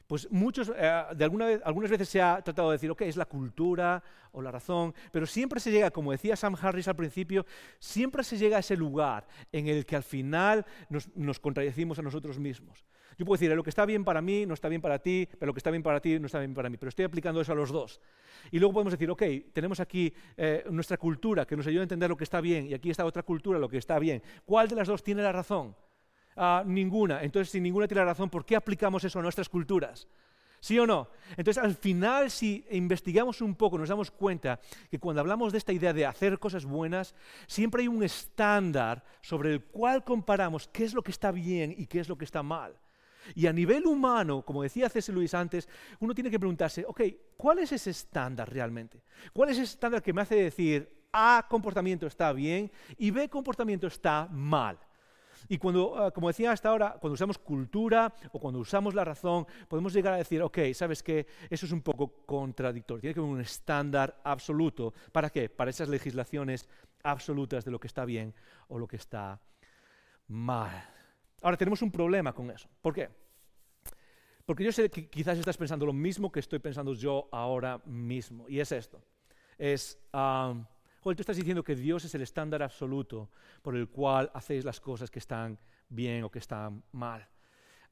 Pues 0.06 0.30
muchos, 0.30 0.70
eh, 0.76 1.02
de 1.16 1.24
alguna 1.24 1.46
vez, 1.46 1.60
algunas 1.64 1.90
veces 1.90 2.08
se 2.08 2.22
ha 2.22 2.40
tratado 2.40 2.70
de 2.70 2.76
decir, 2.76 2.88
ok, 2.92 3.00
es 3.02 3.16
la 3.16 3.26
cultura 3.26 4.00
o 4.30 4.40
la 4.40 4.52
razón, 4.52 4.94
pero 5.10 5.26
siempre 5.26 5.58
se 5.58 5.72
llega, 5.72 5.90
como 5.90 6.12
decía 6.12 6.36
Sam 6.36 6.54
Harris 6.62 6.86
al 6.86 6.94
principio, 6.94 7.46
siempre 7.80 8.22
se 8.22 8.38
llega 8.38 8.58
a 8.58 8.60
ese 8.60 8.76
lugar 8.76 9.26
en 9.50 9.66
el 9.66 9.84
que 9.84 9.96
al 9.96 10.04
final 10.04 10.64
nos, 10.88 11.08
nos 11.16 11.40
contradecimos 11.40 11.98
a 11.98 12.02
nosotros 12.02 12.38
mismos. 12.38 12.84
Yo 13.18 13.24
puedo 13.24 13.38
decir, 13.38 13.54
lo 13.54 13.62
que 13.62 13.70
está 13.70 13.86
bien 13.86 14.04
para 14.04 14.20
mí 14.20 14.44
no 14.46 14.54
está 14.54 14.68
bien 14.68 14.82
para 14.82 14.98
ti, 14.98 15.26
pero 15.38 15.48
lo 15.48 15.54
que 15.54 15.58
está 15.58 15.70
bien 15.70 15.82
para 15.82 16.00
ti 16.00 16.18
no 16.18 16.26
está 16.26 16.38
bien 16.38 16.52
para 16.52 16.68
mí, 16.68 16.76
pero 16.76 16.90
estoy 16.90 17.04
aplicando 17.04 17.40
eso 17.40 17.52
a 17.52 17.54
los 17.54 17.70
dos. 17.70 18.00
Y 18.50 18.58
luego 18.58 18.74
podemos 18.74 18.92
decir, 18.92 19.10
ok, 19.10 19.22
tenemos 19.52 19.80
aquí 19.80 20.12
eh, 20.36 20.64
nuestra 20.70 20.98
cultura 20.98 21.46
que 21.46 21.56
nos 21.56 21.66
ayuda 21.66 21.80
a 21.80 21.84
entender 21.84 22.10
lo 22.10 22.16
que 22.16 22.24
está 22.24 22.40
bien 22.40 22.66
y 22.66 22.74
aquí 22.74 22.90
está 22.90 23.04
otra 23.04 23.22
cultura, 23.22 23.58
lo 23.58 23.68
que 23.68 23.78
está 23.78 23.98
bien. 23.98 24.22
¿Cuál 24.44 24.68
de 24.68 24.76
las 24.76 24.88
dos 24.88 25.02
tiene 25.02 25.22
la 25.22 25.32
razón? 25.32 25.74
ninguna. 26.66 27.22
Entonces, 27.22 27.50
si 27.50 27.60
ninguna 27.60 27.88
tiene 27.88 28.04
razón, 28.04 28.28
¿por 28.28 28.44
qué 28.44 28.56
aplicamos 28.56 29.02
eso 29.04 29.18
a 29.18 29.22
nuestras 29.22 29.48
culturas? 29.48 30.06
¿Sí 30.60 30.78
o 30.78 30.86
no? 30.86 31.08
Entonces, 31.36 31.62
al 31.62 31.74
final, 31.74 32.30
si 32.30 32.64
investigamos 32.70 33.40
un 33.40 33.54
poco, 33.54 33.78
nos 33.78 33.88
damos 33.88 34.10
cuenta 34.10 34.58
que 34.90 34.98
cuando 34.98 35.20
hablamos 35.20 35.52
de 35.52 35.58
esta 35.58 35.72
idea 35.72 35.92
de 35.92 36.06
hacer 36.06 36.38
cosas 36.38 36.64
buenas, 36.64 37.14
siempre 37.46 37.82
hay 37.82 37.88
un 37.88 38.02
estándar 38.02 39.04
sobre 39.20 39.52
el 39.52 39.64
cual 39.64 40.02
comparamos 40.02 40.68
qué 40.68 40.84
es 40.84 40.94
lo 40.94 41.02
que 41.02 41.10
está 41.10 41.30
bien 41.30 41.74
y 41.76 41.86
qué 41.86 42.00
es 42.00 42.08
lo 42.08 42.18
que 42.18 42.24
está 42.24 42.42
mal. 42.42 42.76
Y 43.34 43.46
a 43.46 43.52
nivel 43.52 43.86
humano, 43.86 44.42
como 44.42 44.62
decía 44.62 44.88
C.S. 44.88 45.12
Luis 45.12 45.34
antes, 45.34 45.68
uno 46.00 46.14
tiene 46.14 46.30
que 46.30 46.38
preguntarse, 46.38 46.84
ok, 46.86 47.02
¿cuál 47.36 47.60
es 47.60 47.72
ese 47.72 47.90
estándar 47.90 48.52
realmente? 48.52 49.02
¿Cuál 49.32 49.50
es 49.50 49.58
ese 49.58 49.74
estándar 49.74 50.02
que 50.02 50.12
me 50.12 50.22
hace 50.22 50.36
decir 50.36 51.06
A 51.12 51.46
comportamiento 51.48 52.06
está 52.06 52.32
bien 52.32 52.70
y 52.98 53.10
B 53.10 53.28
comportamiento 53.28 53.86
está 53.86 54.28
mal? 54.30 54.78
Y 55.48 55.58
cuando, 55.58 55.96
ah, 55.96 56.10
como 56.10 56.28
decía 56.28 56.52
hasta 56.52 56.68
ahora, 56.68 56.96
cuando 57.00 57.14
usamos 57.14 57.38
cultura 57.38 58.12
o 58.32 58.40
cuando 58.40 58.58
usamos 58.60 58.94
la 58.94 59.04
razón, 59.04 59.46
podemos 59.68 59.92
llegar 59.92 60.14
a 60.14 60.16
decir, 60.16 60.42
ok, 60.42 60.58
¿sabes 60.74 61.02
qué? 61.02 61.26
Eso 61.48 61.66
es 61.66 61.72
un 61.72 61.82
poco 61.82 62.24
contradictorio. 62.26 63.00
Tiene 63.00 63.14
que 63.14 63.20
haber 63.20 63.32
un 63.32 63.40
estándar 63.40 64.20
absoluto. 64.24 64.92
¿Para 65.12 65.30
qué? 65.30 65.48
Para 65.48 65.70
esas 65.70 65.88
legislaciones 65.88 66.68
absolutas 67.02 67.64
de 67.64 67.70
lo 67.70 67.78
que 67.78 67.86
está 67.86 68.04
bien 68.04 68.34
o 68.68 68.78
lo 68.78 68.88
que 68.88 68.96
está 68.96 69.40
mal. 70.28 70.95
Ahora 71.42 71.56
tenemos 71.56 71.82
un 71.82 71.90
problema 71.90 72.32
con 72.32 72.50
eso. 72.50 72.68
¿Por 72.80 72.94
qué? 72.94 73.08
Porque 74.44 74.64
yo 74.64 74.72
sé 74.72 74.88
que 74.90 75.08
quizás 75.08 75.38
estás 75.38 75.56
pensando 75.56 75.84
lo 75.84 75.92
mismo 75.92 76.30
que 76.30 76.40
estoy 76.40 76.60
pensando 76.60 76.94
yo 76.94 77.28
ahora 77.32 77.80
mismo. 77.84 78.48
Y 78.48 78.60
es 78.60 78.70
esto. 78.72 79.02
Es... 79.58 79.98
Ah, 80.12 80.54
tú 81.02 81.10
estás 81.10 81.36
diciendo 81.36 81.62
que 81.62 81.74
Dios 81.74 82.04
es 82.04 82.14
el 82.14 82.22
estándar 82.22 82.62
absoluto 82.62 83.30
por 83.62 83.76
el 83.76 83.88
cual 83.88 84.30
hacéis 84.34 84.64
las 84.64 84.80
cosas 84.80 85.10
que 85.10 85.18
están 85.18 85.58
bien 85.88 86.24
o 86.24 86.30
que 86.30 86.38
están 86.38 86.82
mal. 86.92 87.28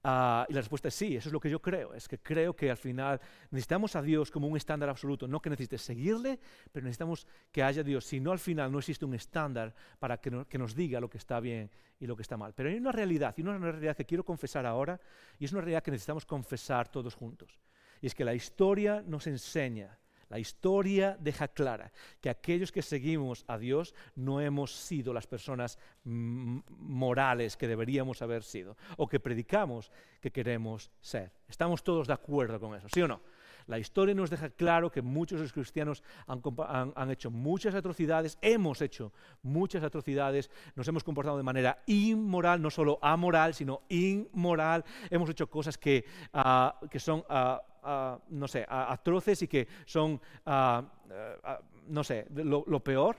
Ah, 0.07 0.45
y 0.51 0.53
la 0.53 0.61
respuesta 0.61 0.89
es 0.89 0.95
sí, 0.95 1.17
eso 1.17 1.31
es 1.31 1.33
lo 1.33 1.41
que 1.41 1.49
yo 1.49 1.63
creo. 1.63 1.95
Es 1.95 2.07
que 2.07 2.19
creo 2.19 2.55
que 2.55 2.71
al 2.71 2.77
final 2.77 3.19
necesitamos 3.51 3.97
a 3.97 4.03
Dios 4.03 4.31
como 4.31 4.47
un 4.47 4.57
estándar 4.57 4.91
absoluto. 4.91 5.27
No 5.27 5.41
que 5.41 5.49
necesites 5.49 5.81
seguirle, 5.81 6.39
pero 6.71 6.85
necesitamos 6.85 7.27
que 7.51 7.63
haya 7.63 7.83
Dios. 7.83 8.05
Si 8.05 8.21
no, 8.21 8.31
al 8.31 8.39
final 8.39 8.71
no 8.71 8.81
existe 8.81 9.07
un 9.07 9.15
estándar 9.15 9.75
para 9.99 10.19
que, 10.19 10.45
que 10.47 10.59
nos 10.59 10.75
diga 10.75 11.01
lo 11.01 11.09
que 11.09 11.17
está 11.17 11.41
bien 11.41 11.71
y 11.99 12.07
lo 12.07 12.17
que 12.17 12.23
está 12.23 12.37
mal. 12.37 12.53
Pero 12.53 12.69
hay 12.69 12.77
una 12.77 12.93
realidad, 12.93 13.35
y 13.39 13.41
una 13.41 13.57
realidad 13.57 13.97
que 13.97 14.05
quiero 14.05 14.25
confesar 14.25 14.67
ahora, 14.67 15.01
y 15.39 15.47
es 15.47 15.53
una 15.53 15.63
realidad 15.63 15.83
que 15.83 15.91
necesitamos 15.91 16.27
confesar 16.27 16.89
todos 16.89 17.15
juntos. 17.15 17.59
Y 18.03 18.07
es 18.07 18.15
que 18.15 18.27
la 18.27 18.35
historia 18.35 19.03
nos 19.07 19.27
enseña 19.27 19.99
la 20.29 20.39
historia 20.39 21.17
deja 21.21 21.49
clara 21.49 21.93
que 22.21 22.31
aquellos 22.31 22.73
que 22.73 22.83
seguimos 22.83 23.45
a 23.47 23.59
Dios 23.59 23.95
no 24.15 24.41
hemos 24.41 24.75
sido 24.75 25.13
las 25.13 25.27
personas 25.27 25.79
morales 26.05 27.57
que 27.57 27.69
deberíamos 27.69 28.23
haber 28.23 28.43
sido 28.43 28.77
o 28.97 29.07
que 29.07 29.21
predicamos 29.21 29.91
que 30.21 30.31
queremos 30.31 30.91
ser. 31.01 31.33
Estamos 31.49 31.83
todos 31.83 32.07
de 32.07 32.15
acuerdo 32.15 32.59
con 32.61 32.75
eso, 32.75 32.89
¿sí 32.93 33.03
o 33.03 33.09
no? 33.09 33.21
La 33.67 33.79
historia 33.79 34.15
nos 34.15 34.31
deja 34.31 34.51
claro 34.51 34.91
que 34.91 35.01
muchos 35.01 35.39
de 35.39 35.45
los 35.45 35.53
cristianos 35.53 36.03
han, 36.27 37.11
hecho 37.11 37.31
muchas 37.31 37.75
atrocidades, 37.75 38.39
hemos 38.43 38.83
hecho 38.83 39.13
muchas 39.43 39.83
atrocidades, 39.83 40.51
nos 40.75 40.87
hemos 40.89 41.03
comportado 41.03 41.39
de 41.39 41.43
manera 41.43 41.83
inmoral, 41.87 42.61
no 42.61 42.71
solo 42.71 42.99
amoral, 43.01 43.55
sino 43.55 43.83
inmoral, 43.89 44.85
hemos 45.09 45.31
hecho 45.31 45.49
cosas 45.49 45.79
que, 45.79 46.05
ah, 46.33 46.79
que 46.91 47.01
son... 47.01 47.25
Ah, 47.29 47.63
No 47.85 48.49
sé, 48.49 48.65
atroces 48.69 49.43
y 49.43 49.49
que 49.49 49.67
son, 49.85 50.21
no 50.45 52.05
sé, 52.05 52.27
lo, 52.35 52.81
peor. 52.81 53.17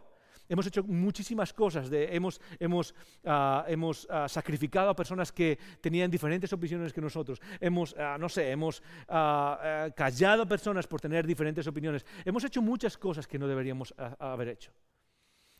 Hemos 0.47 0.67
hecho 0.67 0.83
muchísimas 0.83 1.53
cosas, 1.53 1.89
hemos, 1.91 2.39
hemos, 2.59 2.93
hemos 3.67 4.07
sacrificado 4.27 4.89
a 4.89 4.95
personas 4.95 5.31
que 5.31 5.57
tenían 5.81 6.11
diferentes 6.11 6.53
opiniones 6.53 6.93
que 6.93 7.01
nosotros, 7.01 7.41
hemos, 7.59 7.95
no 8.19 8.29
sé, 8.29 8.51
hemos 8.51 8.83
callado 9.07 10.43
a 10.43 10.45
personas 10.47 10.85
por 10.85 11.01
tener 11.01 11.25
diferentes 11.25 11.65
opiniones, 11.65 12.05
hemos 12.23 12.43
hecho 12.43 12.61
muchas 12.61 12.97
cosas 12.97 13.27
que 13.27 13.39
no 13.39 13.47
deberíamos 13.47 13.93
haber 14.19 14.49
hecho. 14.49 14.71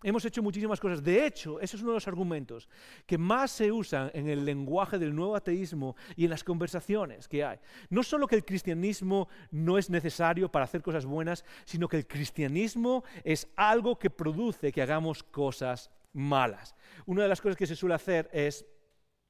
Hemos 0.03 0.23
hecho 0.25 0.43
muchísimas 0.43 0.79
cosas. 0.79 1.03
De 1.03 1.25
hecho, 1.25 1.59
ese 1.59 1.77
es 1.77 1.81
uno 1.81 1.91
de 1.91 1.97
los 1.97 2.07
argumentos 2.07 2.69
que 3.05 3.17
más 3.17 3.51
se 3.51 3.71
usan 3.71 4.11
en 4.13 4.29
el 4.29 4.45
lenguaje 4.45 4.99
del 4.99 5.15
nuevo 5.15 5.35
ateísmo 5.35 5.95
y 6.15 6.25
en 6.25 6.29
las 6.29 6.43
conversaciones 6.43 7.27
que 7.27 7.43
hay. 7.43 7.57
No 7.89 8.03
solo 8.03 8.27
que 8.27 8.35
el 8.35 8.45
cristianismo 8.45 9.29
no 9.51 9.77
es 9.77 9.89
necesario 9.89 10.51
para 10.51 10.65
hacer 10.65 10.81
cosas 10.81 11.05
buenas, 11.05 11.43
sino 11.65 11.87
que 11.87 11.97
el 11.97 12.07
cristianismo 12.07 13.03
es 13.23 13.47
algo 13.55 13.97
que 13.97 14.09
produce 14.09 14.71
que 14.71 14.81
hagamos 14.81 15.23
cosas 15.23 15.89
malas. 16.13 16.75
Una 17.05 17.23
de 17.23 17.29
las 17.29 17.41
cosas 17.41 17.57
que 17.57 17.67
se 17.67 17.75
suele 17.75 17.95
hacer 17.95 18.29
es 18.31 18.65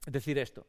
decir 0.08 0.38
esto. 0.38 0.68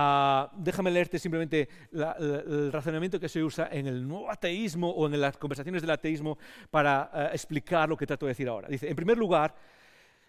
Ah, 0.00 0.48
déjame 0.56 0.92
leerte 0.92 1.18
simplemente 1.18 1.68
el 1.90 2.70
razonamiento 2.70 3.18
que 3.18 3.28
se 3.28 3.42
usa 3.42 3.68
en 3.72 3.88
el 3.88 4.06
nuevo 4.06 4.30
ateísmo 4.30 4.88
o 4.90 5.06
en 5.06 5.20
las 5.20 5.36
conversaciones 5.36 5.82
del 5.82 5.90
ateísmo 5.90 6.38
para 6.70 7.10
eh, 7.12 7.30
explicar 7.32 7.88
lo 7.88 7.96
que 7.96 8.06
trato 8.06 8.24
de 8.24 8.30
decir 8.30 8.48
ahora. 8.48 8.68
Dice, 8.68 8.88
en 8.88 8.94
primer 8.94 9.18
lugar, 9.18 9.56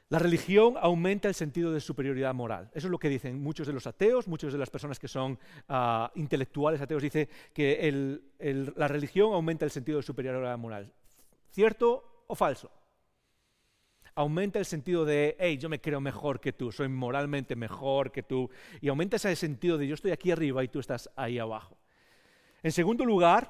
la 0.09 0.17
religión 0.17 0.73
aumenta 0.81 1.27
el 1.27 1.35
sentido 1.35 1.71
de 1.71 1.81
superioridad 1.81 2.33
moral. 2.33 2.71
Eso 2.73 2.87
es 2.87 2.91
lo 2.91 2.97
que 2.97 3.09
dicen 3.09 3.39
muchos 3.39 3.67
de 3.67 3.73
los 3.73 3.85
ateos, 3.85 4.27
muchas 4.27 4.51
de 4.51 4.57
las 4.57 4.71
personas 4.71 4.97
que 4.97 5.07
son 5.07 5.37
ah, 5.67 6.11
intelectuales 6.15 6.81
ateos, 6.81 7.03
dice 7.03 7.29
que 7.53 8.19
la 8.75 8.87
religión 8.87 9.33
aumenta 9.33 9.65
el 9.65 9.71
sentido 9.71 9.99
de 9.99 10.03
superioridad 10.03 10.57
moral. 10.57 10.91
¿Cierto 11.51 12.23
o 12.25 12.33
falso? 12.33 12.71
Aumenta 14.19 14.59
el 14.59 14.65
sentido 14.65 15.05
de, 15.05 15.37
hey, 15.39 15.57
yo 15.57 15.69
me 15.69 15.79
creo 15.79 16.01
mejor 16.01 16.41
que 16.41 16.51
tú, 16.51 16.73
soy 16.73 16.89
moralmente 16.89 17.55
mejor 17.55 18.11
que 18.11 18.21
tú, 18.21 18.49
y 18.81 18.89
aumenta 18.89 19.15
ese 19.15 19.33
sentido 19.33 19.77
de 19.77 19.87
yo 19.87 19.93
estoy 19.93 20.11
aquí 20.11 20.29
arriba 20.29 20.61
y 20.61 20.67
tú 20.67 20.79
estás 20.79 21.09
ahí 21.15 21.39
abajo. 21.39 21.77
En 22.61 22.73
segundo 22.73 23.05
lugar, 23.05 23.49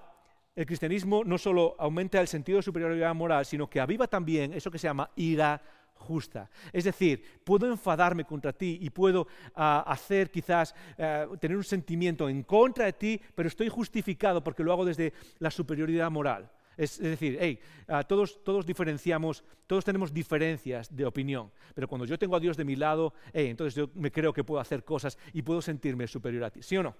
el 0.55 0.67
cristianismo 0.67 1.23
no 1.23 1.39
solo 1.39 1.75
aumenta 1.79 2.21
el 2.21 2.27
sentido 2.27 2.57
de 2.57 2.61
superioridad 2.61 3.15
moral, 3.15 3.47
sino 3.47 3.67
que 3.67 3.79
aviva 3.79 4.05
también 4.05 4.53
eso 4.53 4.69
que 4.69 4.77
se 4.77 4.87
llama 4.87 5.09
ira 5.15 5.59
justa. 5.95 6.51
Es 6.71 6.83
decir, 6.83 7.41
puedo 7.43 7.65
enfadarme 7.65 8.23
contra 8.23 8.53
ti 8.53 8.77
y 8.79 8.91
puedo 8.91 9.27
ah, 9.55 9.83
hacer 9.87 10.29
quizás 10.29 10.75
ah, 10.99 11.25
tener 11.39 11.57
un 11.57 11.63
sentimiento 11.63 12.29
en 12.29 12.43
contra 12.43 12.85
de 12.85 12.93
ti, 12.93 13.19
pero 13.33 13.47
estoy 13.47 13.69
justificado 13.69 14.43
porque 14.43 14.63
lo 14.63 14.71
hago 14.71 14.85
desde 14.85 15.13
la 15.39 15.49
superioridad 15.49 16.11
moral. 16.11 16.47
Es, 16.79 16.97
decir, 16.97 17.59
ah, 17.89 18.03
todos, 18.03 18.41
todos 18.41 18.65
diferenciamos, 18.65 19.43
todos 19.67 19.83
tenemos 19.83 20.13
diferencias 20.13 20.95
de 20.95 21.05
opinión, 21.05 21.51
pero 21.75 21.89
cuando 21.89 22.05
yo 22.05 22.17
tengo 22.17 22.37
a 22.37 22.39
Dios 22.39 22.55
de 22.55 22.63
mi 22.63 22.77
lado, 22.77 23.13
entonces 23.33 23.75
yo 23.75 23.89
me 23.95 24.11
creo 24.11 24.31
que 24.31 24.45
puedo 24.45 24.61
hacer 24.61 24.85
cosas 24.85 25.17
y 25.33 25.41
puedo 25.41 25.61
sentirme 25.61 26.07
superior 26.07 26.45
a 26.45 26.49
ti, 26.49 26.63
¿sí 26.63 26.77
o 26.77 26.83
no? 26.83 26.95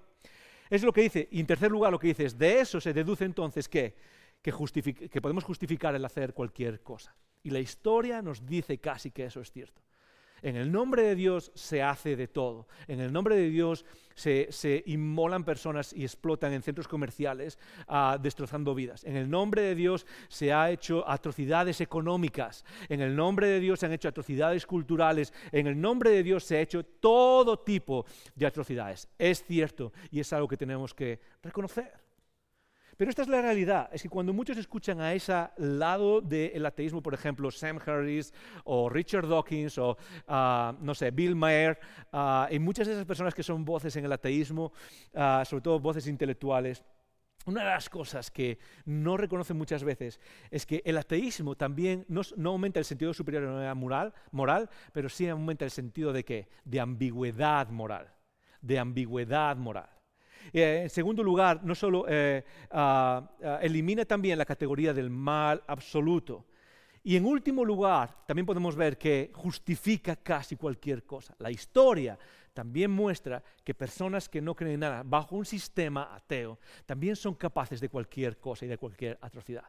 Es 0.70 0.84
lo 0.84 0.92
que 0.92 1.02
dice. 1.02 1.30
Y 1.32 1.40
en 1.40 1.48
tercer 1.48 1.72
lugar, 1.72 1.94
lo 1.94 1.98
que 1.98 2.08
dice 2.08 2.26
es, 2.26 2.38
de 2.38 2.60
eso 2.60 2.82
se 2.82 2.94
deduce 2.94 3.24
entonces 3.24 3.70
que, 3.70 3.96
que 4.42 5.22
podemos 5.22 5.46
justificar 5.46 5.96
el 5.96 6.04
hacer 6.04 6.34
cualquier 6.34 6.82
cosa. 6.82 7.16
Y 7.42 7.50
la 7.50 7.60
historia 7.60 8.22
nos 8.22 8.46
dice 8.46 8.80
casi 8.80 9.12
que 9.12 9.24
eso 9.24 9.40
es 9.40 9.50
cierto. 9.50 9.82
En 10.42 10.56
el 10.56 10.72
nombre 10.72 11.04
de 11.04 11.16
Dios 11.16 11.52
se 11.56 11.82
hace 11.84 12.16
de 12.16 12.28
todo. 12.28 12.68
En 12.88 13.00
el 13.00 13.12
nombre 13.12 13.36
de 13.36 13.50
Dios 13.50 13.86
se, 14.16 14.84
inmolan 14.86 15.44
personas 15.44 15.94
y 15.94 16.04
explotan 16.04 16.54
en 16.54 16.62
centros 16.62 16.88
comerciales 16.88 17.58
ah, 17.88 18.18
destrozando 18.22 18.76
vidas. 18.76 19.04
En 19.04 19.16
el 19.16 19.30
nombre 19.30 19.62
de 19.62 19.76
Dios 19.76 20.06
se 20.28 20.52
ha 20.52 20.70
hecho 20.70 21.08
atrocidades 21.08 21.82
económicas. 21.82 22.66
En 22.90 23.02
el 23.02 23.16
nombre 23.16 23.48
de 23.48 23.60
Dios 23.60 23.80
se 23.80 23.86
han 23.86 23.94
hecho 23.94 24.10
atrocidades 24.10 24.66
culturales. 24.66 25.34
En 25.52 25.68
el 25.68 25.80
nombre 25.80 26.10
de 26.12 26.24
Dios 26.24 26.44
se 26.44 26.58
ha 26.58 26.62
hecho 26.62 26.84
todo 26.84 27.60
tipo 27.60 28.06
de 28.36 28.46
atrocidades. 28.46 29.08
Es 29.18 29.44
cierto 29.44 29.94
y 30.12 30.20
es 30.20 30.34
algo 30.34 30.48
que 30.48 30.58
tenemos 30.58 30.94
que 30.94 31.20
reconocer. 31.42 32.09
Pero 33.00 33.12
esta 33.12 33.22
es 33.22 33.30
la 33.30 33.42
realidad, 33.42 33.90
es 33.94 34.02
que 34.04 34.10
cuando 34.10 34.34
muchos 34.34 34.58
escuchan 34.58 35.00
a 35.00 35.14
ese 35.14 35.48
lado 35.56 36.20
del 36.20 36.66
ateísmo, 36.66 37.02
por 37.02 37.14
ejemplo, 37.14 37.50
Sam 37.50 37.80
Harris 37.86 38.34
o 38.66 38.90
Richard 38.90 39.26
Dawkins 39.26 39.78
o, 39.78 39.98
ah, 40.28 40.76
no 40.82 40.94
sé, 40.94 41.10
Bill 41.10 41.34
Maher, 41.34 41.80
uh, 42.12 42.54
y 42.54 42.60
muchas 42.60 42.88
de 42.88 42.94
esas 42.96 43.06
personas 43.06 43.34
que 43.34 43.42
son 43.42 43.64
voces 43.64 43.96
en 43.96 44.04
el 44.04 44.12
ateísmo, 44.12 44.74
ah, 45.16 45.46
sobre 45.46 45.62
todo 45.62 45.80
voces 45.80 46.08
intelectuales, 46.08 46.84
una 47.46 47.62
de 47.62 47.70
las 47.70 47.88
cosas 47.88 48.30
que 48.32 48.60
no 48.84 49.16
reconocen 49.16 49.56
muchas 49.56 49.82
veces 49.82 50.20
es 50.52 50.66
que 50.66 50.82
el 50.84 50.98
ateísmo 50.98 51.56
también 51.56 52.06
no, 52.10 52.22
aumenta 52.52 52.80
el 52.80 52.86
sentido 52.86 53.12
de 53.12 53.16
superioridad 53.16 53.78
moral, 53.78 54.14
moral, 54.32 54.70
pero 54.92 55.08
sí 55.08 55.26
aumenta 55.30 55.64
el 55.64 55.72
sentido 55.72 56.12
de 56.12 56.26
qué? 56.26 56.50
De 56.66 56.82
ambigüedad 56.82 57.70
moral. 57.70 58.14
De 58.60 58.78
ambigüedad 58.78 59.56
moral. 59.56 59.99
Eh, 60.54 60.82
en 60.84 60.90
segundo 60.90 61.24
lugar, 61.24 61.64
no 61.64 61.76
solo 61.76 62.06
eh, 62.08 62.44
ah, 62.72 63.30
ah, 63.44 63.60
elimina 63.62 64.06
también 64.06 64.38
la 64.38 64.46
categoría 64.46 64.94
del 64.94 65.10
mal 65.10 65.64
absoluto. 65.68 66.46
Y 67.04 67.16
en 67.16 67.26
último 67.26 67.64
lugar, 67.64 68.26
también 68.26 68.46
podemos 68.46 68.76
ver 68.76 68.98
que 68.98 69.32
justifica 69.34 70.18
casi 70.18 70.56
cualquier 70.56 71.06
cosa. 71.06 71.34
La 71.40 71.50
historia 71.50 72.20
también 72.54 72.92
muestra 72.92 73.42
que 73.64 73.74
personas 73.74 74.28
que 74.28 74.42
no 74.42 74.54
creen 74.54 74.74
en 74.74 74.80
nada 74.82 75.04
bajo 75.06 75.36
un 75.36 75.46
sistema 75.46 76.14
ateo 76.14 76.60
también 76.86 77.16
son 77.16 77.36
capaces 77.36 77.80
de 77.80 77.90
cualquier 77.90 78.38
cosa 78.38 78.66
y 78.66 78.68
de 78.68 78.78
cualquier 78.78 79.18
atrocidad. 79.22 79.64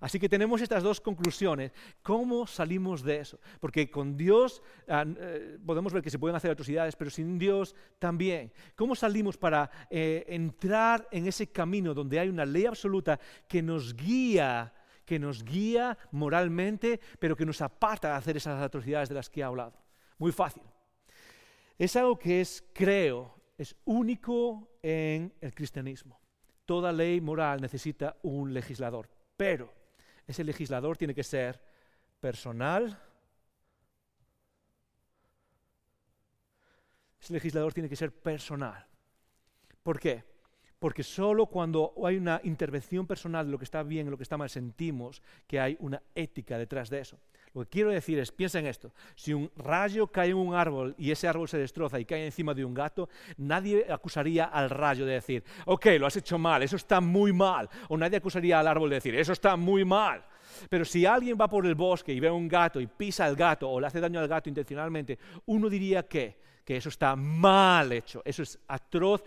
Así 0.00 0.18
que 0.18 0.28
tenemos 0.28 0.60
estas 0.60 0.82
dos 0.82 1.00
conclusiones. 1.00 1.72
¿Cómo 2.02 2.46
salimos 2.46 3.02
de 3.02 3.20
eso? 3.20 3.38
Porque 3.60 3.90
con 3.90 4.16
Dios 4.16 4.62
ah, 4.88 5.04
eh, 5.06 5.58
podemos 5.64 5.92
ver 5.92 6.02
que 6.02 6.10
se 6.10 6.18
pueden 6.18 6.36
hacer 6.36 6.50
atrocidades, 6.50 6.96
pero 6.96 7.10
sin 7.10 7.38
Dios 7.38 7.74
también. 7.98 8.52
¿Cómo 8.74 8.94
salimos 8.94 9.36
para 9.36 9.70
eh, 9.90 10.24
entrar 10.28 11.08
en 11.10 11.26
ese 11.26 11.48
camino 11.48 11.94
donde 11.94 12.18
hay 12.18 12.28
una 12.28 12.44
ley 12.44 12.66
absoluta 12.66 13.18
que 13.48 13.62
nos 13.62 13.94
guía? 13.94 14.74
que 15.04 15.18
nos 15.18 15.44
guía 15.44 15.98
moralmente, 16.12 17.00
pero 17.18 17.36
que 17.36 17.44
nos 17.44 17.60
aparta 17.60 18.08
de 18.08 18.14
hacer 18.14 18.36
esas 18.36 18.62
atrocidades 18.62 19.08
de 19.08 19.16
las 19.16 19.28
que 19.28 19.40
he 19.40 19.42
hablado. 19.42 19.74
Muy 20.16 20.32
fácil. 20.32 20.62
Es 21.76 21.96
algo 21.96 22.18
que 22.18 22.40
es, 22.40 22.64
creo, 22.72 23.34
es 23.58 23.76
único 23.84 24.78
en 24.82 25.34
el 25.40 25.54
cristianismo. 25.54 26.20
Toda 26.64 26.92
ley 26.92 27.20
moral 27.20 27.60
necesita 27.60 28.16
un 28.22 28.54
legislador, 28.54 29.10
pero 29.36 29.72
ese 30.26 30.44
legislador 30.44 30.96
tiene 30.96 31.14
que 31.14 31.24
ser 31.24 31.60
personal. 32.20 32.98
Ese 37.20 37.32
legislador 37.32 37.72
tiene 37.72 37.88
que 37.88 37.96
ser 37.96 38.12
personal. 38.12 38.86
¿Por 39.82 39.98
qué? 39.98 40.24
Porque 40.78 41.02
solo 41.02 41.46
cuando 41.46 41.94
hay 42.04 42.16
una 42.16 42.40
intervención 42.44 43.06
personal 43.06 43.46
de 43.46 43.52
lo 43.52 43.58
que 43.58 43.64
está 43.64 43.82
bien 43.82 44.06
y 44.06 44.10
lo 44.10 44.16
que 44.16 44.24
está 44.24 44.36
mal 44.36 44.50
sentimos 44.50 45.22
que 45.46 45.60
hay 45.60 45.76
una 45.80 46.02
ética 46.14 46.58
detrás 46.58 46.90
de 46.90 47.00
eso. 47.00 47.20
Lo 47.54 47.62
que 47.62 47.68
quiero 47.68 47.90
decir 47.90 48.18
es, 48.18 48.32
piensa 48.32 48.58
en 48.58 48.66
esto, 48.66 48.92
si 49.14 49.34
un 49.34 49.50
rayo 49.56 50.06
cae 50.06 50.30
en 50.30 50.36
un 50.36 50.54
árbol 50.54 50.94
y 50.96 51.10
ese 51.10 51.28
árbol 51.28 51.48
se 51.48 51.58
destroza 51.58 52.00
y 52.00 52.06
cae 52.06 52.24
encima 52.24 52.54
de 52.54 52.64
un 52.64 52.72
gato, 52.72 53.10
nadie 53.36 53.86
acusaría 53.92 54.46
al 54.46 54.70
rayo 54.70 55.04
de 55.04 55.14
decir, 55.14 55.44
ok, 55.66 55.86
lo 55.98 56.06
has 56.06 56.16
hecho 56.16 56.38
mal, 56.38 56.62
eso 56.62 56.76
está 56.76 57.00
muy 57.00 57.32
mal. 57.32 57.68
O 57.88 57.96
nadie 57.98 58.16
acusaría 58.16 58.58
al 58.58 58.66
árbol 58.66 58.88
de 58.88 58.96
decir, 58.96 59.14
eso 59.14 59.32
está 59.32 59.56
muy 59.56 59.84
mal. 59.84 60.24
Pero 60.70 60.84
si 60.84 61.04
alguien 61.04 61.36
va 61.38 61.48
por 61.48 61.66
el 61.66 61.74
bosque 61.74 62.12
y 62.12 62.20
ve 62.20 62.30
un 62.30 62.48
gato 62.48 62.80
y 62.80 62.86
pisa 62.86 63.26
al 63.26 63.36
gato 63.36 63.68
o 63.68 63.80
le 63.80 63.86
hace 63.86 64.00
daño 64.00 64.20
al 64.20 64.28
gato 64.28 64.48
intencionalmente, 64.48 65.18
uno 65.46 65.68
diría 65.68 66.06
que, 66.08 66.40
Que 66.64 66.76
eso 66.76 66.90
está 66.90 67.16
mal 67.16 67.90
hecho, 67.92 68.22
eso 68.24 68.42
es 68.42 68.56
atroz 68.68 69.24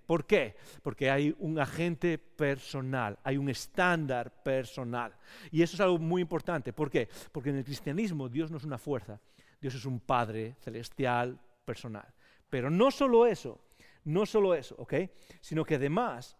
¿Por 0.00 0.26
qué? 0.26 0.54
Porque 0.82 1.10
hay 1.10 1.34
un 1.38 1.58
agente 1.58 2.18
personal, 2.18 3.18
hay 3.24 3.36
un 3.36 3.48
estándar 3.48 4.42
personal. 4.42 5.14
Y 5.50 5.62
eso 5.62 5.76
es 5.76 5.80
algo 5.80 5.98
muy 5.98 6.22
importante. 6.22 6.72
¿Por 6.72 6.90
qué? 6.90 7.08
Porque 7.32 7.50
en 7.50 7.56
el 7.56 7.64
cristianismo 7.64 8.28
Dios 8.28 8.50
no 8.50 8.58
es 8.58 8.64
una 8.64 8.78
fuerza, 8.78 9.18
Dios 9.60 9.74
es 9.74 9.86
un 9.86 10.00
Padre 10.00 10.56
celestial 10.60 11.38
personal. 11.64 12.06
Pero 12.50 12.70
no 12.70 12.90
solo 12.90 13.26
eso, 13.26 13.60
no 14.04 14.26
solo 14.26 14.54
eso, 14.54 14.76
¿ok? 14.78 14.94
Sino 15.40 15.64
que 15.64 15.76
además 15.76 16.36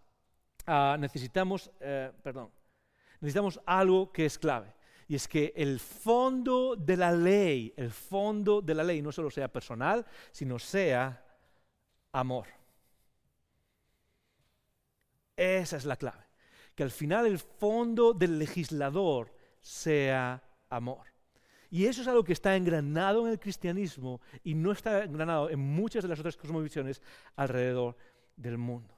ah, 0.66 0.96
necesitamos, 0.98 1.70
eh, 1.80 2.12
perdón, 2.22 2.50
necesitamos 3.20 3.60
algo 3.64 4.12
que 4.12 4.26
es 4.26 4.38
clave. 4.38 4.74
Y 5.08 5.14
es 5.14 5.28
que 5.28 5.52
el 5.56 5.78
fondo 5.78 6.74
de 6.76 6.96
la 6.96 7.12
ley, 7.12 7.72
el 7.76 7.92
fondo 7.92 8.60
de 8.60 8.74
la 8.74 8.82
ley 8.82 9.00
no 9.00 9.12
solo 9.12 9.30
sea 9.30 9.48
personal, 9.48 10.04
sino 10.32 10.58
sea 10.58 11.24
amor. 12.12 12.55
Esa 15.36 15.76
es 15.76 15.84
la 15.84 15.96
clave. 15.96 16.24
Que 16.74 16.82
al 16.82 16.90
final 16.90 17.26
el 17.26 17.38
fondo 17.38 18.12
del 18.12 18.38
legislador 18.38 19.32
sea 19.60 20.42
amor. 20.70 21.06
Y 21.70 21.86
eso 21.86 22.02
es 22.02 22.08
algo 22.08 22.24
que 22.24 22.32
está 22.32 22.56
engranado 22.56 23.26
en 23.26 23.32
el 23.32 23.40
cristianismo 23.40 24.20
y 24.44 24.54
no 24.54 24.72
está 24.72 25.04
engranado 25.04 25.50
en 25.50 25.58
muchas 25.58 26.02
de 26.02 26.08
las 26.08 26.18
otras 26.18 26.36
cosmovisiones 26.36 27.02
alrededor 27.34 27.96
del 28.36 28.56
mundo. 28.56 28.94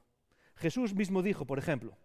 Jesús 0.56 0.94
mismo 0.94 1.22
dijo, 1.22 1.44
por 1.44 1.58
ejemplo, 1.58 1.96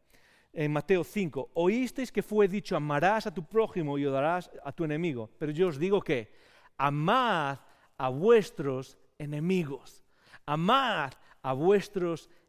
en 0.53 0.71
Mateo 0.71 1.03
5, 1.03 1.51
oísteis 1.55 2.11
que 2.11 2.21
fue 2.21 2.47
dicho, 2.47 2.75
amarás 2.75 3.27
a 3.27 3.34
tu 3.34 3.43
prójimo 3.43 3.97
y 3.97 4.05
odiarás 4.05 4.51
a 4.63 4.71
tu 4.71 4.84
enemigo. 4.84 5.29
Pero 5.38 5.51
yo 5.51 5.67
os 5.67 5.79
digo 5.79 6.01
que 6.01 6.31
amad 6.77 7.57
a 7.97 8.09
vuestros 8.09 8.97
enemigos. 9.17 10.03
Amad 10.45 11.11
a 11.41 11.53
vuestros 11.53 12.27
enemigos. 12.27 12.42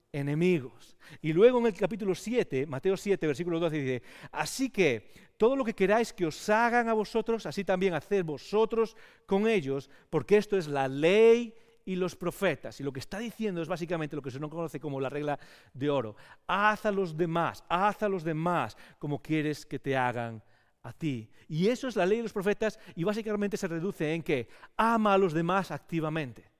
Y 1.21 1.33
luego 1.33 1.59
en 1.59 1.67
el 1.67 1.75
capítulo 1.75 2.15
7, 2.15 2.67
Mateo 2.67 2.97
7, 2.97 3.27
versículo 3.27 3.59
12 3.59 3.77
dice, 3.77 4.03
así 4.33 4.71
que 4.71 5.11
todo 5.37 5.57
lo 5.57 5.65
que 5.65 5.75
queráis 5.75 6.12
que 6.12 6.27
os 6.27 6.49
hagan 6.49 6.89
a 6.89 6.93
vosotros, 6.93 7.47
así 7.47 7.65
también 7.65 7.95
haced 7.95 8.25
vosotros 8.25 8.97
con 9.27 9.47
ellos, 9.47 9.91
porque 10.11 10.37
esto 10.37 10.57
es 10.57 10.69
la 10.69 10.89
ley 10.89 11.55
y 11.85 11.97
los 11.97 12.17
profetas. 12.17 12.81
Y 12.81 12.85
lo 12.85 12.93
que 12.93 13.01
está 13.01 13.19
diciendo 13.19 13.61
es 13.61 13.69
básicamente 13.69 14.17
lo 14.17 14.23
que 14.23 14.31
se 14.31 14.41
nos 14.41 14.51
conoce 14.51 14.81
como 14.81 15.01
la 15.01 15.09
regla 15.09 15.39
de 15.73 15.91
oro. 15.91 16.17
Haz 16.47 16.87
a 16.87 16.93
los 16.93 17.17
demás, 17.17 17.65
haz 17.69 18.03
a 18.03 18.09
los 18.09 18.25
demás 18.25 18.77
como 18.99 19.21
quieres 19.21 19.67
que 19.67 19.79
te 19.79 19.97
hagan 19.97 20.43
a 20.83 20.93
ti. 20.93 21.31
Y 21.49 21.69
eso 21.69 21.89
es 21.89 21.97
la 21.97 22.07
ley 22.07 22.19
de 22.19 22.25
los 22.25 22.33
profetas 22.33 22.79
y 22.95 23.05
básicamente 23.05 23.57
se 23.57 23.69
reduce 23.69 24.15
en 24.15 24.23
que 24.23 24.49
ama 24.77 25.15
a 25.15 25.19
los 25.19 25.33
demás 25.33 25.71
activamente. 25.71 26.54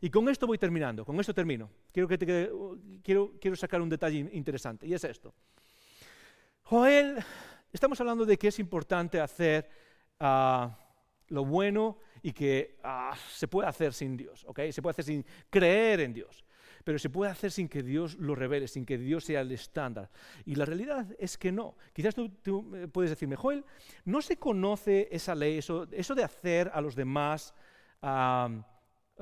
Y 0.00 0.10
con 0.10 0.28
esto 0.28 0.46
voy 0.46 0.58
terminando, 0.58 1.04
con 1.04 1.18
esto 1.18 1.34
termino. 1.34 1.70
Quiero, 1.92 2.08
que 2.08 2.18
te, 2.18 2.50
quiero, 3.02 3.32
quiero 3.40 3.56
sacar 3.56 3.80
un 3.80 3.88
detalle 3.88 4.28
interesante 4.32 4.86
y 4.86 4.94
es 4.94 5.04
esto. 5.04 5.34
Joel, 6.62 7.16
estamos 7.72 8.00
hablando 8.00 8.26
de 8.26 8.36
que 8.36 8.48
es 8.48 8.58
importante 8.58 9.20
hacer 9.20 9.68
uh, 10.20 10.68
lo 11.28 11.44
bueno 11.44 11.98
y 12.22 12.32
que 12.32 12.78
ah, 12.82 13.16
se 13.30 13.48
puede 13.48 13.68
hacer 13.68 13.92
sin 13.92 14.16
Dios, 14.16 14.44
¿ok? 14.46 14.60
Se 14.70 14.82
puede 14.82 14.92
hacer 14.92 15.04
sin 15.04 15.24
creer 15.50 16.00
en 16.00 16.12
Dios, 16.12 16.44
pero 16.84 16.98
se 16.98 17.10
puede 17.10 17.30
hacer 17.30 17.50
sin 17.50 17.68
que 17.68 17.82
Dios 17.82 18.16
lo 18.16 18.34
revele, 18.34 18.68
sin 18.68 18.84
que 18.84 18.98
Dios 18.98 19.24
sea 19.24 19.40
el 19.40 19.52
estándar. 19.52 20.10
Y 20.44 20.54
la 20.54 20.64
realidad 20.64 21.06
es 21.18 21.38
que 21.38 21.52
no. 21.52 21.76
Quizás 21.92 22.14
tú, 22.14 22.30
eh, 22.76 22.88
puedes 22.88 23.10
decirme, 23.10 23.36
Joel, 23.36 23.64
no 24.04 24.20
se 24.22 24.36
conoce 24.36 25.08
esa 25.10 25.34
ley, 25.34 25.58
eso, 25.58 25.86
eso 25.92 26.14
de 26.14 26.24
hacer 26.24 26.70
a 26.72 26.80
los 26.80 26.94
demás 26.94 27.54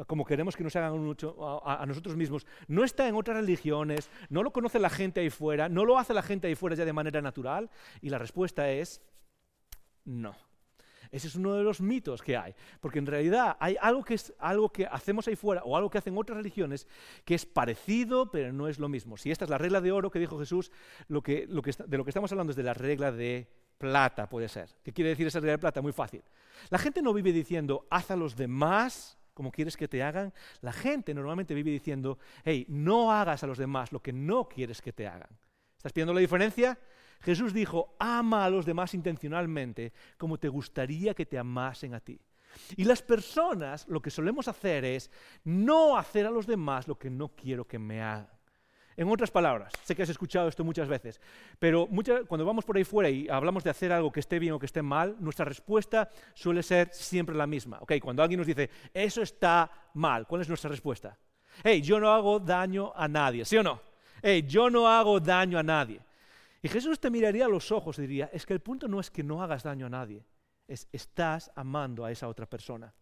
como 0.07 0.25
queremos 0.25 0.57
que 0.57 0.65
nos 0.65 0.77
hagan 0.77 1.17
a, 1.65 1.83
a 1.83 1.87
nosotros 1.87 2.17
mismos, 2.17 2.47
no 2.69 2.85
está 2.85 3.09
en 3.09 3.15
otras 3.15 3.39
religiones, 3.39 4.11
no 4.29 4.43
lo 4.43 4.53
conoce 4.53 4.79
la 4.79 4.91
gente 4.91 5.21
ahí 5.21 5.31
fuera, 5.31 5.69
no 5.69 5.85
lo 5.85 5.99
hace 5.99 6.15
la 6.15 6.23
gente 6.23 6.49
ahí 6.49 6.55
fuera 6.55 6.77
ya 6.77 6.85
de 6.85 6.93
manera 6.93 7.23
natural. 7.23 7.71
Y 8.01 8.11
la 8.11 8.19
respuesta 8.19 8.71
es 8.71 9.01
no. 10.05 10.35
Ese 11.11 11.29
es 11.29 11.37
uno 11.37 11.55
de 11.55 11.63
los 11.63 11.81
mitos 11.81 12.23
que 12.23 12.37
hay, 12.37 12.55
porque 12.81 12.99
en 12.99 13.07
realidad 13.07 13.57
hay 13.61 13.77
algo 13.81 14.05
que 14.05 14.15
es 14.15 14.35
algo 14.39 14.71
que 14.71 14.87
hacemos 14.87 15.29
ahí 15.29 15.37
fuera 15.37 15.63
o 15.65 15.77
algo 15.77 15.91
que 15.91 15.99
hacen 15.99 16.17
otras 16.19 16.37
religiones 16.37 16.87
que 17.25 17.35
es 17.35 17.47
parecido, 17.47 18.31
pero 18.31 18.53
no 18.53 18.69
es 18.69 18.79
lo 18.79 18.89
mismo. 18.89 19.17
Si 19.17 19.31
esta 19.31 19.45
es 19.45 19.51
la 19.51 19.59
regla 19.59 19.81
de 19.81 19.93
oro 19.93 20.11
que 20.11 20.19
dijo 20.19 20.39
Jesús, 20.39 20.71
lo 21.09 21.23
que, 21.23 21.47
de 21.47 21.97
lo 21.97 22.05
que 22.05 22.11
estamos 22.11 22.31
hablando 22.33 22.51
es 22.51 22.57
de 22.57 22.63
la 22.63 22.75
regla 22.75 23.13
de 23.13 23.49
plata, 23.79 24.29
puede 24.29 24.49
ser. 24.49 24.77
¿Qué 24.83 24.93
quiere 24.93 25.11
decir 25.11 25.27
esa 25.27 25.41
regla 25.41 25.53
de 25.53 25.59
plata? 25.59 25.83
Muy 25.83 25.93
fácil. 25.93 26.23
La 26.71 26.79
gente 26.79 27.03
no 27.03 27.13
vive 27.13 27.33
diciendo, 27.33 27.87
haz 27.91 28.11
a 28.11 28.17
los 28.17 28.37
demás 28.37 29.19
como 29.37 29.53
quieres 29.53 29.77
que 29.77 29.87
te 29.87 30.03
hagan. 30.03 30.33
La 30.63 30.73
gente 30.73 31.13
normalmente 31.13 31.53
vive 31.53 31.71
diciendo, 31.71 32.19
hey, 32.43 32.65
no 32.71 33.13
hagas 33.13 33.45
a 33.45 33.47
los 33.47 33.59
demás 33.59 33.93
lo 33.93 34.03
que 34.03 34.15
no 34.15 34.49
quieres 34.49 34.81
que 34.81 34.95
te 34.95 35.07
hagan. 35.07 35.29
¿Estás 35.77 35.93
viendo 35.93 36.15
la 36.15 36.21
diferencia? 36.21 36.79
Jesús 37.21 37.53
dijo, 37.53 37.95
ama 37.99 38.47
a 38.47 38.51
los 38.51 38.65
demás 38.65 38.95
intencionalmente 38.95 39.93
como 40.17 40.39
te 40.39 40.49
gustaría 40.49 41.13
que 41.13 41.27
te 41.27 41.39
amasen 41.39 41.93
a 41.93 42.01
ti. 42.01 42.19
Y 42.77 42.85
las 42.85 43.03
personas 43.03 43.87
lo 43.89 44.01
que 44.01 44.11
solemos 44.11 44.49
hacer 44.49 44.87
es 44.87 45.11
no 45.45 45.99
hacer 45.99 46.25
a 46.25 46.31
los 46.31 46.47
demás 46.47 46.89
lo 46.89 46.99
que 46.99 47.11
no 47.11 47.29
quiero 47.29 47.67
que 47.67 47.79
me 47.79 48.01
hagan. 48.01 48.36
En 48.97 49.09
otras 49.11 49.31
palabras, 49.31 49.75
sé 49.85 49.95
que 49.95 50.03
has 50.03 50.09
escuchado 50.09 50.49
esto 50.49 50.65
muchas 50.65 50.89
veces, 50.89 51.21
pero 51.59 51.87
cuando 52.27 52.47
vamos 52.47 52.65
por 52.65 52.79
ahí 52.79 52.85
fuera 52.85 53.11
y 53.11 53.29
hablamos 53.29 53.63
de 53.63 53.69
hacer 53.69 53.93
algo 53.93 54.11
que 54.11 54.21
esté 54.21 54.39
bien 54.39 54.55
o 54.55 54.59
que 54.59 54.65
esté 54.65 54.81
mal, 54.81 55.17
nuestra 55.21 55.45
respuesta 55.45 56.09
suele 56.33 56.63
ser 56.63 56.89
siempre 56.93 57.35
la 57.35 57.47
misma. 57.47 57.79
Okay, 57.81 58.01
cuando 58.01 58.23
alguien 58.23 58.39
nos 58.39 58.47
dice, 58.47 58.71
eso 58.95 59.21
está 59.21 59.71
mal, 59.95 60.27
¿cuál 60.27 60.41
es 60.41 60.49
nuestra 60.49 60.71
respuesta? 60.71 61.19
Hey, 61.63 61.83
yo 61.83 62.01
no 62.01 62.11
hago 62.11 62.41
daño 62.41 62.93
a 62.97 63.07
nadie, 63.07 63.45
¿sí 63.45 63.59
o 63.59 63.63
no? 63.63 63.83
Hey, 64.23 64.45
yo 64.49 64.71
no 64.71 64.89
hago 64.89 65.21
daño 65.21 65.59
a 65.59 65.63
nadie. 65.63 66.01
Y 66.63 66.69
Jesús 66.69 66.99
te 66.99 67.11
miraría 67.11 67.45
a 67.45 67.49
los 67.49 67.71
ojos 67.71 67.99
y 67.99 68.03
diría, 68.03 68.31
es 68.33 68.47
que 68.47 68.55
el 68.55 68.61
punto 68.61 68.89
no 68.89 68.99
es 68.99 69.11
que 69.11 69.23
no 69.23 69.43
hagas 69.43 69.63
daño 69.63 69.87
a 69.87 69.91
nadie, 69.91 70.25
es 70.67 70.89
estás 70.91 71.53
amando 71.55 72.05
a 72.05 72.11
esa 72.11 72.29
otra 72.29 72.47
persona. 72.47 72.95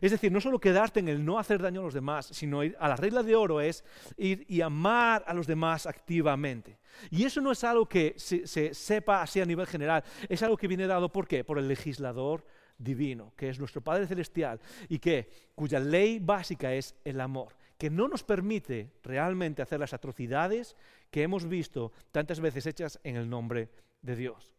Es 0.00 0.10
decir, 0.10 0.32
no 0.32 0.40
solo 0.40 0.58
quedarte 0.58 1.00
en 1.00 1.08
el 1.08 1.24
no 1.24 1.38
hacer 1.38 1.60
daño 1.60 1.80
a 1.80 1.84
los 1.84 1.94
demás, 1.94 2.26
sino 2.32 2.64
ir 2.64 2.76
a 2.80 2.88
la 2.88 2.96
regla 2.96 3.22
de 3.22 3.34
oro 3.34 3.60
es 3.60 3.84
ir 4.16 4.44
y 4.48 4.60
amar 4.60 5.24
a 5.26 5.34
los 5.34 5.46
demás 5.46 5.86
activamente. 5.86 6.78
Y 7.10 7.24
eso 7.24 7.40
no 7.40 7.52
es 7.52 7.62
algo 7.64 7.86
que 7.86 8.14
se, 8.16 8.46
se, 8.46 8.74
sepa 8.74 9.22
así 9.22 9.40
a 9.40 9.46
nivel 9.46 9.66
general, 9.66 10.02
es 10.28 10.42
algo 10.42 10.56
que 10.56 10.68
viene 10.68 10.86
dado 10.86 11.10
¿por 11.10 11.26
qué? 11.26 11.44
Por 11.44 11.58
el 11.58 11.68
legislador 11.68 12.44
divino, 12.78 13.32
que 13.36 13.48
es 13.48 13.58
nuestro 13.58 13.80
Padre 13.80 14.06
Celestial 14.06 14.60
y 14.88 14.98
que 14.98 15.30
cuya 15.54 15.78
ley 15.78 16.18
básica 16.18 16.72
es 16.72 16.94
el 17.04 17.20
amor 17.20 17.54
que 17.82 17.90
no 17.90 18.06
nos 18.06 18.22
permite 18.22 18.92
realmente 19.02 19.60
hacer 19.60 19.80
las 19.80 19.92
atrocidades 19.92 20.76
que 21.10 21.24
hemos 21.24 21.48
visto 21.48 21.90
tantas 22.12 22.38
veces 22.38 22.64
hechas 22.66 23.00
en 23.02 23.16
el 23.16 23.28
nombre 23.28 23.70
de 24.02 24.14
Dios. 24.14 24.54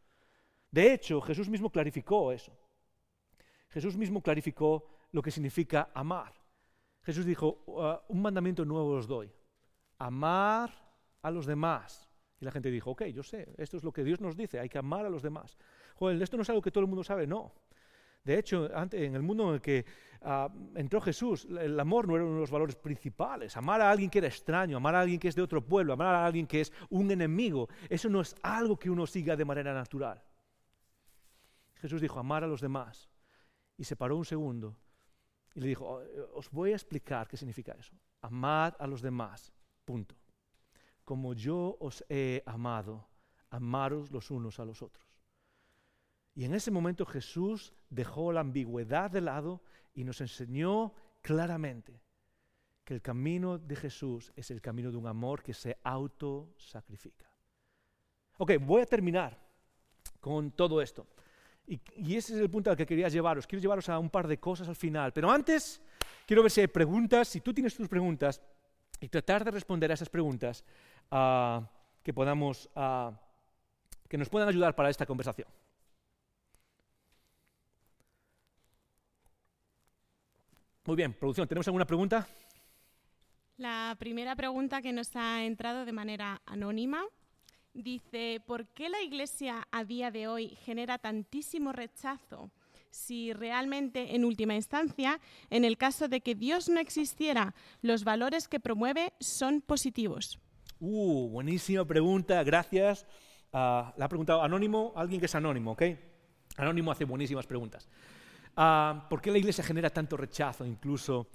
De 0.70 0.92
hecho, 0.92 1.22
Jesús 1.22 1.48
mismo 1.48 1.70
clarificó 1.70 2.34
eso. 2.34 2.52
Jesús 3.70 3.96
mismo 3.96 4.22
clarificó 4.22 4.93
lo 5.14 5.22
que 5.22 5.32
significa 5.32 5.90
amar. 5.94 6.34
Jesús 7.04 7.26
dijo, 7.26 7.64
uh, 7.68 8.12
un 8.14 8.22
mandamiento 8.22 8.66
nuevo 8.66 8.90
os 8.90 9.08
doy, 9.08 9.32
amar 10.00 10.74
a 11.22 11.32
los 11.32 11.46
demás. 11.46 12.10
Y 12.40 12.46
la 12.46 12.52
gente 12.52 12.70
dijo, 12.70 12.92
ok, 12.92 13.04
yo 13.06 13.24
sé, 13.24 13.54
esto 13.58 13.78
es 13.78 13.84
lo 13.84 13.94
que 13.94 14.04
Dios 14.04 14.20
nos 14.20 14.36
dice, 14.36 14.60
hay 14.60 14.68
que 14.68 14.78
amar 14.78 15.06
a 15.06 15.10
los 15.10 15.22
demás. 15.22 15.58
Joder, 15.96 16.22
esto 16.22 16.36
no 16.36 16.44
es 16.44 16.50
algo 16.50 16.62
que 16.62 16.72
todo 16.72 16.82
el 16.84 16.90
mundo 16.90 17.04
sabe, 17.04 17.26
no. 17.28 17.54
De 18.24 18.40
hecho, 18.40 18.70
en 18.94 19.16
el 19.16 19.22
mundo 19.22 19.50
en 19.50 19.56
el 19.56 19.62
que 19.62 19.86
ah, 20.22 20.50
entró 20.76 21.02
Jesús, 21.02 21.46
el 21.46 21.78
amor 21.78 22.08
no 22.08 22.16
era 22.16 22.24
uno 22.24 22.36
de 22.36 22.40
los 22.40 22.52
valores 22.52 22.76
principales. 22.76 23.56
Amar 23.58 23.82
a 23.82 23.92
alguien 23.92 24.10
que 24.10 24.20
era 24.20 24.28
extraño, 24.28 24.78
amar 24.78 24.96
a 24.96 25.02
alguien 25.02 25.20
que 25.20 25.28
es 25.28 25.36
de 25.36 25.42
otro 25.42 25.64
pueblo, 25.64 25.94
amar 25.94 26.16
a 26.16 26.26
alguien 26.26 26.48
que 26.48 26.62
es 26.62 26.72
un 26.90 27.12
enemigo, 27.12 27.68
eso 27.90 28.10
no 28.10 28.22
es 28.22 28.34
algo 28.42 28.80
que 28.80 28.90
uno 28.90 29.06
siga 29.06 29.36
de 29.36 29.44
manera 29.44 29.74
natural. 29.74 30.24
Jesús 31.76 32.00
dijo, 32.02 32.18
amar 32.18 32.46
a 32.46 32.48
los 32.48 32.62
demás. 32.62 33.10
Y 33.78 33.84
se 33.84 33.98
paró 33.98 34.16
un 34.16 34.24
segundo 34.24 34.78
y 35.56 35.62
le 35.62 35.68
dijo, 35.68 35.86
oh, 35.86 36.02
os 36.38 36.50
voy 36.50 36.72
a 36.72 36.76
explicar 36.76 37.28
qué 37.28 37.38
significa 37.38 37.74
eso. 37.74 37.94
Amar 38.22 38.76
a 38.80 38.88
los 38.88 39.02
demás, 39.02 39.54
punto. 39.86 40.16
Como 41.04 41.34
yo 41.34 41.78
os 41.80 42.04
he 42.10 42.42
amado, 42.46 43.08
amaros 43.50 44.12
los 44.12 44.32
unos 44.32 44.60
a 44.60 44.66
los 44.66 44.82
otros. 44.82 45.06
Y 46.36 46.46
en 46.46 46.56
ese 46.56 46.72
momento 46.72 47.06
Jesús 47.06 47.74
dejó 47.90 48.32
la 48.32 48.40
ambigüedad 48.40 49.12
de 49.12 49.22
lado 49.22 49.62
y 49.94 50.04
nos 50.04 50.22
enseñó 50.22 50.94
claramente 51.22 52.02
que 52.84 52.96
el 52.96 53.02
camino 53.02 53.58
de 53.58 53.76
Jesús 53.76 54.34
es 54.36 54.50
el 54.52 54.62
camino 54.62 54.92
de 54.92 54.98
un 54.98 55.08
amor 55.08 55.44
que 55.44 55.54
se 55.54 55.78
autosacrifica. 55.84 57.30
Ok, 58.38 58.54
voy 58.60 58.82
a 58.82 58.86
terminar 58.86 59.40
con 60.20 60.52
todo 60.52 60.82
esto. 60.82 61.06
Y, 61.66 62.16
ese 62.16 62.34
es 62.34 62.40
el 62.40 62.50
punto 62.50 62.70
al 62.70 62.78
que 62.78 62.86
quería 62.86 63.08
llevaros. 63.08 63.48
Quiero 63.48 63.62
llevaros 63.62 63.88
a 63.90 63.98
un 63.98 64.10
par 64.10 64.28
de 64.28 64.38
cosas 64.38 64.68
al 64.68 64.76
final. 64.76 65.14
Pero 65.14 65.32
antes, 65.32 65.82
quiero 66.26 66.44
ver 66.44 66.52
si 66.52 66.62
hay 66.62 66.68
preguntas. 66.68 67.28
Si 67.28 67.42
tú 67.42 67.54
tienes 67.54 67.76
tus 67.76 67.88
preguntas, 67.88 68.42
y 69.04 69.10
tratar 69.10 69.44
de 69.44 69.52
responder 69.52 69.92
a 69.92 69.96
esas 69.96 70.08
preguntas 70.08 70.64
uh, 71.12 71.62
que, 72.02 72.14
podamos, 72.14 72.70
uh, 72.76 73.12
que 74.08 74.18
nos 74.18 74.30
puedan 74.30 74.48
ayudar 74.48 74.76
para 74.76 74.90
esta 74.90 75.06
conversación. 75.06 75.48
Muy 80.86 80.96
bien, 80.96 81.14
producción, 81.14 81.48
¿tenemos 81.48 81.68
alguna 81.68 81.86
pregunta? 81.86 82.26
La 83.58 83.96
primera 84.00 84.36
pregunta 84.38 84.82
que 84.82 84.94
nos 84.94 85.14
ha 85.18 85.44
entrado 85.44 85.84
de 85.84 85.92
manera 85.92 86.42
anónima 86.46 87.04
dice, 87.74 88.42
¿por 88.46 88.68
qué 88.68 88.90
la 88.90 89.02
Iglesia 89.02 89.68
a 89.72 89.84
día 89.84 90.12
de 90.12 90.28
hoy 90.28 90.50
genera 90.64 90.98
tantísimo 90.98 91.72
rechazo 91.72 92.52
si 92.90 93.34
realmente, 93.34 94.16
en 94.16 94.24
última 94.24 94.54
instancia, 94.56 95.20
en 95.50 95.66
el 95.66 95.78
caso 95.78 96.08
de 96.08 96.22
que 96.22 96.36
Dios 96.36 96.70
no 96.70 96.80
existiera, 96.80 97.56
los 97.82 98.04
valores 98.04 98.48
que 98.48 98.60
promueve 98.60 99.14
son 99.20 99.62
positivos? 99.62 100.40
Uh, 100.80 101.30
buenísima 101.30 101.86
pregunta, 101.86 102.44
gracias. 102.44 103.08
Ah, 103.52 103.94
la 103.98 104.06
ha 104.06 104.10
preguntado 104.10 104.44
Anónimo, 104.44 104.94
alguien 104.96 105.20
que 105.20 105.26
es 105.26 105.36
anónimo, 105.36 105.72
¿ok? 105.72 105.84
Anónimo 106.58 106.92
hace 106.92 107.06
buenísimas 107.06 107.48
preguntas. 107.48 107.88
Ah, 108.56 109.08
¿Por 109.10 109.22
qué 109.22 109.32
la 109.32 109.40
iglesia 109.40 109.64
genera 109.64 109.90
tanto 109.90 110.16
rechazo, 110.16 110.66
incluso, 110.66 111.30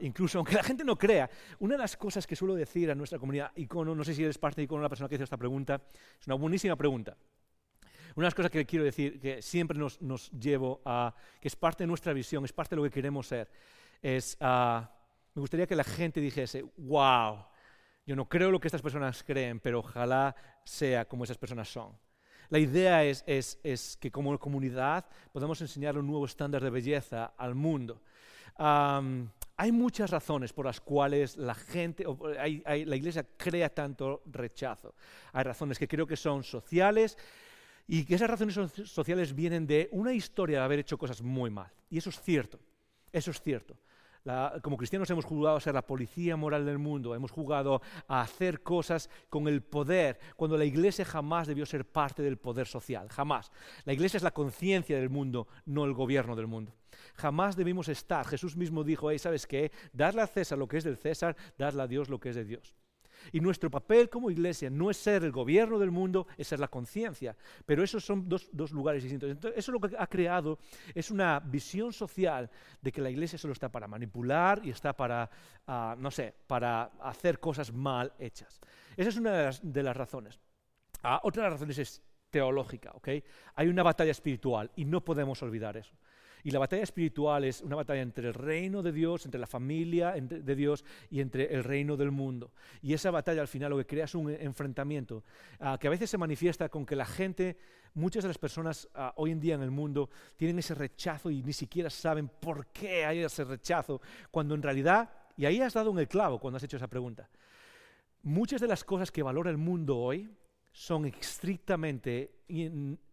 incluso 0.00 0.38
aunque 0.38 0.54
la 0.54 0.62
gente 0.62 0.84
no 0.84 0.96
crea? 0.96 1.28
Una 1.58 1.74
de 1.74 1.78
las 1.78 1.96
cosas 1.96 2.26
que 2.26 2.36
suelo 2.36 2.54
decir 2.54 2.90
a 2.90 2.94
nuestra 2.94 3.18
comunidad 3.18 3.52
Icono, 3.56 3.94
no 3.94 4.04
sé 4.04 4.14
si 4.14 4.22
eres 4.22 4.38
parte 4.38 4.60
de 4.60 4.64
Icono 4.64 4.82
la 4.82 4.88
persona 4.88 5.08
que 5.08 5.16
hizo 5.16 5.24
esta 5.24 5.36
pregunta, 5.36 5.80
es 6.20 6.26
una 6.26 6.36
buenísima 6.36 6.76
pregunta. 6.76 7.16
Una 8.16 8.24
de 8.24 8.26
las 8.26 8.34
cosas 8.34 8.50
que 8.50 8.66
quiero 8.66 8.84
decir, 8.84 9.20
que 9.20 9.40
siempre 9.40 9.78
nos, 9.78 10.00
nos 10.02 10.30
llevo 10.32 10.80
a, 10.84 11.14
que 11.40 11.48
es 11.48 11.56
parte 11.56 11.84
de 11.84 11.88
nuestra 11.88 12.12
visión, 12.12 12.44
es 12.44 12.52
parte 12.52 12.74
de 12.74 12.76
lo 12.76 12.82
que 12.84 12.90
queremos 12.90 13.26
ser, 13.26 13.48
es, 14.02 14.36
me 14.40 15.40
gustaría 15.40 15.66
que 15.66 15.76
la 15.76 15.84
gente 15.84 16.20
dijese, 16.20 16.64
wow, 16.76 17.44
yo 18.06 18.16
no 18.16 18.28
creo 18.28 18.50
lo 18.50 18.60
que 18.60 18.68
estas 18.68 18.82
personas 18.82 19.22
creen, 19.22 19.60
pero 19.60 19.80
ojalá 19.80 20.34
sea 20.64 21.04
como 21.04 21.24
esas 21.24 21.38
personas 21.38 21.68
son. 21.68 21.96
La 22.48 22.58
idea 22.58 23.04
es, 23.04 23.58
que 24.00 24.10
como 24.10 24.36
comunidad 24.38 25.06
podamos 25.32 25.60
enseñar 25.60 25.96
un 25.96 26.06
nuevo 26.06 26.26
estándar 26.26 26.62
de 26.62 26.70
belleza 26.70 27.26
al 27.36 27.54
mundo. 27.54 28.02
Hay 29.60 29.72
muchas 29.72 30.08
razones 30.08 30.54
por 30.54 30.64
las 30.64 30.80
cuales 30.80 31.36
la 31.36 31.54
gente, 31.54 32.06
la 32.06 32.96
iglesia 32.96 33.26
crea 33.36 33.68
tanto 33.68 34.22
rechazo. 34.24 34.94
Hay 35.34 35.44
razones 35.44 35.78
que 35.78 35.86
creo 35.86 36.06
que 36.06 36.16
son 36.16 36.42
sociales 36.42 37.18
y 37.86 38.06
que 38.06 38.14
esas 38.14 38.30
razones 38.30 38.58
sociales 38.86 39.34
vienen 39.34 39.66
de 39.66 39.90
una 39.92 40.14
historia 40.14 40.60
de 40.60 40.64
haber 40.64 40.78
hecho 40.78 40.96
cosas 40.96 41.20
muy 41.20 41.50
mal. 41.50 41.70
Y 41.90 41.98
eso 41.98 42.08
es 42.08 42.18
cierto, 42.22 42.58
eso 43.12 43.32
es 43.32 43.42
cierto 43.42 43.76
como 44.62 44.76
cristianos 44.76 45.10
hemos 45.10 45.24
jugado 45.24 45.56
a 45.56 45.60
ser 45.60 45.74
la 45.74 45.86
policía 45.86 46.36
moral 46.36 46.66
del 46.66 46.78
mundo, 46.78 47.14
hemos 47.14 47.30
jugado 47.30 47.80
a 48.08 48.20
hacer 48.20 48.62
cosas 48.62 49.08
con 49.28 49.48
el 49.48 49.62
poder, 49.62 50.18
cuando 50.36 50.56
la 50.56 50.64
iglesia 50.64 51.04
jamás 51.04 51.46
debió 51.46 51.66
ser 51.66 51.84
parte 51.84 52.22
del 52.22 52.36
poder 52.36 52.66
social, 52.66 53.08
jamás. 53.08 53.50
La 53.84 53.92
iglesia 53.92 54.18
es 54.18 54.22
la 54.22 54.32
conciencia 54.32 54.98
del 54.98 55.10
mundo, 55.10 55.48
no 55.64 55.84
el 55.84 55.94
gobierno 55.94 56.36
del 56.36 56.46
mundo. 56.46 56.74
Jamás 57.14 57.56
debimos 57.56 57.88
estar. 57.88 58.26
Jesús 58.26 58.56
mismo 58.56 58.84
dijo, 58.84 59.16
¿sabes 59.18 59.46
qué? 59.46 59.72
Darle 59.92 60.22
a 60.22 60.26
César 60.26 60.58
lo 60.58 60.68
que 60.68 60.78
es 60.78 60.84
del 60.84 60.96
César, 60.96 61.36
darle 61.56 61.82
a 61.82 61.86
Dios 61.86 62.08
lo 62.08 62.20
que 62.20 62.30
es 62.30 62.36
de 62.36 62.44
Dios. 62.44 62.74
Y 63.32 63.40
nuestro 63.40 63.70
papel 63.70 64.08
como 64.08 64.30
iglesia 64.30 64.70
no 64.70 64.90
es 64.90 64.96
ser 64.96 65.24
el 65.24 65.32
gobierno 65.32 65.78
del 65.78 65.90
mundo, 65.90 66.26
es 66.36 66.48
ser 66.48 66.60
la 66.60 66.68
conciencia. 66.68 67.36
Pero 67.66 67.82
esos 67.82 68.04
son 68.04 68.28
dos, 68.28 68.72
lugares 68.72 69.02
distintos. 69.02 69.30
Entonces, 69.30 69.58
eso 69.58 69.72
lo 69.72 69.80
que 69.80 69.96
ha 69.98 70.06
creado 70.06 70.58
es 70.94 71.10
una 71.10 71.40
visión 71.40 71.92
social 71.92 72.50
de 72.80 72.92
que 72.92 73.00
la 73.00 73.10
iglesia 73.10 73.38
solo 73.38 73.52
está 73.52 73.70
para 73.70 73.86
manipular 73.86 74.60
y 74.64 74.70
está 74.70 74.96
para, 74.96 75.30
ah, 75.66 75.96
no 75.98 76.10
sé, 76.10 76.34
para 76.46 76.84
hacer 77.00 77.40
cosas 77.40 77.72
mal 77.72 78.12
hechas. 78.18 78.60
Esa 78.96 79.08
es 79.08 79.16
una 79.16 79.52
de 79.62 79.82
las, 79.82 79.96
razones. 79.96 80.40
Ah, 81.02 81.20
otra 81.22 81.42
de 81.42 81.50
las 81.50 81.54
razones 81.54 81.78
es 81.78 82.02
teológica, 82.30 82.92
¿ok? 82.94 83.08
Hay 83.54 83.68
una 83.68 83.82
batalla 83.82 84.10
espiritual 84.10 84.70
y 84.76 84.84
no 84.84 85.04
podemos 85.04 85.42
olvidar 85.42 85.76
eso. 85.76 85.94
Y 86.42 86.50
la 86.50 86.58
batalla 86.58 86.82
espiritual 86.82 87.44
es 87.44 87.60
una 87.60 87.76
batalla 87.76 88.02
entre 88.02 88.28
el 88.28 88.34
reino 88.34 88.82
de 88.82 88.92
Dios, 88.92 89.24
entre 89.24 89.40
la 89.40 89.46
familia 89.46 90.12
de 90.12 90.54
Dios 90.54 90.84
y 91.10 91.20
entre 91.20 91.54
el 91.54 91.64
reino 91.64 91.96
del 91.96 92.10
mundo. 92.10 92.52
Y 92.82 92.94
esa 92.94 93.10
batalla 93.10 93.40
al 93.40 93.48
final 93.48 93.70
lo 93.70 93.78
que 93.78 93.86
crea 93.86 94.04
es 94.04 94.14
un 94.14 94.30
enfrentamiento 94.30 95.24
ah, 95.60 95.78
que 95.78 95.86
a 95.86 95.90
veces 95.90 96.08
se 96.08 96.18
manifiesta 96.18 96.68
con 96.68 96.86
que 96.86 96.96
la 96.96 97.04
gente, 97.04 97.58
muchas 97.94 98.22
de 98.22 98.28
las 98.28 98.38
personas 98.38 98.88
ah, 98.94 99.12
hoy 99.16 99.32
en 99.32 99.40
día 99.40 99.54
en 99.54 99.62
el 99.62 99.70
mundo 99.70 100.10
tienen 100.36 100.58
ese 100.58 100.74
rechazo 100.74 101.30
y 101.30 101.42
ni 101.42 101.52
siquiera 101.52 101.90
saben 101.90 102.28
por 102.28 102.68
qué 102.68 103.04
hay 103.04 103.20
ese 103.20 103.44
rechazo, 103.44 104.00
cuando 104.30 104.54
en 104.54 104.62
realidad, 104.62 105.10
y 105.36 105.44
ahí 105.44 105.60
has 105.60 105.74
dado 105.74 105.90
en 105.90 105.98
el 105.98 106.08
clavo 106.08 106.38
cuando 106.38 106.56
has 106.56 106.62
hecho 106.62 106.76
esa 106.76 106.88
pregunta, 106.88 107.28
muchas 108.22 108.60
de 108.60 108.68
las 108.68 108.84
cosas 108.84 109.10
que 109.10 109.22
valora 109.22 109.50
el 109.50 109.58
mundo 109.58 109.98
hoy 109.98 110.30
son 110.72 111.06
estrictamente, 111.06 112.42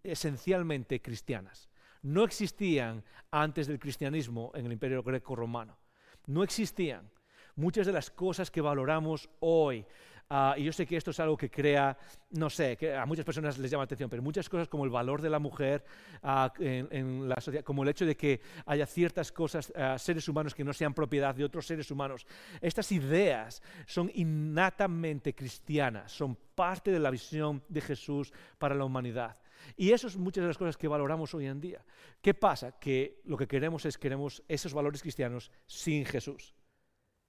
esencialmente 0.04 1.02
cristianas 1.02 1.70
no 2.02 2.24
existían 2.24 3.04
antes 3.32 3.68
del 3.68 3.80
cristianismo 3.80 4.52
en 4.56 4.66
el 4.66 4.72
imperio 4.72 5.04
greco-romano. 5.04 5.78
No 6.28 6.44
existían. 6.44 7.10
Muchas 7.56 7.88
de 7.88 7.94
las 7.94 8.12
cosas 8.12 8.52
que 8.52 8.62
valoramos 8.62 9.30
hoy, 9.40 9.84
ah, 10.30 10.54
y 10.58 10.66
yo 10.66 10.72
sé 10.72 10.86
que 10.86 10.96
esto 10.96 11.10
es 11.10 11.20
algo 11.20 11.36
que 11.36 11.50
crea, 11.50 11.98
no 12.32 12.50
sé, 12.50 12.78
que 12.78 12.94
a 12.94 13.06
muchas 13.06 13.26
personas 13.26 13.58
les 13.58 13.72
llama 13.72 13.82
la 13.82 13.86
atención, 13.86 14.10
pero 14.10 14.22
muchas 14.22 14.48
cosas 14.48 14.68
como 14.68 14.84
el 14.84 14.92
valor 14.92 15.22
de 15.22 15.30
la 15.30 15.40
mujer 15.40 15.84
ah, 16.22 16.54
como 17.64 17.84
el 17.84 17.90
hecho 17.90 18.06
de 18.06 18.16
que 18.16 18.42
haya 18.66 18.86
ciertas 18.86 19.32
cosas, 19.32 19.74
ah, 19.76 19.98
seres 19.98 20.28
humanos 20.28 20.54
que 20.54 20.64
no 20.64 20.72
sean 20.72 20.94
propiedad 20.94 21.34
de 21.34 21.46
otros 21.46 21.66
seres 21.66 21.90
humanos, 21.90 22.28
estas 22.62 22.92
ideas 22.92 23.64
son 23.88 24.12
innatamente 24.14 25.34
cristianas, 25.34 26.12
son 26.12 26.38
parte 26.54 26.92
de 26.92 27.00
la 27.00 27.10
visión 27.10 27.64
de 27.68 27.82
Jesús 27.82 28.32
para 28.60 28.76
la 28.76 28.86
humanidad. 28.86 29.38
Y 29.76 29.92
eso 29.92 30.08
es 30.08 30.18
muchas 30.18 30.44
de 30.44 30.48
las 30.48 30.58
cosas 30.58 30.78
que 30.78 30.88
valoramos 30.88 31.34
hoy 31.34 31.48
en 31.48 31.60
día. 31.60 31.84
¿Qué 32.22 32.34
pasa? 32.34 32.80
Que 32.80 33.22
lo 33.26 33.38
que 33.38 33.48
queremos 33.48 33.86
es 33.86 33.98
queremos 33.98 34.44
esos 34.48 34.74
valores 34.74 35.02
cristianos 35.02 35.52
sin 35.66 36.06
Jesús, 36.06 36.56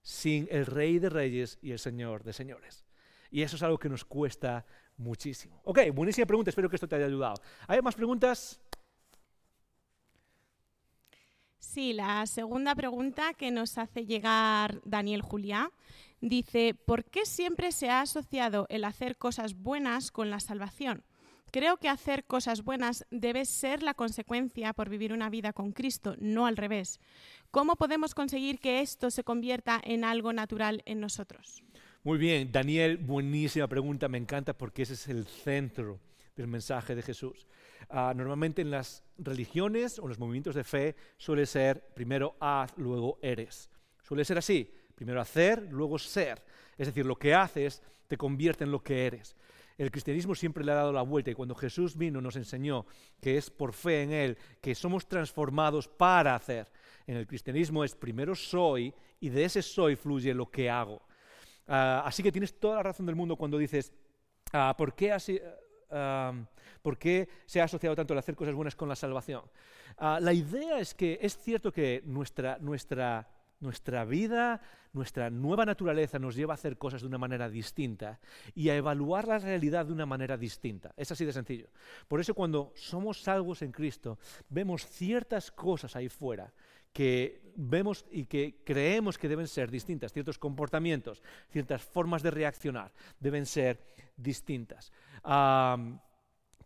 sin 0.02 0.48
el 0.50 0.66
Rey 0.66 0.98
de 0.98 1.10
Reyes 1.10 1.58
y 1.62 1.72
el 1.72 1.78
Señor 1.78 2.22
de 2.22 2.32
Señores. 2.32 2.84
Y 3.30 3.42
eso 3.42 3.56
es 3.56 3.62
algo 3.62 3.78
que 3.78 3.88
nos 3.88 4.04
cuesta 4.04 4.64
muchísimo. 4.96 5.60
Ok, 5.64 5.80
buenísima 5.92 6.26
pregunta, 6.26 6.50
espero 6.50 6.68
que 6.68 6.76
esto 6.76 6.88
te 6.88 6.96
haya 6.96 7.06
ayudado. 7.06 7.34
¿Hay 7.66 7.80
más 7.82 7.94
preguntas? 7.94 8.60
Sí, 11.58 11.92
la 11.92 12.24
segunda 12.26 12.74
pregunta 12.74 13.34
que 13.34 13.50
nos 13.50 13.78
hace 13.78 14.06
llegar 14.06 14.80
Daniel 14.84 15.22
Juliá 15.22 15.70
dice, 16.20 16.74
¿por 16.74 17.04
qué 17.04 17.26
siempre 17.26 17.72
se 17.72 17.90
ha 17.90 18.00
asociado 18.00 18.66
el 18.70 18.84
hacer 18.84 19.16
cosas 19.16 19.54
buenas 19.54 20.10
con 20.10 20.30
la 20.30 20.40
salvación? 20.40 21.04
Creo 21.50 21.78
que 21.78 21.88
hacer 21.88 22.24
cosas 22.24 22.62
buenas 22.62 23.06
debe 23.10 23.46
ser 23.46 23.82
la 23.82 23.94
consecuencia 23.94 24.74
por 24.74 24.90
vivir 24.90 25.14
una 25.14 25.30
vida 25.30 25.54
con 25.54 25.72
Cristo, 25.72 26.14
no 26.18 26.46
al 26.46 26.58
revés. 26.58 27.00
¿Cómo 27.50 27.76
podemos 27.76 28.14
conseguir 28.14 28.58
que 28.58 28.80
esto 28.80 29.10
se 29.10 29.24
convierta 29.24 29.80
en 29.82 30.04
algo 30.04 30.34
natural 30.34 30.82
en 30.84 31.00
nosotros? 31.00 31.62
Muy 32.04 32.18
bien, 32.18 32.52
Daniel, 32.52 32.98
buenísima 32.98 33.66
pregunta, 33.66 34.08
me 34.08 34.18
encanta 34.18 34.56
porque 34.56 34.82
ese 34.82 34.92
es 34.92 35.08
el 35.08 35.26
centro 35.26 35.98
del 36.36 36.48
mensaje 36.48 36.94
de 36.94 37.02
Jesús. 37.02 37.46
Ah, 37.88 38.12
normalmente 38.14 38.60
en 38.60 38.70
las 38.70 39.02
religiones 39.16 39.98
o 39.98 40.02
en 40.02 40.08
los 40.10 40.18
movimientos 40.18 40.54
de 40.54 40.64
fe 40.64 40.96
suele 41.16 41.46
ser 41.46 41.94
primero 41.94 42.36
haz, 42.40 42.76
luego 42.76 43.18
eres. 43.22 43.70
Suele 44.02 44.26
ser 44.26 44.36
así, 44.36 44.70
primero 44.94 45.20
hacer, 45.20 45.66
luego 45.70 45.98
ser. 45.98 46.44
Es 46.76 46.88
decir, 46.88 47.06
lo 47.06 47.16
que 47.16 47.34
haces 47.34 47.82
te 48.06 48.18
convierte 48.18 48.64
en 48.64 48.70
lo 48.70 48.82
que 48.82 49.06
eres. 49.06 49.34
El 49.78 49.92
cristianismo 49.92 50.34
siempre 50.34 50.64
le 50.64 50.72
ha 50.72 50.74
dado 50.74 50.92
la 50.92 51.02
vuelta 51.02 51.30
y 51.30 51.34
cuando 51.34 51.54
Jesús 51.54 51.96
vino 51.96 52.20
nos 52.20 52.34
enseñó 52.34 52.84
que 53.20 53.38
es 53.38 53.48
por 53.48 53.72
fe 53.72 54.02
en 54.02 54.12
Él 54.12 54.38
que 54.60 54.74
somos 54.74 55.06
transformados 55.06 55.86
para 55.86 56.34
hacer. 56.34 56.68
En 57.06 57.16
el 57.16 57.28
cristianismo 57.28 57.84
es 57.84 57.94
primero 57.94 58.34
soy 58.34 58.92
y 59.20 59.28
de 59.28 59.44
ese 59.44 59.62
soy 59.62 59.94
fluye 59.94 60.34
lo 60.34 60.50
que 60.50 60.68
hago. 60.68 61.00
Ah, 61.68 62.02
así 62.04 62.24
que 62.24 62.32
tienes 62.32 62.58
toda 62.58 62.76
la 62.76 62.82
razón 62.82 63.06
del 63.06 63.14
mundo 63.14 63.36
cuando 63.36 63.56
dices, 63.56 63.92
ah, 64.52 64.74
¿por, 64.76 64.96
qué 64.96 65.16
ah, 65.92 66.32
¿por 66.82 66.98
qué 66.98 67.28
se 67.46 67.60
ha 67.60 67.64
asociado 67.64 67.94
tanto 67.94 68.14
el 68.14 68.18
hacer 68.18 68.34
cosas 68.34 68.54
buenas 68.54 68.74
con 68.74 68.88
la 68.88 68.96
salvación? 68.96 69.42
la 70.00 70.32
idea 70.32 70.78
es 70.78 70.94
que 70.94 71.18
es 71.20 71.36
cierto 71.36 71.72
que 71.72 72.02
nuestra, 72.04 72.56
nuestra 72.60 73.28
nuestra 73.60 74.04
vida, 74.04 74.60
nuestra 74.92 75.30
nueva 75.30 75.64
naturaleza 75.64 76.18
nos 76.18 76.34
lleva 76.34 76.54
a 76.54 76.56
hacer 76.56 76.78
cosas 76.78 77.00
de 77.02 77.08
una 77.08 77.18
manera 77.18 77.48
distinta 77.48 78.20
y 78.54 78.68
a 78.68 78.76
evaluar 78.76 79.26
la 79.26 79.38
realidad 79.38 79.86
de 79.86 79.92
una 79.92 80.06
manera 80.06 80.36
distinta. 80.36 80.92
Es 80.96 81.10
así 81.10 81.24
de 81.24 81.32
sencillo. 81.32 81.68
Por 82.06 82.20
eso 82.20 82.34
cuando 82.34 82.72
somos 82.74 83.22
salvos 83.22 83.62
en 83.62 83.72
Cristo, 83.72 84.18
vemos 84.48 84.86
ciertas 84.86 85.50
cosas 85.50 85.96
ahí 85.96 86.08
fuera 86.08 86.52
que 86.92 87.52
vemos 87.54 88.04
y 88.10 88.24
que 88.24 88.62
creemos 88.64 89.18
que 89.18 89.28
deben 89.28 89.46
ser 89.46 89.70
distintas, 89.70 90.12
ciertos 90.12 90.38
comportamientos, 90.38 91.22
ciertas 91.50 91.82
formas 91.82 92.22
de 92.22 92.30
reaccionar 92.30 92.92
deben 93.20 93.46
ser 93.46 93.84
distintas. 94.16 94.92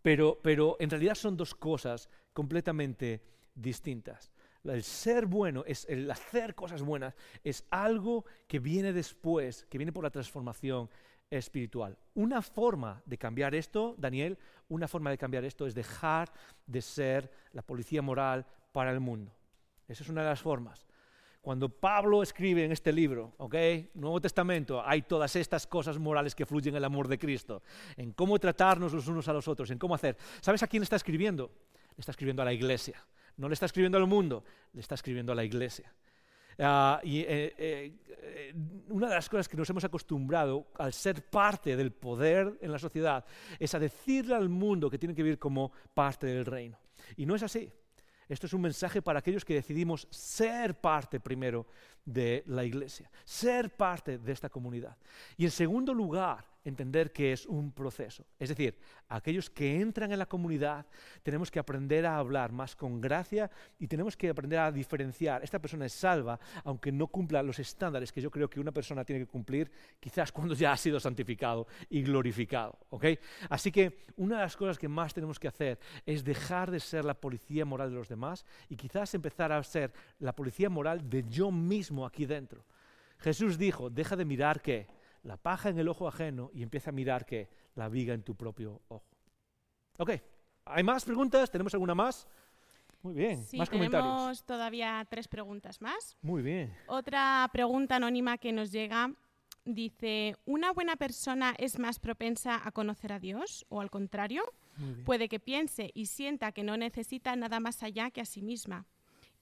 pero, 0.03 0.38
pero 0.43 0.76
en 0.80 0.90
realidad 0.90 1.14
son 1.14 1.36
dos 1.36 1.55
cosas 1.55 2.09
completamente 2.32 3.22
distintas. 3.55 4.32
El 4.65 4.83
ser 4.83 5.27
bueno, 5.27 5.65
es 5.67 5.87
el 5.89 6.11
hacer 6.11 6.55
cosas 6.55 6.83
buenas, 6.83 7.15
es 7.43 7.65
algo 7.71 8.25
que 8.47 8.61
viene 8.61 8.93
después, 8.93 9.67
que 9.69 9.79
viene 9.79 9.93
por 9.93 10.05
la 10.05 10.11
transformación 10.11 10.89
espiritual. 11.31 11.97
Una 12.15 12.43
forma 12.43 13.03
de 13.05 13.19
cambiar 13.19 13.55
esto, 13.55 13.95
Daniel, 13.99 14.39
una 14.69 14.87
forma 14.87 15.11
de 15.11 15.19
cambiar 15.19 15.45
esto 15.45 15.67
es 15.67 15.75
dejar 15.75 16.33
de 16.67 16.81
ser 16.81 17.33
la 17.53 17.63
policía 17.63 18.03
moral 18.03 18.47
para 18.73 18.93
el 18.93 19.01
mundo. 19.01 19.35
Esa 19.89 20.05
es 20.05 20.09
una 20.09 20.23
de 20.23 20.29
las 20.29 20.41
formas. 20.41 20.87
Cuando 21.41 21.69
Pablo 21.69 22.23
escribe 22.23 22.65
en 22.65 22.71
este 22.71 22.93
libro, 22.93 23.35
¿ok? 23.39 23.55
Nuevo 23.95 24.21
Testamento, 24.21 24.81
hay 24.87 25.03
todas 25.03 25.35
estas 25.35 25.67
cosas 25.67 25.99
morales 25.99 26.37
que 26.37 26.47
fluyen 26.47 26.75
en 26.75 26.79
el 26.79 26.85
amor 26.85 27.09
de 27.09 27.19
Cristo, 27.19 27.63
en 27.97 28.13
cómo 28.13 28.39
tratarnos 28.39 28.93
los 28.93 29.09
unos 29.09 29.27
a 29.27 29.33
los 29.33 29.49
otros, 29.49 29.69
en 29.71 29.79
cómo 29.79 29.97
hacer. 29.97 30.17
¿Sabes 30.41 30.63
a 30.63 30.69
quién 30.69 30.85
está 30.85 30.95
escribiendo? 30.95 31.51
Está 31.97 32.13
escribiendo 32.13 32.43
a 32.43 32.45
la 32.45 32.53
iglesia. 32.53 33.05
No 33.37 33.49
le 33.49 33.55
está 33.55 33.66
escribiendo 33.66 33.99
al 33.99 34.07
mundo, 34.07 34.45
le 34.72 34.80
está 34.80 34.95
escribiendo 34.95 35.33
a 35.33 35.35
la 35.35 35.45
iglesia. 35.45 35.93
Ah, 36.59 37.01
y 37.03 37.20
eh, 37.20 37.55
eh, 37.57 38.55
una 38.89 39.09
de 39.09 39.14
las 39.14 39.28
cosas 39.28 39.49
que 39.49 39.57
nos 39.57 39.68
hemos 39.70 39.85
acostumbrado 39.85 40.68
al 40.78 40.93
ser 40.93 41.28
parte 41.28 41.76
del 41.76 41.93
poder 41.93 42.59
en 42.61 42.70
la 42.70 42.78
sociedad 42.78 43.24
es 43.59 43.74
a 43.74 43.78
decirle 43.78 44.35
al 44.35 44.49
mundo 44.49 44.91
que 44.91 44.99
tiene 44.99 45.14
que 45.14 45.22
vivir 45.22 45.39
como 45.39 45.72
parte 45.95 46.26
del 46.26 46.45
reino. 46.45 46.78
Y 47.16 47.26
no 47.26 47.35
es 47.35 47.43
así. 47.43 47.72
Esto 48.28 48.47
es 48.47 48.53
un 48.53 48.62
mensaje 48.62 49.03
para 49.03 49.18
aquellos 49.18 49.45
que 49.45 49.55
decidimos 49.55 50.07
ser 50.11 50.80
parte 50.80 51.20
primero 51.20 51.66
de 52.05 52.43
la 52.47 52.64
iglesia, 52.64 53.11
ser 53.24 53.76
parte 53.76 54.18
de 54.18 54.33
esta 54.33 54.49
comunidad. 54.49 54.97
Y 55.37 55.45
en 55.45 55.51
segundo 55.51 55.93
lugar, 55.93 56.51
entender 56.65 57.13
que 57.13 57.33
es 57.33 57.47
un 57.47 57.73
proceso. 57.73 58.25
Es 58.39 58.49
decir, 58.49 58.79
aquellos 59.09 59.51
que 59.51 59.81
entran 59.81 60.13
en 60.13 60.19
la 60.19 60.27
comunidad 60.27 60.87
tenemos 61.23 61.51
que 61.51 61.59
aprender 61.59 62.07
a 62.07 62.19
hablar 62.19 62.53
más 62.53 62.77
con 62.77 63.01
gracia 63.01 63.51
y 63.79 63.89
tenemos 63.89 64.17
que 64.17 64.31
aprender 64.31 64.59
a 64.59 64.73
diferenciar. 64.73 65.43
Esta 65.43 65.59
persona 65.59 65.87
es 65.87 65.93
salva, 65.93 66.39
aunque 66.65 66.93
no 66.93 67.09
cumpla 67.09 67.43
los 67.43 67.59
estándares 67.59 68.13
que 68.13 68.21
yo 68.21 68.31
creo 68.31 68.49
que 68.49 68.61
una 68.61 68.73
persona 68.73 69.05
tiene 69.05 69.21
que 69.21 69.31
cumplir, 69.31 69.71
quizás 69.99 70.31
cuando 70.31 70.55
ya 70.55 70.73
ha 70.73 70.77
sido 70.77 71.01
santificado 71.01 71.67
y 71.91 72.03
glorificado. 72.03 72.79
Así 73.49 73.73
que 73.73 74.05
una 74.17 74.37
de 74.37 74.43
las 74.43 74.57
cosas 74.57 74.79
que 74.79 74.89
más 74.89 75.13
tenemos 75.13 75.39
que 75.39 75.49
hacer 75.49 75.79
es 76.07 76.25
dejar 76.25 76.71
de 76.71 76.81
ser 76.81 77.05
la 77.05 77.15
policía 77.15 77.65
moral 77.65 77.91
de 77.91 77.97
los 77.97 78.09
demás 78.09 78.45
y 78.69 78.77
quizás 78.77 79.15
empezar 79.15 79.53
a 79.53 79.63
ser 79.63 79.93
la 80.19 80.35
policía 80.35 80.71
moral 80.71 81.09
de 81.09 81.25
yo 81.29 81.51
mismo 81.51 82.07
aquí 82.07 82.27
dentro. 82.27 82.65
Jesús 83.19 83.57
dijo, 83.57 83.89
deja 83.89 84.17
de 84.17 84.25
mirar 84.25 84.61
que 84.61 84.89
la 85.23 85.37
paja 85.37 85.68
en 85.68 85.79
el 85.79 85.89
ojo 85.89 86.09
ajeno 86.09 86.51
y 86.53 86.62
empieza 86.62 86.91
a 86.91 86.93
mirar 86.93 87.25
que 87.25 87.49
la 87.75 87.89
viga 87.89 88.14
en 88.14 88.23
tu 88.23 88.35
propio 88.35 88.83
ojo. 88.89 89.07
Ok, 89.99 90.11
¿hay 90.64 90.83
más 90.83 91.05
preguntas? 91.05 91.51
¿Tenemos 91.51 91.75
alguna 91.75 91.95
más? 91.95 92.27
Muy 93.03 93.14
bien, 93.14 93.43
sí, 93.45 93.57
más 93.57 93.68
comentarios. 93.68 94.14
Tenemos 94.14 94.45
todavía 94.45 95.07
tres 95.11 95.27
preguntas 95.29 95.81
más. 95.81 96.16
Muy 96.23 96.43
bien. 96.43 96.75
Otra 96.87 97.49
pregunta 97.53 97.97
anónima 97.97 98.39
que 98.39 98.53
nos 98.53 98.70
llega 98.70 99.12
dice, 99.64 100.37
¿una 100.45 100.73
buena 100.73 100.97
persona 100.97 101.55
es 101.59 101.79
más 101.79 101.99
propensa 101.99 102.61
a 102.64 102.73
conocer 102.73 103.12
a 103.12 103.18
Dios 103.18 103.66
o 103.68 103.81
al 103.81 103.91
contrario? 103.91 104.43
Puede 105.05 105.29
que 105.29 105.39
piense 105.39 105.91
y 105.95 106.07
sienta 106.07 106.53
que 106.53 106.62
no 106.62 106.77
necesita 106.79 107.37
nada 107.37 107.61
más 107.61 107.83
allá 107.83 108.11
que 108.11 108.23
a 108.23 108.25
sí 108.25 108.41
misma. 108.41 108.87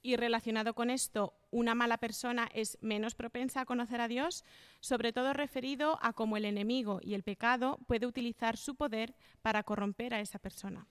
Y 0.01 0.15
relacionado 0.15 0.73
con 0.73 0.89
esto, 0.89 1.33
una 1.51 1.75
mala 1.75 1.97
persona 1.97 2.49
es 2.53 2.77
menos 2.81 3.13
propensa 3.13 3.61
a 3.61 3.65
conocer 3.65 4.01
a 4.01 4.07
Dios, 4.07 4.43
sobre 4.79 5.13
todo 5.13 5.33
referido 5.33 5.99
a 6.01 6.13
cómo 6.13 6.37
el 6.37 6.45
enemigo 6.45 6.99
y 7.03 7.13
el 7.13 7.23
pecado 7.23 7.79
puede 7.87 8.07
utilizar 8.07 8.57
su 8.57 8.75
poder 8.75 9.13
para 9.41 9.63
corromper 9.63 10.13
a 10.15 10.19
esa 10.19 10.39
persona. 10.39 10.87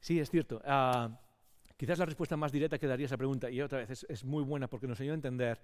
Sí, 0.00 0.18
es 0.18 0.30
cierto. 0.30 0.60
Ah, 0.64 1.20
quizás 1.76 1.98
la 1.98 2.06
respuesta 2.06 2.36
más 2.36 2.50
directa 2.50 2.78
que 2.78 2.88
daría 2.88 3.06
esa 3.06 3.16
pregunta, 3.16 3.50
y 3.50 3.60
otra 3.60 3.78
vez 3.78 4.04
es, 4.08 4.24
muy 4.24 4.42
buena 4.42 4.68
porque 4.68 4.88
nos 4.88 5.00
ayuda 5.00 5.12
a 5.12 5.16
entender 5.16 5.60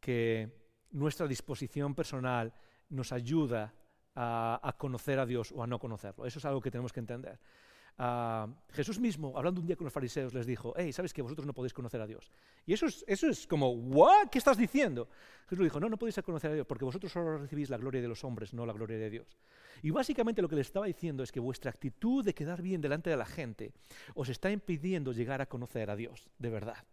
que 0.00 0.50
nuestra 0.90 1.26
disposición 1.26 1.94
personal 1.94 2.52
nos 2.90 3.12
ayuda 3.12 3.74
a 4.14 4.74
conocer 4.76 5.18
a 5.18 5.24
Dios 5.24 5.50
o 5.52 5.62
a 5.62 5.66
no 5.66 5.78
conocerlo. 5.78 6.26
Eso 6.26 6.38
es 6.38 6.44
algo 6.44 6.60
que 6.60 6.70
tenemos 6.70 6.92
que 6.92 7.00
entender. 7.00 7.38
Jesús 8.70 8.98
mismo, 8.98 9.36
hablando 9.36 9.60
un 9.60 9.66
día 9.66 9.76
con 9.76 9.84
los 9.84 9.92
fariseos, 9.92 10.34
les 10.34 10.46
dijo, 10.46 10.74
hey, 10.76 10.92
¿sabes 10.92 11.12
que 11.12 11.22
vosotros 11.22 11.46
no 11.46 11.52
podéis 11.52 11.72
conocer 11.72 12.00
a 12.00 12.06
Dios? 12.06 12.30
Y 12.66 12.72
eso 12.72 12.86
es, 12.86 13.04
eso 13.06 13.28
es 13.28 13.46
como. 13.46 13.76
¿Qué 14.30 14.38
estás 14.38 14.56
diciendo? 14.56 15.08
Jesús 15.48 15.64
dijo, 15.64 15.78
no, 15.78 15.88
no 15.88 15.96
podéis 15.96 16.20
conocer 16.24 16.50
a 16.50 16.54
Dios, 16.54 16.66
porque 16.66 16.84
vosotros 16.84 17.12
solo 17.12 17.38
recibís 17.38 17.70
la 17.70 17.76
gloria 17.76 18.00
de 18.00 18.08
los 18.08 18.24
hombres, 18.24 18.54
no 18.54 18.66
la 18.66 18.72
gloria 18.72 18.98
de 18.98 19.10
Dios. 19.10 19.38
Y 19.82 19.90
básicamente 19.90 20.42
lo 20.42 20.48
que 20.48 20.56
le 20.56 20.62
estaba 20.62 20.86
diciendo 20.86 21.22
es 21.22 21.32
que 21.32 21.40
vuestra 21.40 21.70
actitud 21.70 22.24
de 22.24 22.34
quedar 22.34 22.62
bien 22.62 22.80
delante 22.80 23.10
de 23.10 23.16
la 23.16 23.26
gente 23.26 23.72
os 24.14 24.28
está 24.28 24.50
impidiendo 24.50 25.12
llegar 25.12 25.40
a 25.40 25.46
conocer 25.46 25.90
a 25.90 25.96
Dios, 25.96 26.28
de 26.38 26.50
verdad. 26.50 26.84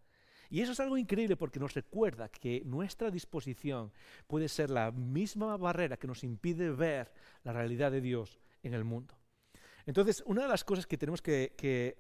Y 0.50 0.62
eso 0.62 0.72
es 0.72 0.80
algo 0.80 0.97
increíble 0.97 1.36
porque 1.36 1.60
nos 1.60 1.76
recuerda 1.76 2.30
que 2.30 2.64
nuestra 2.66 3.12
disposición 3.12 3.91
puede 4.28 4.50
ser 4.50 4.72
la 4.72 4.91
misma 4.91 5.56
barrera 5.58 5.97
que 5.97 6.08
nos 6.08 6.24
impide 6.24 6.72
ver 6.72 7.12
la 7.43 7.54
realidad 7.54 7.91
de 7.91 8.02
Dios 8.02 8.39
en 8.64 8.74
el 8.74 8.84
mundo. 8.84 9.18
Entonces, 9.86 10.23
una 10.25 10.43
de 10.43 10.47
las 10.47 10.63
cosas 10.63 10.86
que 10.86 10.97
tenemos 10.97 11.21
que, 11.21 11.95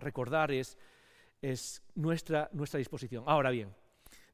recordar 0.00 0.50
es, 0.52 0.76
nuestra, 1.94 2.50
disposición. 2.52 3.24
Ahora 3.26 3.50
bien, 3.50 3.74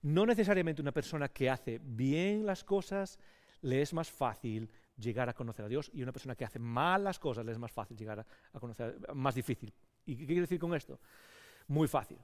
no 0.02 0.26
necesariamente 0.26 0.82
una 0.82 0.92
persona 0.92 1.28
que 1.28 1.50
hace 1.50 1.80
bien 1.82 2.46
las 2.46 2.64
cosas 2.64 3.18
le 3.62 3.82
es 3.82 3.92
más 3.92 4.10
fácil 4.10 4.70
llegar 4.96 5.28
a 5.28 5.34
conocer 5.34 5.64
a 5.64 5.68
Dios 5.68 5.90
y 5.92 6.02
una 6.02 6.12
persona 6.12 6.34
que 6.34 6.44
hace 6.44 6.58
mal 6.58 7.04
las 7.04 7.18
cosas 7.18 7.44
le 7.44 7.52
es 7.52 7.58
más 7.58 7.72
fácil 7.72 7.96
llegar 7.96 8.20
a, 8.20 8.26
a 8.52 8.60
conocer, 8.60 8.96
más 9.14 9.34
difícil. 9.34 9.72
¿Y 10.06 10.16
qué 10.16 10.26
quiere 10.26 10.42
decir 10.42 10.58
con 10.58 10.74
esto? 10.74 11.00
Muy 11.66 11.88
fácil 11.88 12.18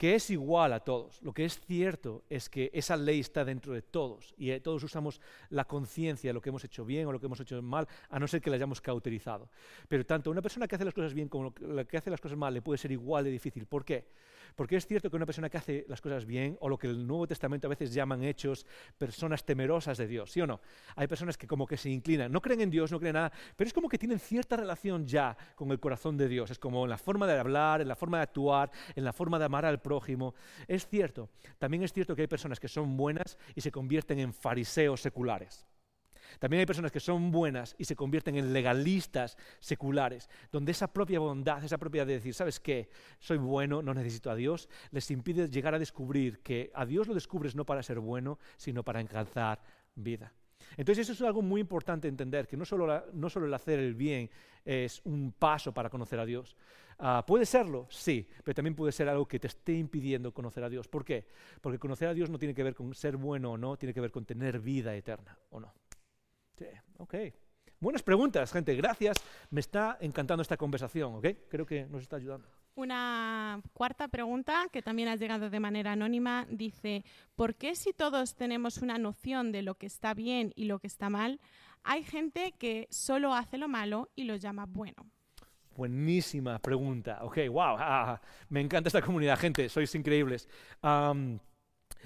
que 0.00 0.14
es 0.14 0.30
igual 0.30 0.72
a 0.72 0.80
todos. 0.80 1.20
Lo 1.20 1.34
que 1.34 1.44
es 1.44 1.60
cierto 1.60 2.24
es 2.30 2.48
que 2.48 2.70
esa 2.72 2.96
ley 2.96 3.20
está 3.20 3.44
dentro 3.44 3.74
de 3.74 3.82
todos 3.82 4.32
y 4.38 4.50
eh, 4.50 4.58
todos 4.58 4.82
usamos 4.82 5.20
la 5.50 5.66
conciencia 5.66 6.30
de 6.30 6.32
lo 6.32 6.40
que 6.40 6.48
hemos 6.48 6.64
hecho 6.64 6.86
bien 6.86 7.06
o 7.06 7.12
lo 7.12 7.20
que 7.20 7.26
hemos 7.26 7.38
hecho 7.40 7.60
mal, 7.60 7.86
a 8.08 8.18
no 8.18 8.26
ser 8.26 8.40
que 8.40 8.48
la 8.48 8.56
hayamos 8.56 8.80
cauterizado. 8.80 9.50
Pero 9.88 10.06
tanto 10.06 10.30
una 10.30 10.40
persona 10.40 10.66
que 10.66 10.74
hace 10.74 10.86
las 10.86 10.94
cosas 10.94 11.12
bien 11.12 11.28
como 11.28 11.52
la 11.60 11.84
que 11.84 11.98
hace 11.98 12.08
las 12.08 12.18
cosas 12.18 12.38
mal 12.38 12.54
le 12.54 12.62
puede 12.62 12.78
ser 12.78 12.92
igual 12.92 13.24
de 13.24 13.30
difícil. 13.30 13.66
¿Por 13.66 13.84
qué? 13.84 14.06
Porque 14.54 14.76
es 14.76 14.86
cierto 14.86 15.10
que 15.10 15.16
una 15.16 15.26
persona 15.26 15.48
que 15.48 15.58
hace 15.58 15.84
las 15.88 16.00
cosas 16.00 16.24
bien, 16.26 16.56
o 16.60 16.68
lo 16.68 16.78
que 16.78 16.86
el 16.86 17.06
Nuevo 17.06 17.26
Testamento 17.26 17.66
a 17.66 17.70
veces 17.70 17.92
llaman 17.92 18.22
hechos, 18.22 18.66
personas 18.98 19.44
temerosas 19.44 19.98
de 19.98 20.06
Dios, 20.06 20.30
¿sí 20.32 20.40
o 20.40 20.46
no? 20.46 20.60
Hay 20.96 21.06
personas 21.06 21.36
que 21.36 21.46
como 21.46 21.66
que 21.66 21.76
se 21.76 21.90
inclinan, 21.90 22.32
no 22.32 22.40
creen 22.40 22.60
en 22.62 22.70
Dios, 22.70 22.90
no 22.90 22.98
creen 22.98 23.14
nada, 23.14 23.32
pero 23.56 23.68
es 23.68 23.74
como 23.74 23.88
que 23.88 23.98
tienen 23.98 24.18
cierta 24.18 24.56
relación 24.56 25.06
ya 25.06 25.36
con 25.54 25.70
el 25.70 25.80
corazón 25.80 26.16
de 26.16 26.28
Dios. 26.28 26.50
Es 26.50 26.58
como 26.58 26.84
en 26.84 26.90
la 26.90 26.98
forma 26.98 27.26
de 27.26 27.38
hablar, 27.38 27.80
en 27.80 27.88
la 27.88 27.96
forma 27.96 28.18
de 28.18 28.24
actuar, 28.24 28.70
en 28.94 29.04
la 29.04 29.12
forma 29.12 29.38
de 29.38 29.44
amar 29.44 29.64
al 29.64 29.80
prójimo. 29.80 30.34
Es 30.66 30.86
cierto, 30.86 31.28
también 31.58 31.82
es 31.82 31.92
cierto 31.92 32.14
que 32.14 32.22
hay 32.22 32.28
personas 32.28 32.60
que 32.60 32.68
son 32.68 32.96
buenas 32.96 33.38
y 33.54 33.60
se 33.60 33.70
convierten 33.70 34.18
en 34.18 34.32
fariseos 34.32 35.00
seculares. 35.00 35.66
También 36.38 36.60
hay 36.60 36.66
personas 36.66 36.92
que 36.92 37.00
son 37.00 37.30
buenas 37.30 37.74
y 37.78 37.84
se 37.84 37.96
convierten 37.96 38.36
en 38.36 38.52
legalistas 38.52 39.36
seculares, 39.58 40.28
donde 40.52 40.72
esa 40.72 40.92
propia 40.92 41.18
bondad, 41.18 41.62
esa 41.64 41.78
propia 41.78 42.04
de 42.04 42.14
decir, 42.14 42.34
¿sabes 42.34 42.60
qué? 42.60 42.90
Soy 43.18 43.38
bueno, 43.38 43.82
no 43.82 43.94
necesito 43.94 44.30
a 44.30 44.34
Dios, 44.34 44.68
les 44.90 45.10
impide 45.10 45.48
llegar 45.48 45.74
a 45.74 45.78
descubrir 45.78 46.40
que 46.40 46.70
a 46.74 46.86
Dios 46.86 47.08
lo 47.08 47.14
descubres 47.14 47.54
no 47.54 47.64
para 47.64 47.82
ser 47.82 48.00
bueno, 48.00 48.38
sino 48.56 48.82
para 48.84 49.00
alcanzar 49.00 49.60
vida. 49.94 50.32
Entonces 50.76 51.08
eso 51.08 51.24
es 51.24 51.26
algo 51.26 51.42
muy 51.42 51.60
importante 51.60 52.08
entender, 52.08 52.46
que 52.46 52.56
no 52.56 52.64
solo, 52.64 53.04
no 53.12 53.30
solo 53.30 53.46
el 53.46 53.54
hacer 53.54 53.78
el 53.78 53.94
bien 53.94 54.30
es 54.64 55.00
un 55.04 55.32
paso 55.32 55.72
para 55.72 55.90
conocer 55.90 56.20
a 56.20 56.26
Dios. 56.26 56.56
Ah, 56.98 57.24
¿Puede 57.26 57.46
serlo? 57.46 57.86
Sí, 57.88 58.28
pero 58.44 58.54
también 58.54 58.74
puede 58.74 58.92
ser 58.92 59.08
algo 59.08 59.26
que 59.26 59.40
te 59.40 59.46
esté 59.46 59.72
impidiendo 59.72 60.32
conocer 60.32 60.62
a 60.64 60.68
Dios. 60.68 60.86
¿Por 60.86 61.04
qué? 61.04 61.26
Porque 61.60 61.78
conocer 61.78 62.08
a 62.08 62.14
Dios 62.14 62.28
no 62.28 62.38
tiene 62.38 62.54
que 62.54 62.62
ver 62.62 62.74
con 62.74 62.94
ser 62.94 63.16
bueno 63.16 63.52
o 63.52 63.58
no, 63.58 63.76
tiene 63.78 63.94
que 63.94 64.02
ver 64.02 64.10
con 64.10 64.26
tener 64.26 64.60
vida 64.60 64.94
eterna 64.94 65.36
o 65.50 65.60
no. 65.60 65.72
Sí, 66.60 66.66
ok. 66.98 67.14
Buenas 67.80 68.02
preguntas, 68.02 68.52
gente. 68.52 68.76
Gracias. 68.76 69.16
Me 69.48 69.60
está 69.60 69.96
encantando 70.02 70.42
esta 70.42 70.58
conversación, 70.58 71.14
¿ok? 71.14 71.26
Creo 71.48 71.64
que 71.64 71.86
nos 71.86 72.02
está 72.02 72.16
ayudando. 72.16 72.46
Una 72.74 73.62
cuarta 73.72 74.08
pregunta 74.08 74.66
que 74.70 74.82
también 74.82 75.08
ha 75.08 75.16
llegado 75.16 75.48
de 75.48 75.58
manera 75.58 75.92
anónima 75.92 76.46
dice, 76.50 77.02
¿por 77.34 77.54
qué 77.54 77.74
si 77.74 77.94
todos 77.94 78.36
tenemos 78.36 78.78
una 78.78 78.98
noción 78.98 79.52
de 79.52 79.62
lo 79.62 79.76
que 79.76 79.86
está 79.86 80.12
bien 80.12 80.52
y 80.54 80.66
lo 80.66 80.80
que 80.80 80.86
está 80.86 81.08
mal, 81.08 81.40
hay 81.82 82.04
gente 82.04 82.52
que 82.58 82.86
solo 82.90 83.34
hace 83.34 83.56
lo 83.56 83.66
malo 83.66 84.10
y 84.14 84.24
lo 84.24 84.36
llama 84.36 84.66
bueno? 84.66 85.06
Buenísima 85.74 86.58
pregunta. 86.58 87.20
Ok, 87.22 87.38
wow. 87.48 87.76
Ah, 87.78 88.20
me 88.50 88.60
encanta 88.60 88.90
esta 88.90 89.00
comunidad, 89.00 89.38
gente. 89.38 89.66
Sois 89.70 89.94
increíbles. 89.94 90.46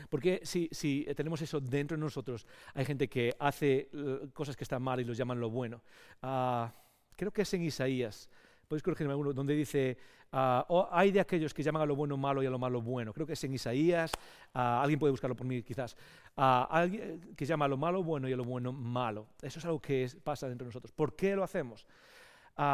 Porque 0.09 0.41
si, 0.45 0.69
si, 0.73 1.07
tenemos 1.17 1.41
eso 1.43 1.61
dentro 1.61 1.97
de 1.97 2.01
nosotros, 2.01 2.47
hay 2.75 2.85
gente 2.85 3.09
que 3.09 3.35
hace 3.39 3.89
eh, 3.93 4.29
cosas 4.33 4.57
que 4.57 4.65
están 4.65 4.83
mal 4.83 5.01
y 5.01 5.05
los 5.05 5.17
llaman 5.17 5.41
lo 5.41 5.51
bueno. 5.51 5.83
Ah, 6.23 6.73
creo 7.17 7.33
que 7.33 7.43
es 7.43 7.55
en 7.55 7.63
Isaías, 7.63 8.29
podéis 8.69 8.83
corregirme 8.83 9.13
alguno, 9.13 9.33
donde 9.33 9.55
dice, 9.55 9.97
ah, 10.33 10.89
hay 10.91 11.11
de 11.11 11.21
aquellos 11.21 11.55
que 11.55 11.63
llaman 11.63 11.83
a 11.83 11.87
lo 11.87 11.97
bueno 11.97 12.17
malo 12.17 12.43
y 12.43 12.47
a 12.47 12.51
lo 12.51 12.59
malo 12.59 12.81
bueno. 12.81 13.13
Creo 13.13 13.27
que 13.27 13.35
es 13.35 13.45
en 13.45 13.55
Isaías, 13.55 14.13
ah, 14.53 14.83
alguien 14.83 14.99
puede 14.99 15.11
buscarlo 15.11 15.37
por 15.37 15.47
mí 15.47 15.63
quizás, 15.63 15.97
alguien 16.37 17.35
que 17.37 17.45
llama 17.45 17.65
a 17.65 17.69
lo 17.69 17.77
malo 17.77 18.03
bueno 18.03 18.29
y 18.29 18.33
a 18.33 18.37
lo 18.37 18.45
bueno 18.45 18.73
malo. 18.73 19.29
Eso 19.43 19.59
es 19.59 19.65
algo 19.65 19.81
que 19.81 20.09
pasa 20.23 20.49
dentro 20.49 20.65
de 20.65 20.69
nosotros. 20.69 20.93
¿Por 20.93 21.15
qué 21.17 21.37
lo 21.37 21.45
hacemos? 21.45 21.87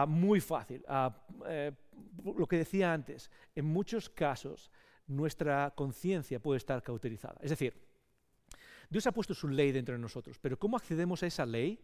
muy 0.06 0.40
fácil. 0.40 0.84
Eh, 1.46 1.72
lo 2.36 2.46
que 2.46 2.56
decía 2.56 2.92
antes, 2.92 3.30
en 3.54 3.64
muchos 3.66 4.08
casos 4.08 4.70
nuestra 5.10 5.72
conciencia 5.74 6.40
puede 6.40 6.58
estar 6.58 6.82
cauterizada. 6.82 7.36
Es 7.42 7.50
decir, 7.50 7.74
Dios 8.88 9.06
ha 9.06 9.12
puesto 9.12 9.34
su 9.34 9.48
ley 9.48 9.72
dentro 9.72 9.94
de 9.94 10.00
nosotros, 10.00 10.38
pero 10.40 10.58
cómo 10.58 10.76
accedemos 10.76 11.22
a 11.22 11.26
esa 11.26 11.46
ley 11.46 11.78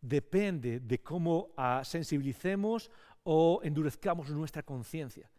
depende 0.00 0.80
de 0.80 1.00
cómo 1.02 1.52
ah, 1.56 1.82
sensibilicemos 1.84 2.90
o 3.22 3.60
endurezcamos 3.62 4.30
nuestra 4.30 4.62
conciencia. 4.62 5.30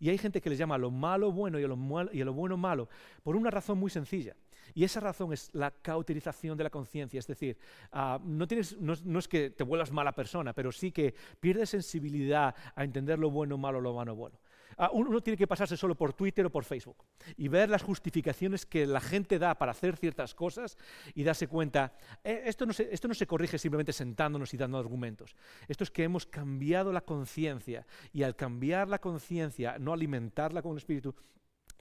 Y 0.00 0.10
hay 0.10 0.18
gente 0.18 0.40
que 0.40 0.50
le 0.50 0.56
llama 0.56 0.74
a 0.74 0.78
lo 0.78 0.90
malo 0.90 1.32
bueno 1.32 1.58
y 1.58 1.64
a 1.64 1.68
lo, 1.68 2.32
bueno 2.32 2.56
malo 2.56 2.88
por 3.22 3.36
una 3.36 3.50
razón 3.50 3.78
muy 3.78 3.90
sencilla. 3.90 4.36
Y 4.74 4.84
esa 4.84 5.00
razón 5.00 5.32
es 5.32 5.50
la 5.54 5.70
cauterización 5.70 6.56
de 6.56 6.64
la 6.64 6.70
conciencia, 6.70 7.18
es 7.18 7.26
decir, 7.26 7.56
ah, 7.90 8.20
no, 8.22 8.46
tienes, 8.46 8.76
no, 8.78 9.18
es 9.18 9.26
que 9.26 9.50
te 9.50 9.64
vuelvas 9.64 9.90
mala 9.90 10.14
persona, 10.14 10.52
pero 10.52 10.70
sí 10.70 10.92
que 10.92 11.14
pierdes 11.40 11.70
sensibilidad 11.70 12.54
a 12.74 12.84
entender 12.84 13.18
lo 13.18 13.30
bueno 13.30 13.56
malo, 13.56 13.80
lo 13.80 13.94
malo 13.94 14.14
bueno. 14.14 14.38
Ah, 14.80 14.90
uno 14.92 15.20
tiene 15.20 15.36
que 15.36 15.48
pasarse 15.48 15.76
solo 15.76 15.96
por 15.96 16.12
Twitter 16.12 16.46
o 16.46 16.50
por 16.50 16.62
Facebook 16.62 17.04
y 17.36 17.48
ver 17.48 17.68
las 17.68 17.82
justificaciones 17.82 18.64
que 18.64 18.86
la 18.86 19.00
gente 19.00 19.36
da 19.36 19.56
para 19.56 19.72
hacer 19.72 19.96
ciertas 19.96 20.36
cosas 20.36 20.78
y 21.14 21.24
darse 21.24 21.48
cuenta, 21.48 21.92
eh, 22.22 22.42
esto, 22.46 22.64
no 22.64 22.72
se, 22.72 22.88
esto 22.94 23.08
no 23.08 23.14
se 23.14 23.26
corrige 23.26 23.58
simplemente 23.58 23.92
sentándonos 23.92 24.54
y 24.54 24.56
dando 24.56 24.78
argumentos. 24.78 25.34
Esto 25.66 25.82
es 25.82 25.90
que 25.90 26.04
hemos 26.04 26.26
cambiado 26.26 26.92
la 26.92 27.00
conciencia 27.00 27.84
y 28.12 28.22
al 28.22 28.36
cambiar 28.36 28.86
la 28.86 29.00
conciencia, 29.00 29.78
no 29.80 29.92
alimentarla 29.92 30.62
con 30.62 30.72
el 30.72 30.78
espíritu, 30.78 31.12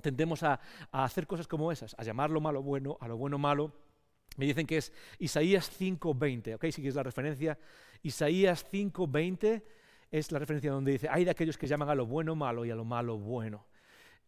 tendemos 0.02 0.42
a, 0.42 0.60
hacer 0.92 1.28
cosas 1.28 1.48
como 1.48 1.72
esas, 1.72 1.96
a 2.00 2.04
llamar 2.04 2.32
lo 2.32 2.42
malo 2.42 2.64
bueno, 2.64 2.98
a 3.00 3.08
lo 3.08 3.16
bueno 3.16 3.38
malo. 3.38 3.74
Me 4.38 4.46
dicen 4.46 4.66
que 4.66 4.78
es 4.78 4.92
Isaías 5.20 5.72
5.20, 5.80 6.56
¿ok? 6.56 6.66
Si 6.66 6.82
quieres 6.82 6.96
la 6.96 7.04
referencia, 7.04 7.60
Isaías 8.02 8.66
5.20 8.72 9.64
es 10.12 10.32
la 10.32 10.40
referencia 10.40 10.72
donde 10.72 10.94
dice, 10.94 11.08
hay 11.10 11.26
de 11.26 11.32
aquellos 11.32 11.58
que 11.58 11.68
llaman 11.68 11.90
a 11.90 11.96
lo 11.96 12.06
bueno 12.06 12.36
malo 12.36 12.66
y 12.66 12.72
a 12.72 12.76
lo 12.76 12.86
malo 12.86 13.18
bueno. 13.18 13.66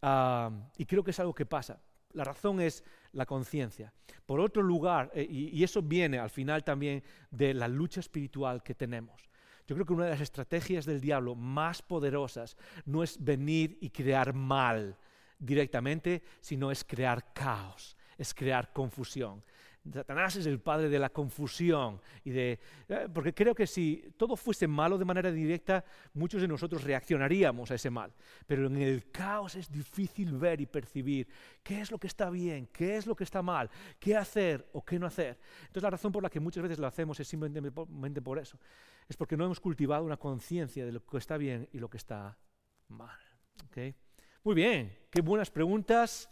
Ah, 0.02 0.52
y 0.78 0.86
creo 0.86 1.04
que 1.04 1.12
es 1.12 1.20
algo 1.20 1.34
que 1.34 1.46
pasa. 1.46 1.80
La 2.14 2.24
razón 2.24 2.60
es 2.60 2.84
la 3.14 3.26
conciencia. 3.26 3.94
Por 4.26 4.40
otro 4.40 4.62
lugar, 4.62 5.12
eh, 5.14 5.28
y, 5.30 5.64
eso 5.64 5.82
viene 5.82 6.18
al 6.20 6.30
final 6.30 6.64
también 6.64 7.04
de 7.30 7.54
la 7.54 7.68
lucha 7.68 8.00
espiritual 8.00 8.64
que 8.64 8.76
tenemos. 8.76 9.30
Yo 9.68 9.76
creo 9.76 9.86
que 9.86 9.94
una 9.94 10.06
de 10.06 10.12
las 10.12 10.22
estrategias 10.22 10.86
del 10.86 11.00
diablo 11.00 11.36
más 11.36 11.82
poderosas 11.82 12.58
no 12.86 13.04
es 13.04 13.24
venir 13.24 13.78
y 13.82 13.92
crear 13.92 14.34
mal, 14.34 14.98
directamente, 15.38 16.24
sino 16.42 16.72
es 16.72 16.84
crear 16.84 17.32
caos, 17.34 17.96
es 18.18 18.34
crear 18.34 18.74
confusión. 18.74 19.44
Satanás 19.94 20.36
es 20.36 20.46
el 20.46 20.60
padre 20.60 20.90
de 20.90 21.00
la 21.00 21.10
confusión 21.10 22.02
y 22.24 22.32
de 22.32 22.60
eh, 22.88 23.08
porque 23.14 23.34
creo 23.34 23.56
que 23.56 23.68
si 23.68 24.14
todo 24.18 24.36
fuese 24.36 24.68
malo 24.68 24.98
de 24.98 25.06
manera 25.06 25.32
directa, 25.32 25.84
muchos 26.14 26.42
de 26.42 26.48
nosotros 26.48 26.84
reaccionaríamos 26.84 27.72
a 27.72 27.76
ese 27.76 27.90
mal. 27.90 28.14
Pero 28.46 28.68
en 28.68 28.78
el 28.78 29.10
caos 29.12 29.56
es 29.56 29.72
difícil 29.72 30.34
ver 30.38 30.62
y 30.62 30.66
percibir 30.66 31.28
qué 31.64 31.82
es 31.82 31.92
lo 31.92 31.98
que 31.98 32.08
está 32.08 32.30
bien, 32.30 32.68
qué 32.68 32.98
es 32.98 33.08
lo 33.08 33.16
que 33.16 33.24
está 33.24 33.42
mal, 33.42 33.70
qué 34.00 34.16
hacer 34.16 34.68
o 34.74 34.84
qué 34.84 35.00
no 35.00 35.08
hacer. 35.08 35.40
Entonces 35.62 35.84
la 35.84 35.90
razón 35.90 36.12
por 36.12 36.24
la 36.24 36.30
que 36.30 36.40
muchas 36.40 36.64
veces 36.64 36.80
lo 36.80 36.88
hacemos 36.88 37.20
es 37.20 37.28
simplemente 37.28 38.22
por 38.22 38.40
eso. 38.40 38.60
Es 39.08 39.18
porque 39.18 39.36
no 39.36 39.46
hemos 39.46 39.60
cultivado 39.60 40.04
una 40.04 40.18
conciencia 40.18 40.86
de 40.86 40.92
lo 40.92 41.06
que 41.06 41.18
está 41.18 41.38
bien 41.38 41.68
y 41.72 41.80
lo 41.80 41.90
que 41.90 41.98
está 41.98 42.38
mal. 42.90 43.20
¿okay? 43.68 43.96
Muy 44.44 44.56
bien, 44.56 44.98
qué 45.10 45.22
buenas 45.22 45.50
preguntas. 45.50 46.30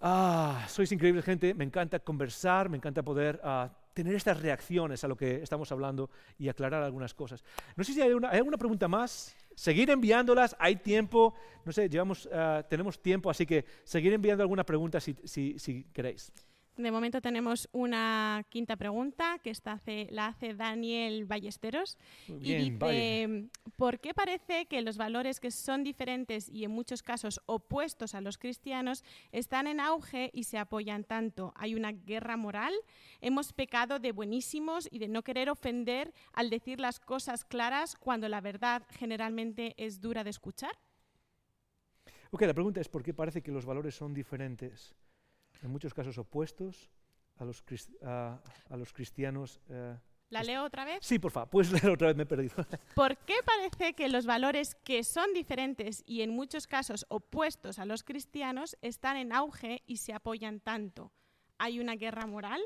Ah, 0.00 0.64
sois 0.68 0.92
increíble 0.92 1.22
gente, 1.22 1.54
me 1.54 1.64
encanta 1.64 1.98
conversar, 1.98 2.68
me 2.68 2.76
encanta 2.76 3.02
poder 3.02 3.40
ah, 3.42 3.68
tener 3.92 4.14
estas 4.14 4.40
reacciones 4.40 5.02
a 5.02 5.08
lo 5.08 5.16
que 5.16 5.42
estamos 5.42 5.72
hablando 5.72 6.08
y 6.38 6.48
aclarar 6.48 6.82
algunas 6.84 7.14
cosas. 7.14 7.42
No 7.74 7.82
sé 7.82 7.92
si 7.94 8.00
hay, 8.00 8.12
alguna 8.12 8.56
pregunta 8.56 8.86
más. 8.86 9.34
Seguir 9.56 9.90
enviándolas, 9.90 10.54
hay 10.60 10.76
tiempo, 10.76 11.34
no 11.64 11.72
sé, 11.72 11.88
llevamos, 11.88 12.28
ah, 12.32 12.64
tenemos 12.68 13.02
tiempo, 13.02 13.28
así 13.28 13.44
que 13.44 13.64
seguir 13.82 14.12
enviando 14.12 14.42
alguna 14.42 14.64
pregunta 14.64 15.00
si, 15.00 15.16
si 15.24 15.84
queréis. 15.92 16.32
De 16.78 16.92
momento 16.92 17.20
tenemos 17.20 17.68
una 17.72 18.44
quinta 18.50 18.76
pregunta 18.76 19.40
que 19.42 19.52
hace, 19.64 20.06
la 20.12 20.28
hace 20.28 20.54
Daniel 20.54 21.24
Ballesteros. 21.24 21.98
y 22.28 22.54
dice, 22.54 23.48
¿por 23.74 23.98
qué 23.98 24.14
parece 24.14 24.66
que 24.66 24.80
los 24.80 24.96
valores 24.96 25.40
que 25.40 25.50
son 25.50 25.82
diferentes 25.82 26.48
y 26.48 26.62
en 26.62 26.70
muchos 26.70 27.02
casos 27.02 27.40
opuestos 27.46 28.14
a 28.14 28.20
los 28.20 28.38
cristianos 28.38 29.02
están 29.32 29.66
en 29.66 29.80
auge 29.80 30.30
y 30.32 30.44
se 30.44 30.56
apoyan 30.56 31.02
tanto? 31.02 31.52
¿Hay 31.56 31.74
una 31.74 31.90
guerra 31.90 32.36
moral? 32.36 32.72
¿Hemos 33.20 33.52
pecado 33.52 33.98
de 33.98 34.12
buenísimos 34.12 34.88
y 34.88 35.00
de 35.00 35.08
no 35.08 35.24
querer 35.24 35.50
ofender 35.50 36.14
al 36.32 36.48
decir 36.48 36.78
las 36.78 37.00
cosas 37.00 37.44
claras 37.44 37.96
cuando 37.96 38.28
la 38.28 38.40
verdad 38.40 38.84
generalmente 38.90 39.74
es 39.78 40.00
dura 40.00 40.22
de 40.22 40.30
escuchar? 40.30 40.78
Ok, 42.30 42.42
la 42.42 42.54
pregunta 42.54 42.80
es 42.80 42.88
¿por 42.88 43.02
qué 43.02 43.12
parece 43.12 43.42
que 43.42 43.50
los 43.50 43.66
valores 43.66 43.96
son 43.96 44.14
diferentes? 44.14 44.94
En 45.62 45.70
muchos 45.70 45.94
casos 45.94 46.18
opuestos 46.18 46.90
a 47.38 47.44
los, 47.44 47.64
a, 48.02 48.40
los 48.76 48.92
cristianos. 48.92 49.60
Eh, 49.68 49.96
¿La 50.30 50.42
leo 50.42 50.64
otra 50.64 50.84
vez? 50.84 50.98
Sí, 51.00 51.18
por 51.18 51.30
favor, 51.30 51.48
puedes 51.48 51.72
leer 51.72 51.90
otra 51.90 52.08
vez, 52.08 52.16
me 52.16 52.24
he 52.24 52.26
perdido. 52.26 52.54
¿Por 52.94 53.16
qué 53.18 53.36
parece 53.44 53.94
que 53.94 54.08
los 54.08 54.26
valores 54.26 54.74
que 54.84 55.02
son 55.02 55.32
diferentes 55.32 56.02
y 56.06 56.22
en 56.22 56.30
muchos 56.30 56.66
casos 56.66 57.06
opuestos 57.08 57.78
a 57.78 57.86
los 57.86 58.02
cristianos 58.02 58.76
están 58.82 59.16
en 59.16 59.32
auge 59.32 59.82
y 59.86 59.98
se 59.98 60.12
apoyan 60.12 60.60
tanto? 60.60 61.12
¿Hay 61.56 61.80
una 61.80 61.96
guerra 61.96 62.26
moral? 62.26 62.60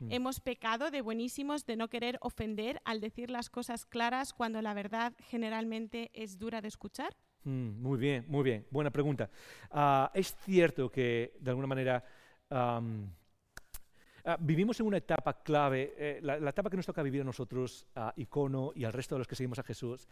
Hmm. 0.00 0.10
¿Hemos 0.10 0.40
pecado 0.40 0.90
de 0.90 1.02
buenísimos 1.02 1.66
de 1.66 1.76
no 1.76 1.88
querer 1.88 2.18
ofender 2.20 2.80
al 2.84 3.00
decir 3.00 3.30
las 3.30 3.48
cosas 3.48 3.86
claras 3.86 4.32
cuando 4.32 4.60
la 4.60 4.74
verdad 4.74 5.12
generalmente 5.20 6.10
es 6.14 6.38
dura 6.38 6.60
de 6.60 6.68
escuchar? 6.68 7.16
Hmm, 7.44 7.80
muy 7.80 7.98
bien, 7.98 8.24
muy 8.26 8.42
bien. 8.42 8.66
Buena 8.70 8.90
pregunta. 8.90 9.30
Ah, 9.70 10.10
es 10.14 10.34
cierto 10.44 10.90
que, 10.90 11.36
de 11.38 11.50
alguna 11.50 11.68
manera, 11.68 12.04
Ah, 12.50 14.38
vivimos 14.40 14.80
en 14.80 14.86
una 14.86 14.96
etapa 14.96 15.42
clave, 15.42 15.94
eh, 15.98 16.18
la, 16.22 16.48
etapa 16.48 16.70
que 16.70 16.76
nos 16.76 16.86
toca 16.86 17.02
vivir 17.02 17.20
a 17.20 17.24
nosotros, 17.24 17.86
a 17.94 18.12
Icono 18.16 18.72
y 18.74 18.84
al 18.84 18.92
resto 18.92 19.14
de 19.14 19.18
los 19.18 19.28
que 19.28 19.36
seguimos 19.36 19.58
a 19.58 19.62
Jesús, 19.62 20.08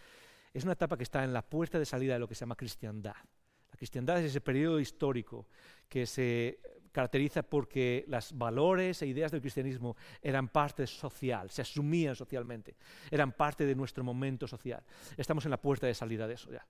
es 0.52 0.64
una 0.64 0.74
etapa 0.74 0.98
que 0.98 1.02
está 1.02 1.24
en 1.24 1.32
la 1.32 1.40
puerta 1.40 1.78
de 1.78 1.86
salida 1.86 2.12
de 2.12 2.18
lo 2.18 2.28
que 2.28 2.34
se 2.34 2.40
llama 2.40 2.56
cristiandad. 2.56 3.16
La 3.70 3.76
cristiandad 3.78 4.18
es 4.18 4.26
ese 4.26 4.42
periodo 4.42 4.78
histórico 4.80 5.48
que 5.88 6.04
se 6.04 6.60
caracteriza 6.92 7.42
porque 7.42 8.04
los 8.06 8.36
valores 8.36 9.00
e 9.00 9.06
ideas 9.06 9.32
del 9.32 9.40
cristianismo 9.40 9.96
eran 10.20 10.48
parte 10.48 10.86
social, 10.86 11.50
se 11.50 11.62
asumían 11.62 12.14
socialmente, 12.14 12.76
eran 13.10 13.32
parte 13.32 13.64
de 13.64 13.74
nuestro 13.74 14.04
momento 14.04 14.46
social. 14.46 14.84
Estamos 15.16 15.46
en 15.46 15.52
la 15.52 15.60
puerta 15.60 15.86
de 15.86 15.94
salida 15.94 16.26
de 16.26 16.34
eso 16.34 16.52
ya. 16.52 16.66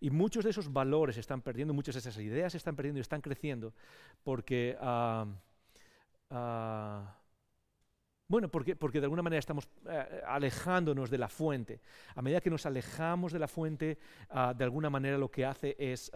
Y 0.00 0.10
muchos 0.10 0.44
de 0.44 0.50
esos 0.50 0.72
valores 0.72 1.16
están 1.16 1.42
perdiendo, 1.42 1.74
muchas 1.74 1.94
de 1.94 2.00
esas 2.00 2.18
ideas 2.18 2.54
están 2.54 2.76
perdiendo 2.76 2.98
y 2.98 3.02
están 3.02 3.20
creciendo 3.20 3.74
porque, 4.22 4.76
ah, 4.80 5.26
ah, 6.30 7.16
bueno, 8.28 8.48
porque, 8.48 8.76
porque, 8.76 9.00
de 9.00 9.06
alguna 9.06 9.22
manera 9.22 9.38
estamos 9.38 9.68
eh, 9.88 10.22
alejándonos 10.26 11.10
de 11.10 11.18
la 11.18 11.28
fuente. 11.28 11.80
A 12.14 12.22
medida 12.22 12.40
que 12.40 12.50
nos 12.50 12.66
alejamos 12.66 13.32
de 13.32 13.38
la 13.38 13.48
fuente, 13.48 13.98
ah, 14.30 14.52
de 14.56 14.64
alguna 14.64 14.90
manera 14.90 15.16
lo 15.16 15.30
que 15.30 15.44
hace 15.44 15.76
es 15.78 16.10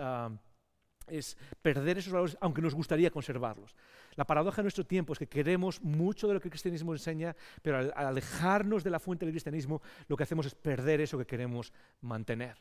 es 1.11 1.37
perder 1.61 1.99
esos 1.99 2.13
valores, 2.13 2.37
aunque 2.41 2.63
nos 2.63 2.75
gustaría 2.75 3.11
conservarlos. 3.11 3.75
La 4.15 4.27
paradoja 4.27 4.57
de 4.57 4.65
nuestro 4.65 4.87
tiempo 4.87 5.13
es 5.13 5.19
que 5.19 5.29
queremos 5.29 5.81
mucho 5.83 6.29
de 6.29 6.35
lo 6.35 6.41
que 6.41 6.49
el 6.49 6.53
cristianismo 6.53 6.93
enseña, 6.93 7.37
pero 7.63 7.79
al 7.79 7.93
alejarnos 7.95 8.85
de 8.85 8.91
la 8.91 9.01
fuente 9.01 9.25
del 9.25 9.33
cristianismo, 9.33 9.83
lo 10.09 10.17
que 10.17 10.23
hacemos 10.23 10.47
es 10.47 10.55
perder 10.55 11.01
eso 11.01 11.19
que 11.19 11.27
queremos 11.27 11.73
mantener. 12.01 12.57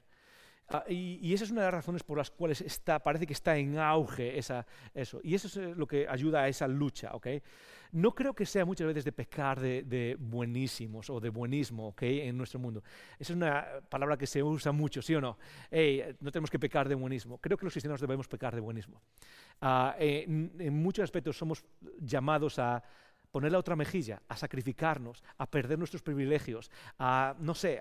Ah, 0.71 0.83
y, 0.87 1.33
esa 1.33 1.45
es 1.45 1.51
una 1.51 1.61
de 1.61 1.67
las 1.67 1.73
razones 1.73 2.03
por 2.03 2.17
las 2.17 2.29
cuales 2.29 2.61
está, 2.61 2.99
parece 2.99 3.25
que 3.25 3.33
está 3.33 3.57
en 3.57 3.77
auge 3.79 4.37
esa, 4.37 4.65
eso. 4.93 5.19
Y 5.23 5.33
eso 5.33 5.47
es 5.47 5.57
eh, 5.57 5.73
lo 5.75 5.87
que 5.87 6.07
ayuda 6.07 6.43
a 6.43 6.47
esa 6.47 6.67
lucha. 6.67 7.11
¿okay? 7.13 7.41
No 7.91 8.13
creo 8.13 8.33
que 8.33 8.45
sea 8.45 8.65
muchas 8.65 8.87
veces 8.87 9.03
de 9.03 9.11
pecar 9.11 9.59
de, 9.59 10.15
buenísimos 10.19 11.09
o 11.09 11.19
de 11.19 11.29
buenismo 11.29 11.87
¿okay? 11.87 12.21
en 12.21 12.37
nuestro 12.37 12.59
mundo. 12.59 12.83
Esa 13.17 13.33
es 13.33 13.37
una 13.37 13.65
palabra 13.89 14.17
que 14.17 14.27
se 14.27 14.43
usa 14.43 14.71
mucho, 14.71 15.01
¿sí 15.01 15.15
o 15.15 15.21
no? 15.21 15.37
no 16.19 16.31
tenemos 16.31 16.51
que 16.51 16.59
pecar 16.59 16.87
de 16.87 16.95
buenismo. 16.95 17.39
Creo 17.39 17.57
que 17.57 17.65
los 17.65 17.73
cristianos 17.73 17.99
debemos 17.99 18.27
pecar 18.27 18.53
de 18.53 18.61
buenismo. 18.61 19.01
Ah, 19.61 19.95
en 19.99 20.73
muchos 20.81 21.03
aspectos 21.03 21.37
somos 21.37 21.65
llamados 21.99 22.59
a 22.59 22.83
poner 23.31 23.51
la 23.51 23.59
otra 23.59 23.75
mejilla, 23.75 24.21
a 24.27 24.35
sacrificarnos, 24.35 25.23
a 25.37 25.49
perder 25.49 25.77
nuestros 25.77 26.01
privilegios, 26.01 26.71
a, 26.97 27.35
no 27.39 27.53
sé, 27.53 27.79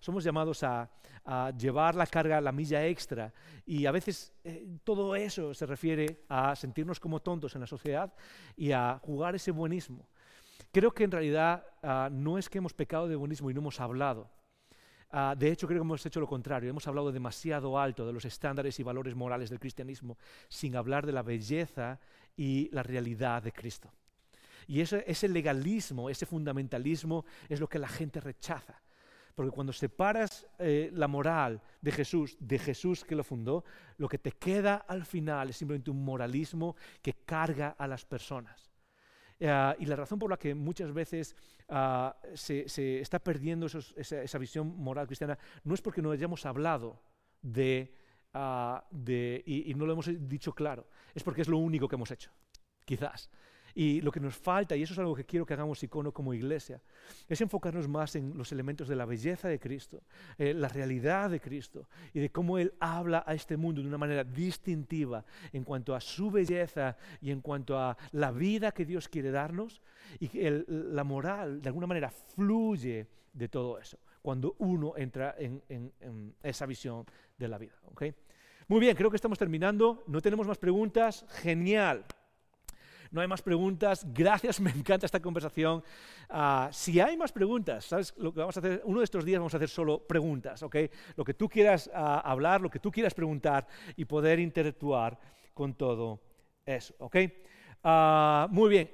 somos 0.00 0.24
llamados 0.24 0.62
a, 0.62 0.90
llevar 1.56 1.94
la 1.94 2.06
carga, 2.06 2.38
la 2.40 2.52
milla 2.52 2.86
extra. 2.86 3.32
Y 3.64 3.86
a 3.86 3.92
veces 3.92 4.34
eh, 4.44 4.66
todo 4.84 5.16
eso 5.16 5.54
se 5.54 5.64
refiere 5.64 6.24
a 6.28 6.54
sentirnos 6.54 7.00
como 7.00 7.20
tontos 7.20 7.54
en 7.54 7.62
la 7.62 7.66
sociedad 7.66 8.12
y 8.56 8.72
a 8.72 9.00
jugar 9.02 9.34
ese 9.34 9.50
buenismo. 9.50 10.06
Creo 10.70 10.92
que 10.92 11.04
en 11.04 11.10
realidad 11.10 11.64
ah, 11.82 12.10
no 12.12 12.36
es 12.36 12.50
que 12.50 12.58
hemos 12.58 12.74
pecado 12.74 13.08
de 13.08 13.16
buenismo 13.16 13.50
y 13.50 13.54
no 13.54 13.60
hemos 13.60 13.80
hablado. 13.80 14.28
Ah, 15.10 15.34
de 15.38 15.50
hecho, 15.50 15.66
creo 15.66 15.80
que 15.80 15.86
hemos 15.86 16.04
hecho 16.04 16.20
lo 16.20 16.26
contrario. 16.26 16.68
Hemos 16.68 16.86
hablado 16.88 17.10
demasiado 17.10 17.78
alto 17.78 18.06
de 18.06 18.12
los 18.12 18.24
estándares 18.24 18.78
y 18.80 18.82
valores 18.82 19.14
morales 19.14 19.48
del 19.48 19.60
cristianismo 19.60 20.18
sin 20.48 20.76
hablar 20.76 21.06
de 21.06 21.12
la 21.12 21.22
belleza 21.22 22.00
y 22.36 22.68
la 22.72 22.82
realidad 22.82 23.42
de 23.42 23.52
Cristo. 23.52 23.90
Y 24.66 24.80
ese, 24.80 25.28
legalismo, 25.28 26.10
ese 26.10 26.26
fundamentalismo 26.26 27.24
es 27.48 27.60
lo 27.60 27.68
que 27.68 27.78
la 27.78 27.88
gente 27.88 28.20
rechaza. 28.20 28.80
Porque 29.34 29.50
cuando 29.50 29.72
separas 29.72 30.46
eh, 30.58 30.90
la 30.92 31.08
moral 31.08 31.60
de 31.80 31.90
Jesús, 31.90 32.36
de 32.38 32.58
Jesús 32.58 33.04
que 33.04 33.16
lo 33.16 33.24
fundó, 33.24 33.64
lo 33.98 34.08
que 34.08 34.18
te 34.18 34.32
queda 34.32 34.76
al 34.76 35.04
final 35.04 35.50
es 35.50 35.56
simplemente 35.56 35.90
un 35.90 36.04
moralismo 36.04 36.76
que 37.02 37.14
carga 37.24 37.70
a 37.76 37.88
las 37.88 38.04
personas. 38.04 38.70
Eh, 39.40 39.74
y 39.80 39.86
la 39.86 39.96
razón 39.96 40.18
por 40.18 40.30
la 40.30 40.36
que 40.36 40.54
muchas 40.54 40.92
veces 40.92 41.34
ah, 41.68 42.16
se, 42.34 43.00
está 43.00 43.18
perdiendo 43.18 43.66
esa, 43.66 44.38
visión 44.38 44.76
moral 44.76 45.06
cristiana 45.06 45.36
no 45.64 45.74
es 45.74 45.82
porque 45.82 46.00
no 46.00 46.12
hayamos 46.12 46.46
hablado 46.46 47.02
de 47.42 47.92
ah, 48.32 48.86
y 49.44 49.74
no 49.74 49.86
lo 49.86 49.92
hemos 49.92 50.08
dicho 50.28 50.54
claro, 50.54 50.86
es 51.12 51.24
porque 51.24 51.42
es 51.42 51.48
lo 51.48 51.58
único 51.58 51.88
que 51.88 51.96
hemos 51.96 52.10
hecho, 52.12 52.30
quizás. 52.84 53.28
Y 53.74 54.00
lo 54.00 54.12
que 54.12 54.20
nos 54.20 54.36
falta, 54.36 54.76
y 54.76 54.82
eso 54.82 54.92
es 54.92 54.98
algo 54.98 55.14
que 55.14 55.24
quiero 55.24 55.44
que 55.44 55.54
hagamos 55.54 55.82
icono 55.82 56.12
como 56.12 56.32
iglesia, 56.32 56.80
es 57.28 57.40
enfocarnos 57.40 57.88
más 57.88 58.14
en 58.14 58.36
los 58.38 58.52
elementos 58.52 58.86
de 58.86 58.94
la 58.94 59.04
belleza 59.04 59.48
de 59.48 59.58
Cristo, 59.58 60.02
eh, 60.38 60.54
la 60.54 60.68
realidad 60.68 61.30
de 61.30 61.40
Cristo 61.40 61.88
y 62.12 62.20
de 62.20 62.30
cómo 62.30 62.58
Él 62.58 62.74
habla 62.78 63.24
a 63.26 63.34
este 63.34 63.56
mundo 63.56 63.82
de 63.82 63.88
una 63.88 63.98
manera 63.98 64.22
distintiva 64.22 65.24
en 65.52 65.64
cuanto 65.64 65.94
a 65.94 66.00
su 66.00 66.30
belleza 66.30 66.96
y 67.20 67.30
en 67.30 67.40
cuanto 67.40 67.78
a 67.78 67.96
la 68.12 68.30
vida 68.30 68.72
que 68.72 68.84
Dios 68.84 69.08
quiere 69.08 69.30
darnos 69.30 69.82
y 70.20 70.28
que 70.28 70.64
la 70.68 71.04
moral 71.04 71.60
de 71.60 71.68
alguna 71.68 71.86
manera 71.86 72.10
fluye 72.10 73.08
de 73.32 73.48
todo 73.48 73.78
eso 73.78 73.98
cuando 74.22 74.54
uno 74.60 74.94
entra 74.96 75.34
en, 75.38 75.92
esa 76.42 76.64
visión 76.64 77.04
de 77.36 77.46
la 77.46 77.58
vida. 77.58 77.74
Muy 78.68 78.80
bien, 78.80 78.96
creo 78.96 79.10
que 79.10 79.16
estamos 79.16 79.38
terminando. 79.38 80.02
No 80.06 80.22
tenemos 80.22 80.46
más 80.46 80.56
preguntas. 80.56 81.26
Genial 81.42 82.06
no 83.14 83.20
hay 83.20 83.28
más 83.28 83.42
preguntas. 83.42 84.04
Gracias, 84.12 84.60
me 84.60 84.70
encanta 84.70 85.06
esta 85.06 85.20
conversación. 85.20 85.82
Ah, 86.28 86.68
si 86.72 86.98
hay 87.00 87.16
más 87.16 87.32
preguntas, 87.32 87.84
¿sabes 87.84 88.12
lo 88.18 88.34
que 88.34 88.40
vamos 88.40 88.56
a 88.56 88.60
hacer? 88.60 88.82
Uno 88.84 88.98
de 88.98 89.04
estos 89.04 89.24
días 89.24 89.38
vamos 89.38 89.54
a 89.54 89.56
hacer 89.56 89.68
solo 89.68 90.04
preguntas, 90.04 90.62
¿ok? 90.62 90.76
Lo 91.16 91.24
que 91.24 91.34
tú 91.34 91.48
quieras 91.48 91.88
ah, 91.94 92.20
hablar, 92.24 92.60
lo 92.60 92.68
que 92.68 92.80
tú 92.80 92.90
quieras 92.90 93.14
preguntar 93.14 93.66
y 93.96 94.04
poder 94.04 94.40
interactuar 94.40 95.18
con 95.54 95.74
todo 95.74 96.20
eso, 96.66 96.94
¿ok? 96.98 97.16
Ah, 97.84 98.48
muy 98.50 98.68
bien, 98.68 98.90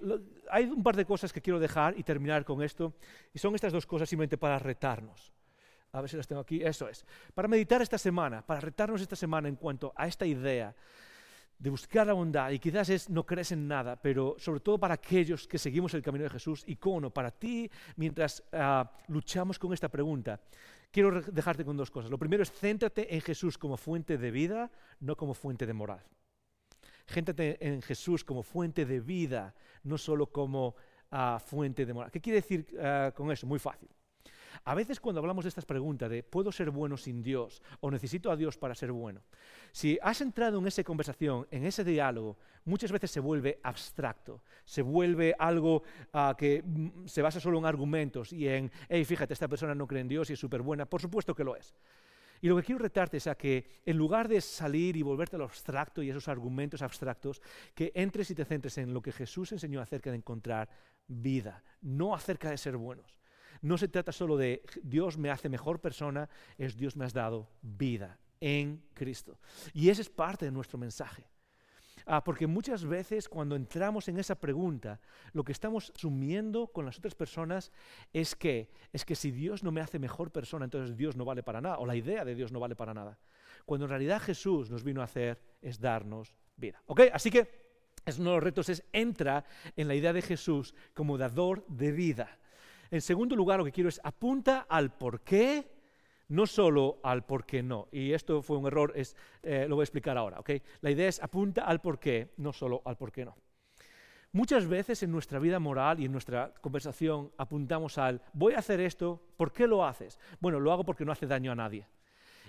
hay 0.50 0.64
un 0.64 0.82
par 0.82 0.96
de 0.96 1.06
cosas 1.06 1.32
que 1.32 1.40
quiero 1.40 1.58
dejar 1.58 1.98
y 1.98 2.02
terminar 2.02 2.44
con 2.44 2.62
esto, 2.62 2.92
y 3.32 3.38
son 3.38 3.54
estas 3.54 3.72
dos 3.72 3.86
cosas 3.86 4.08
simplemente 4.08 4.36
para 4.36 4.58
retarnos. 4.58 5.32
A 5.92 6.00
ver 6.00 6.10
si 6.10 6.16
las 6.16 6.28
tengo 6.28 6.42
aquí, 6.42 6.62
eso 6.62 6.88
es. 6.88 7.04
Para 7.34 7.48
meditar 7.48 7.80
esta 7.82 7.98
semana, 7.98 8.46
para 8.46 8.60
retarnos 8.60 9.00
esta 9.00 9.16
semana 9.16 9.48
en 9.48 9.56
cuanto 9.56 9.92
a 9.96 10.06
esta 10.06 10.26
idea 10.26 10.74
de 11.60 11.68
buscar 11.68 12.06
la 12.06 12.14
bondad, 12.14 12.50
y 12.50 12.58
quizás 12.58 12.88
es 12.88 13.10
no 13.10 13.26
crees 13.26 13.52
en 13.52 13.68
nada, 13.68 13.94
pero 13.94 14.34
sobre 14.38 14.60
todo 14.60 14.78
para 14.78 14.94
aquellos 14.94 15.46
que 15.46 15.58
seguimos 15.58 15.92
el 15.92 16.02
camino 16.02 16.24
de 16.24 16.30
Jesús, 16.30 16.64
icono, 16.66 17.10
para 17.10 17.30
ti, 17.30 17.70
mientras 17.96 18.42
ah, 18.52 18.90
luchamos 19.08 19.58
con 19.58 19.74
esta 19.74 19.90
pregunta, 19.90 20.40
quiero 20.90 21.20
dejarte 21.20 21.62
con 21.62 21.76
dos 21.76 21.90
cosas. 21.90 22.10
Lo 22.10 22.16
primero 22.16 22.42
es 22.42 22.50
céntrate 22.50 23.14
en 23.14 23.20
Jesús 23.20 23.58
como 23.58 23.76
fuente 23.76 24.16
de 24.16 24.30
vida, 24.30 24.70
no 25.00 25.16
como 25.16 25.34
fuente 25.34 25.66
de 25.66 25.74
moral. 25.74 26.02
Céntrate 27.06 27.58
en 27.60 27.82
Jesús 27.82 28.24
como 28.24 28.42
fuente 28.42 28.86
de 28.86 29.00
vida, 29.00 29.54
no 29.82 29.98
solo 29.98 30.32
como 30.32 30.76
ah, 31.10 31.38
fuente 31.44 31.84
de 31.84 31.92
moral. 31.92 32.10
¿Qué 32.10 32.22
quiere 32.22 32.40
decir 32.40 32.66
ah, 32.80 33.12
con 33.14 33.30
eso? 33.30 33.46
Muy 33.46 33.58
fácil. 33.58 33.90
A 34.64 34.74
veces 34.74 35.00
cuando 35.00 35.20
hablamos 35.20 35.44
de 35.44 35.48
estas 35.48 35.64
preguntas 35.64 36.10
de 36.10 36.22
¿puedo 36.22 36.52
ser 36.52 36.70
bueno 36.70 36.96
sin 36.96 37.22
Dios? 37.22 37.62
o 37.80 37.90
necesito 37.90 38.30
a 38.30 38.36
Dios 38.36 38.58
para 38.58 38.74
ser 38.74 38.92
bueno, 38.92 39.22
si 39.72 39.98
has 40.02 40.20
entrado 40.20 40.58
en 40.58 40.66
esa 40.66 40.84
conversación, 40.84 41.46
en 41.50 41.64
ese 41.64 41.84
diálogo, 41.84 42.36
muchas 42.64 42.92
veces 42.92 43.10
se 43.10 43.20
vuelve 43.20 43.58
abstracto, 43.62 44.42
se 44.64 44.82
vuelve 44.82 45.34
algo 45.38 45.82
ah, 46.12 46.34
que 46.36 46.62
mm, 46.62 47.06
se 47.06 47.22
basa 47.22 47.40
solo 47.40 47.58
en 47.58 47.66
argumentos 47.66 48.32
y 48.32 48.48
en, 48.48 48.70
hey, 48.88 49.04
fíjate, 49.04 49.34
esta 49.34 49.48
persona 49.48 49.74
no 49.74 49.86
cree 49.86 50.02
en 50.02 50.08
Dios 50.08 50.30
y 50.30 50.34
es 50.34 50.38
súper 50.38 50.62
buena. 50.62 50.86
Por 50.86 51.00
supuesto 51.00 51.34
que 51.34 51.44
lo 51.44 51.56
es. 51.56 51.74
Y 52.42 52.48
lo 52.48 52.56
que 52.56 52.62
quiero 52.62 52.78
retarte 52.78 53.18
es 53.18 53.26
a 53.26 53.34
que 53.34 53.82
en 53.84 53.96
lugar 53.98 54.26
de 54.26 54.40
salir 54.40 54.96
y 54.96 55.02
volverte 55.02 55.36
a 55.36 55.38
lo 55.38 55.44
abstracto 55.44 56.02
y 56.02 56.08
esos 56.08 56.28
argumentos 56.28 56.80
abstractos, 56.80 57.42
que 57.74 57.92
entres 57.94 58.30
y 58.30 58.34
te 58.34 58.46
centres 58.46 58.78
en 58.78 58.94
lo 58.94 59.02
que 59.02 59.12
Jesús 59.12 59.52
enseñó 59.52 59.80
acerca 59.80 60.10
de 60.10 60.16
encontrar 60.16 60.68
vida, 61.06 61.62
no 61.82 62.14
acerca 62.14 62.50
de 62.50 62.56
ser 62.56 62.76
buenos. 62.76 63.19
No 63.62 63.76
se 63.76 63.88
trata 63.88 64.12
solo 64.12 64.36
de 64.36 64.62
Dios 64.82 65.18
me 65.18 65.30
hace 65.30 65.48
mejor 65.48 65.80
persona, 65.80 66.28
es 66.56 66.76
Dios 66.76 66.96
me 66.96 67.04
has 67.04 67.12
dado 67.12 67.48
vida 67.62 68.18
en 68.40 68.82
Cristo. 68.94 69.38
Y 69.72 69.90
ese 69.90 70.02
es 70.02 70.10
parte 70.10 70.46
de 70.46 70.52
nuestro 70.52 70.78
mensaje. 70.78 71.28
Ah, 72.06 72.24
porque 72.24 72.46
muchas 72.46 72.84
veces 72.84 73.28
cuando 73.28 73.54
entramos 73.54 74.08
en 74.08 74.18
esa 74.18 74.34
pregunta, 74.34 75.00
lo 75.32 75.44
que 75.44 75.52
estamos 75.52 75.92
asumiendo 75.94 76.68
con 76.68 76.84
las 76.84 76.98
otras 76.98 77.14
personas 77.14 77.70
es 78.12 78.34
que, 78.34 78.70
es 78.92 79.04
que 79.04 79.14
si 79.14 79.30
Dios 79.30 79.62
no 79.62 79.70
me 79.70 79.80
hace 79.80 79.98
mejor 79.98 80.30
persona, 80.30 80.64
entonces 80.64 80.96
Dios 80.96 81.16
no 81.16 81.24
vale 81.24 81.42
para 81.42 81.60
nada, 81.60 81.78
o 81.78 81.86
la 81.86 81.96
idea 81.96 82.24
de 82.24 82.34
Dios 82.34 82.52
no 82.52 82.60
vale 82.60 82.74
para 82.74 82.94
nada. 82.94 83.18
Cuando 83.66 83.86
en 83.86 83.90
realidad 83.90 84.20
Jesús 84.20 84.70
nos 84.70 84.82
vino 84.82 85.02
a 85.02 85.04
hacer 85.04 85.40
es 85.60 85.78
darnos 85.78 86.34
vida. 86.56 86.82
¿Ok? 86.86 87.02
Así 87.12 87.30
que 87.30 87.70
uno 88.18 88.30
de 88.30 88.36
los 88.36 88.44
retos 88.44 88.68
es 88.70 88.82
entra 88.92 89.44
en 89.76 89.86
la 89.86 89.94
idea 89.94 90.12
de 90.12 90.22
Jesús 90.22 90.74
como 90.94 91.18
dador 91.18 91.66
de 91.68 91.92
vida. 91.92 92.38
En 92.90 93.00
segundo 93.00 93.36
lugar, 93.36 93.58
lo 93.58 93.64
que 93.64 93.72
quiero 93.72 93.88
es 93.88 94.00
apunta 94.02 94.66
al 94.68 94.90
por 94.90 95.20
qué, 95.20 95.70
no 96.28 96.46
solo 96.46 96.98
al 97.02 97.24
por 97.24 97.44
qué 97.44 97.62
no. 97.62 97.88
Y 97.92 98.12
esto 98.12 98.42
fue 98.42 98.56
un 98.56 98.66
error, 98.66 98.92
es, 98.96 99.16
eh, 99.42 99.66
lo 99.68 99.76
voy 99.76 99.82
a 99.82 99.84
explicar 99.84 100.16
ahora. 100.16 100.40
¿okay? 100.40 100.62
La 100.80 100.90
idea 100.90 101.08
es 101.08 101.22
apunta 101.22 101.64
al 101.64 101.80
por 101.80 101.98
qué, 101.98 102.32
no 102.36 102.52
solo 102.52 102.82
al 102.84 102.96
por 102.96 103.12
qué 103.12 103.24
no. 103.24 103.36
Muchas 104.32 104.68
veces 104.68 105.02
en 105.02 105.10
nuestra 105.10 105.40
vida 105.40 105.58
moral 105.58 105.98
y 105.98 106.04
en 106.04 106.12
nuestra 106.12 106.54
conversación 106.60 107.32
apuntamos 107.36 107.98
al 107.98 108.22
voy 108.32 108.54
a 108.54 108.58
hacer 108.58 108.80
esto, 108.80 109.20
¿por 109.36 109.52
qué 109.52 109.66
lo 109.66 109.84
haces? 109.84 110.20
Bueno, 110.38 110.60
lo 110.60 110.70
hago 110.70 110.84
porque 110.84 111.04
no 111.04 111.10
hace 111.10 111.26
daño 111.26 111.50
a 111.50 111.56
nadie. 111.56 111.86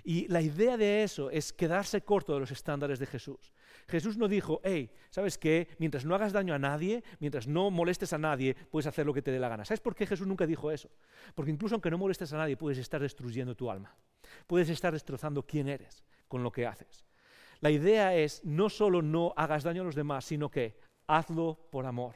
Y 0.03 0.27
la 0.27 0.41
idea 0.41 0.77
de 0.77 1.03
eso 1.03 1.29
es 1.29 1.53
quedarse 1.53 2.01
corto 2.01 2.33
de 2.33 2.39
los 2.39 2.51
estándares 2.51 2.99
de 2.99 3.05
Jesús. 3.05 3.51
Jesús 3.87 4.17
no 4.17 4.27
dijo, 4.27 4.61
hey, 4.63 4.91
¿sabes 5.09 5.37
qué? 5.37 5.67
Mientras 5.77 6.05
no 6.05 6.15
hagas 6.15 6.33
daño 6.33 6.53
a 6.53 6.59
nadie, 6.59 7.03
mientras 7.19 7.47
no 7.47 7.69
molestes 7.69 8.13
a 8.13 8.17
nadie, 8.17 8.55
puedes 8.55 8.87
hacer 8.87 9.05
lo 9.05 9.13
que 9.13 9.21
te 9.21 9.31
dé 9.31 9.39
la 9.39 9.49
gana. 9.49 9.65
¿Sabes 9.65 9.81
por 9.81 9.95
qué 9.95 10.07
Jesús 10.07 10.27
nunca 10.27 10.47
dijo 10.47 10.71
eso? 10.71 10.89
Porque 11.35 11.51
incluso 11.51 11.75
aunque 11.75 11.91
no 11.91 11.97
molestes 11.97 12.33
a 12.33 12.37
nadie, 12.37 12.57
puedes 12.57 12.77
estar 12.77 13.01
destruyendo 13.01 13.55
tu 13.55 13.69
alma. 13.69 13.95
Puedes 14.47 14.69
estar 14.69 14.93
destrozando 14.93 15.45
quién 15.45 15.67
eres 15.67 16.03
con 16.27 16.41
lo 16.41 16.51
que 16.51 16.65
haces. 16.65 17.05
La 17.59 17.69
idea 17.69 18.15
es 18.15 18.43
no 18.43 18.69
solo 18.69 19.01
no 19.01 19.33
hagas 19.35 19.63
daño 19.63 19.81
a 19.81 19.85
los 19.85 19.95
demás, 19.95 20.25
sino 20.25 20.49
que 20.49 20.79
hazlo 21.07 21.67
por 21.69 21.85
amor. 21.85 22.15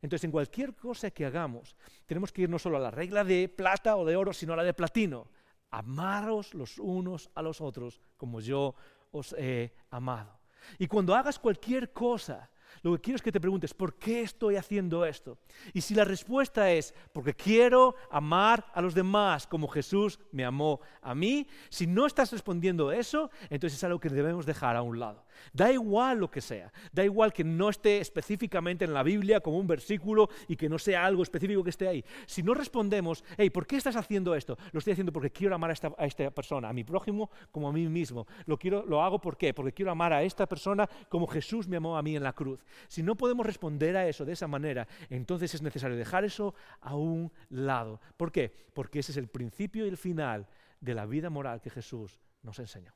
Entonces, 0.00 0.24
en 0.24 0.30
cualquier 0.30 0.74
cosa 0.74 1.10
que 1.10 1.26
hagamos, 1.26 1.76
tenemos 2.06 2.32
que 2.32 2.42
ir 2.42 2.48
no 2.48 2.58
solo 2.58 2.76
a 2.76 2.80
la 2.80 2.90
regla 2.90 3.24
de 3.24 3.48
plata 3.48 3.96
o 3.96 4.04
de 4.04 4.16
oro, 4.16 4.32
sino 4.32 4.52
a 4.52 4.56
la 4.56 4.64
de 4.64 4.74
platino 4.74 5.28
amaros 5.70 6.54
los 6.54 6.78
unos 6.78 7.30
a 7.34 7.42
los 7.42 7.60
otros 7.60 8.00
como 8.16 8.40
yo 8.40 8.74
os 9.10 9.34
he 9.38 9.74
amado. 9.90 10.38
Y 10.78 10.86
cuando 10.86 11.14
hagas 11.14 11.38
cualquier 11.38 11.92
cosa, 11.92 12.50
lo 12.82 12.92
que 12.92 13.00
quiero 13.00 13.16
es 13.16 13.22
que 13.22 13.32
te 13.32 13.40
preguntes, 13.40 13.74
¿por 13.74 13.94
qué 13.94 14.22
estoy 14.22 14.56
haciendo 14.56 15.04
esto? 15.04 15.38
Y 15.72 15.80
si 15.80 15.94
la 15.94 16.04
respuesta 16.04 16.70
es, 16.72 16.94
porque 17.12 17.34
quiero 17.34 17.94
amar 18.10 18.66
a 18.74 18.82
los 18.82 18.94
demás 18.94 19.46
como 19.46 19.68
Jesús 19.68 20.18
me 20.32 20.44
amó 20.44 20.80
a 21.02 21.14
mí, 21.14 21.46
si 21.68 21.86
no 21.86 22.06
estás 22.06 22.32
respondiendo 22.32 22.92
eso, 22.92 23.30
entonces 23.50 23.78
es 23.78 23.84
algo 23.84 24.00
que 24.00 24.08
debemos 24.08 24.46
dejar 24.46 24.76
a 24.76 24.82
un 24.82 24.98
lado. 24.98 25.24
Da 25.52 25.72
igual 25.72 26.18
lo 26.18 26.30
que 26.30 26.40
sea, 26.40 26.72
da 26.92 27.04
igual 27.04 27.32
que 27.32 27.44
no 27.44 27.68
esté 27.68 27.98
específicamente 27.98 28.84
en 28.84 28.92
la 28.92 29.02
Biblia 29.02 29.40
como 29.40 29.58
un 29.58 29.66
versículo 29.66 30.28
y 30.48 30.56
que 30.56 30.68
no 30.68 30.78
sea 30.78 31.04
algo 31.04 31.22
específico 31.22 31.62
que 31.62 31.70
esté 31.70 31.88
ahí. 31.88 32.04
Si 32.26 32.42
no 32.42 32.54
respondemos, 32.54 33.24
hey, 33.36 33.50
¿por 33.50 33.66
qué 33.66 33.76
estás 33.76 33.96
haciendo 33.96 34.34
esto? 34.34 34.56
Lo 34.72 34.78
estoy 34.78 34.92
haciendo 34.92 35.12
porque 35.12 35.30
quiero 35.30 35.54
amar 35.54 35.70
a 35.70 35.72
esta, 35.72 35.92
a 35.96 36.06
esta 36.06 36.30
persona, 36.30 36.68
a 36.68 36.72
mi 36.72 36.84
prójimo 36.84 37.30
como 37.52 37.68
a 37.68 37.72
mí 37.72 37.86
mismo. 37.88 38.26
Lo, 38.46 38.58
quiero, 38.58 38.84
lo 38.84 39.02
hago 39.02 39.20
¿por 39.20 39.36
qué? 39.36 39.54
Porque 39.54 39.72
quiero 39.72 39.90
amar 39.90 40.12
a 40.12 40.22
esta 40.22 40.46
persona 40.46 40.88
como 41.08 41.26
Jesús 41.26 41.68
me 41.68 41.76
amó 41.76 41.96
a 41.96 42.02
mí 42.02 42.16
en 42.16 42.22
la 42.22 42.32
cruz. 42.32 42.60
Si 42.88 43.02
no 43.02 43.16
podemos 43.16 43.46
responder 43.46 43.96
a 43.96 44.08
eso 44.08 44.24
de 44.24 44.32
esa 44.32 44.46
manera, 44.46 44.86
entonces 45.10 45.54
es 45.54 45.62
necesario 45.62 45.96
dejar 45.96 46.24
eso 46.24 46.54
a 46.80 46.94
un 46.94 47.32
lado. 47.50 48.00
¿Por 48.16 48.32
qué? 48.32 48.52
Porque 48.74 49.00
ese 49.00 49.12
es 49.12 49.18
el 49.18 49.28
principio 49.28 49.84
y 49.84 49.88
el 49.88 49.96
final 49.96 50.46
de 50.80 50.94
la 50.94 51.06
vida 51.06 51.30
moral 51.30 51.60
que 51.60 51.70
Jesús 51.70 52.18
nos 52.42 52.58
enseñó. 52.58 52.92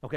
¿Ok? 0.00 0.14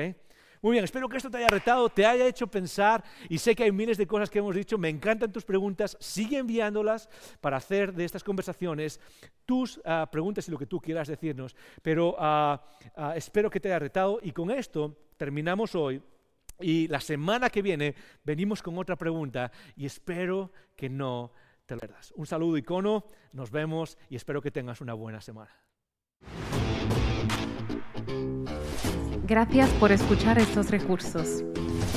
Muy 0.61 0.71
bien, 0.71 0.83
espero 0.83 1.07
que 1.07 1.17
esto 1.17 1.29
te 1.29 1.37
haya 1.37 1.47
retado, 1.47 1.87
te 1.87 2.05
haya 2.05 2.25
hecho 2.25 2.47
pensar 2.47 3.03
y 3.29 3.37
sé 3.37 3.55
que 3.55 3.63
hay 3.63 3.71
miles 3.71 3.97
de 3.97 4.07
cosas 4.07 4.29
que 4.29 4.39
hemos 4.39 4.55
dicho, 4.55 4.77
me 4.77 4.89
encantan 4.89 5.31
tus 5.31 5.45
preguntas, 5.45 5.95
sigue 5.99 6.39
enviándolas 6.39 7.09
para 7.41 7.57
hacer 7.57 7.93
de 7.93 8.05
estas 8.05 8.23
conversaciones 8.23 8.99
tus 9.45 9.79
ah, 9.85 10.09
preguntas 10.11 10.47
y 10.47 10.51
lo 10.51 10.57
que 10.57 10.65
tú 10.65 10.81
quieras 10.81 11.07
decirnos, 11.07 11.55
pero 11.83 12.15
ah, 12.17 12.63
ah, 12.95 13.13
espero 13.15 13.51
que 13.51 13.59
te 13.59 13.69
haya 13.69 13.77
retado 13.79 14.19
y 14.23 14.31
con 14.31 14.49
esto 14.49 14.97
terminamos 15.15 15.75
hoy 15.75 16.01
y 16.59 16.87
la 16.87 16.99
semana 16.99 17.49
que 17.49 17.61
viene 17.61 17.95
venimos 18.23 18.61
con 18.61 18.77
otra 18.77 18.95
pregunta 18.95 19.51
y 19.75 19.85
espero 19.85 20.51
que 20.75 20.89
no 20.89 21.31
te 21.65 21.75
lo 21.75 21.79
pierdas. 21.81 22.13
Un 22.15 22.25
saludo 22.25 22.57
icono, 22.57 23.05
nos 23.33 23.51
vemos 23.51 23.97
y 24.09 24.15
espero 24.15 24.41
que 24.41 24.51
tengas 24.51 24.81
una 24.81 24.93
buena 24.93 25.21
semana. 25.21 25.51
Gracias 29.27 29.69
por 29.71 29.91
escuchar 29.91 30.39
estos 30.39 30.71
recursos. 30.71 31.43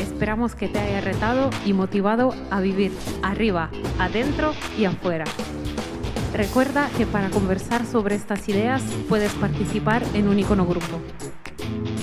Esperamos 0.00 0.56
que 0.56 0.68
te 0.68 0.80
haya 0.80 1.00
retado 1.00 1.50
y 1.64 1.72
motivado 1.72 2.34
a 2.50 2.60
vivir 2.60 2.90
arriba, 3.22 3.70
adentro 4.00 4.52
y 4.76 4.84
afuera. 4.84 5.24
Recuerda 6.34 6.90
que 6.96 7.06
para 7.06 7.30
conversar 7.30 7.86
sobre 7.86 8.16
estas 8.16 8.48
ideas 8.48 8.82
puedes 9.08 9.32
participar 9.34 10.02
en 10.14 10.26
un 10.26 10.38
icono 10.38 10.66
grupo. 10.66 11.00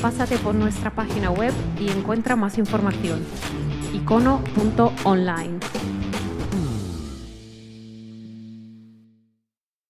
Pásate 0.02 0.38
por 0.38 0.54
nuestra 0.54 0.91
página 0.91 1.32
web 1.32 1.54
y 1.80 1.89
encuentra 1.89 2.36
más 2.36 2.58
información. 2.58 3.26
icono.online. 3.93 5.60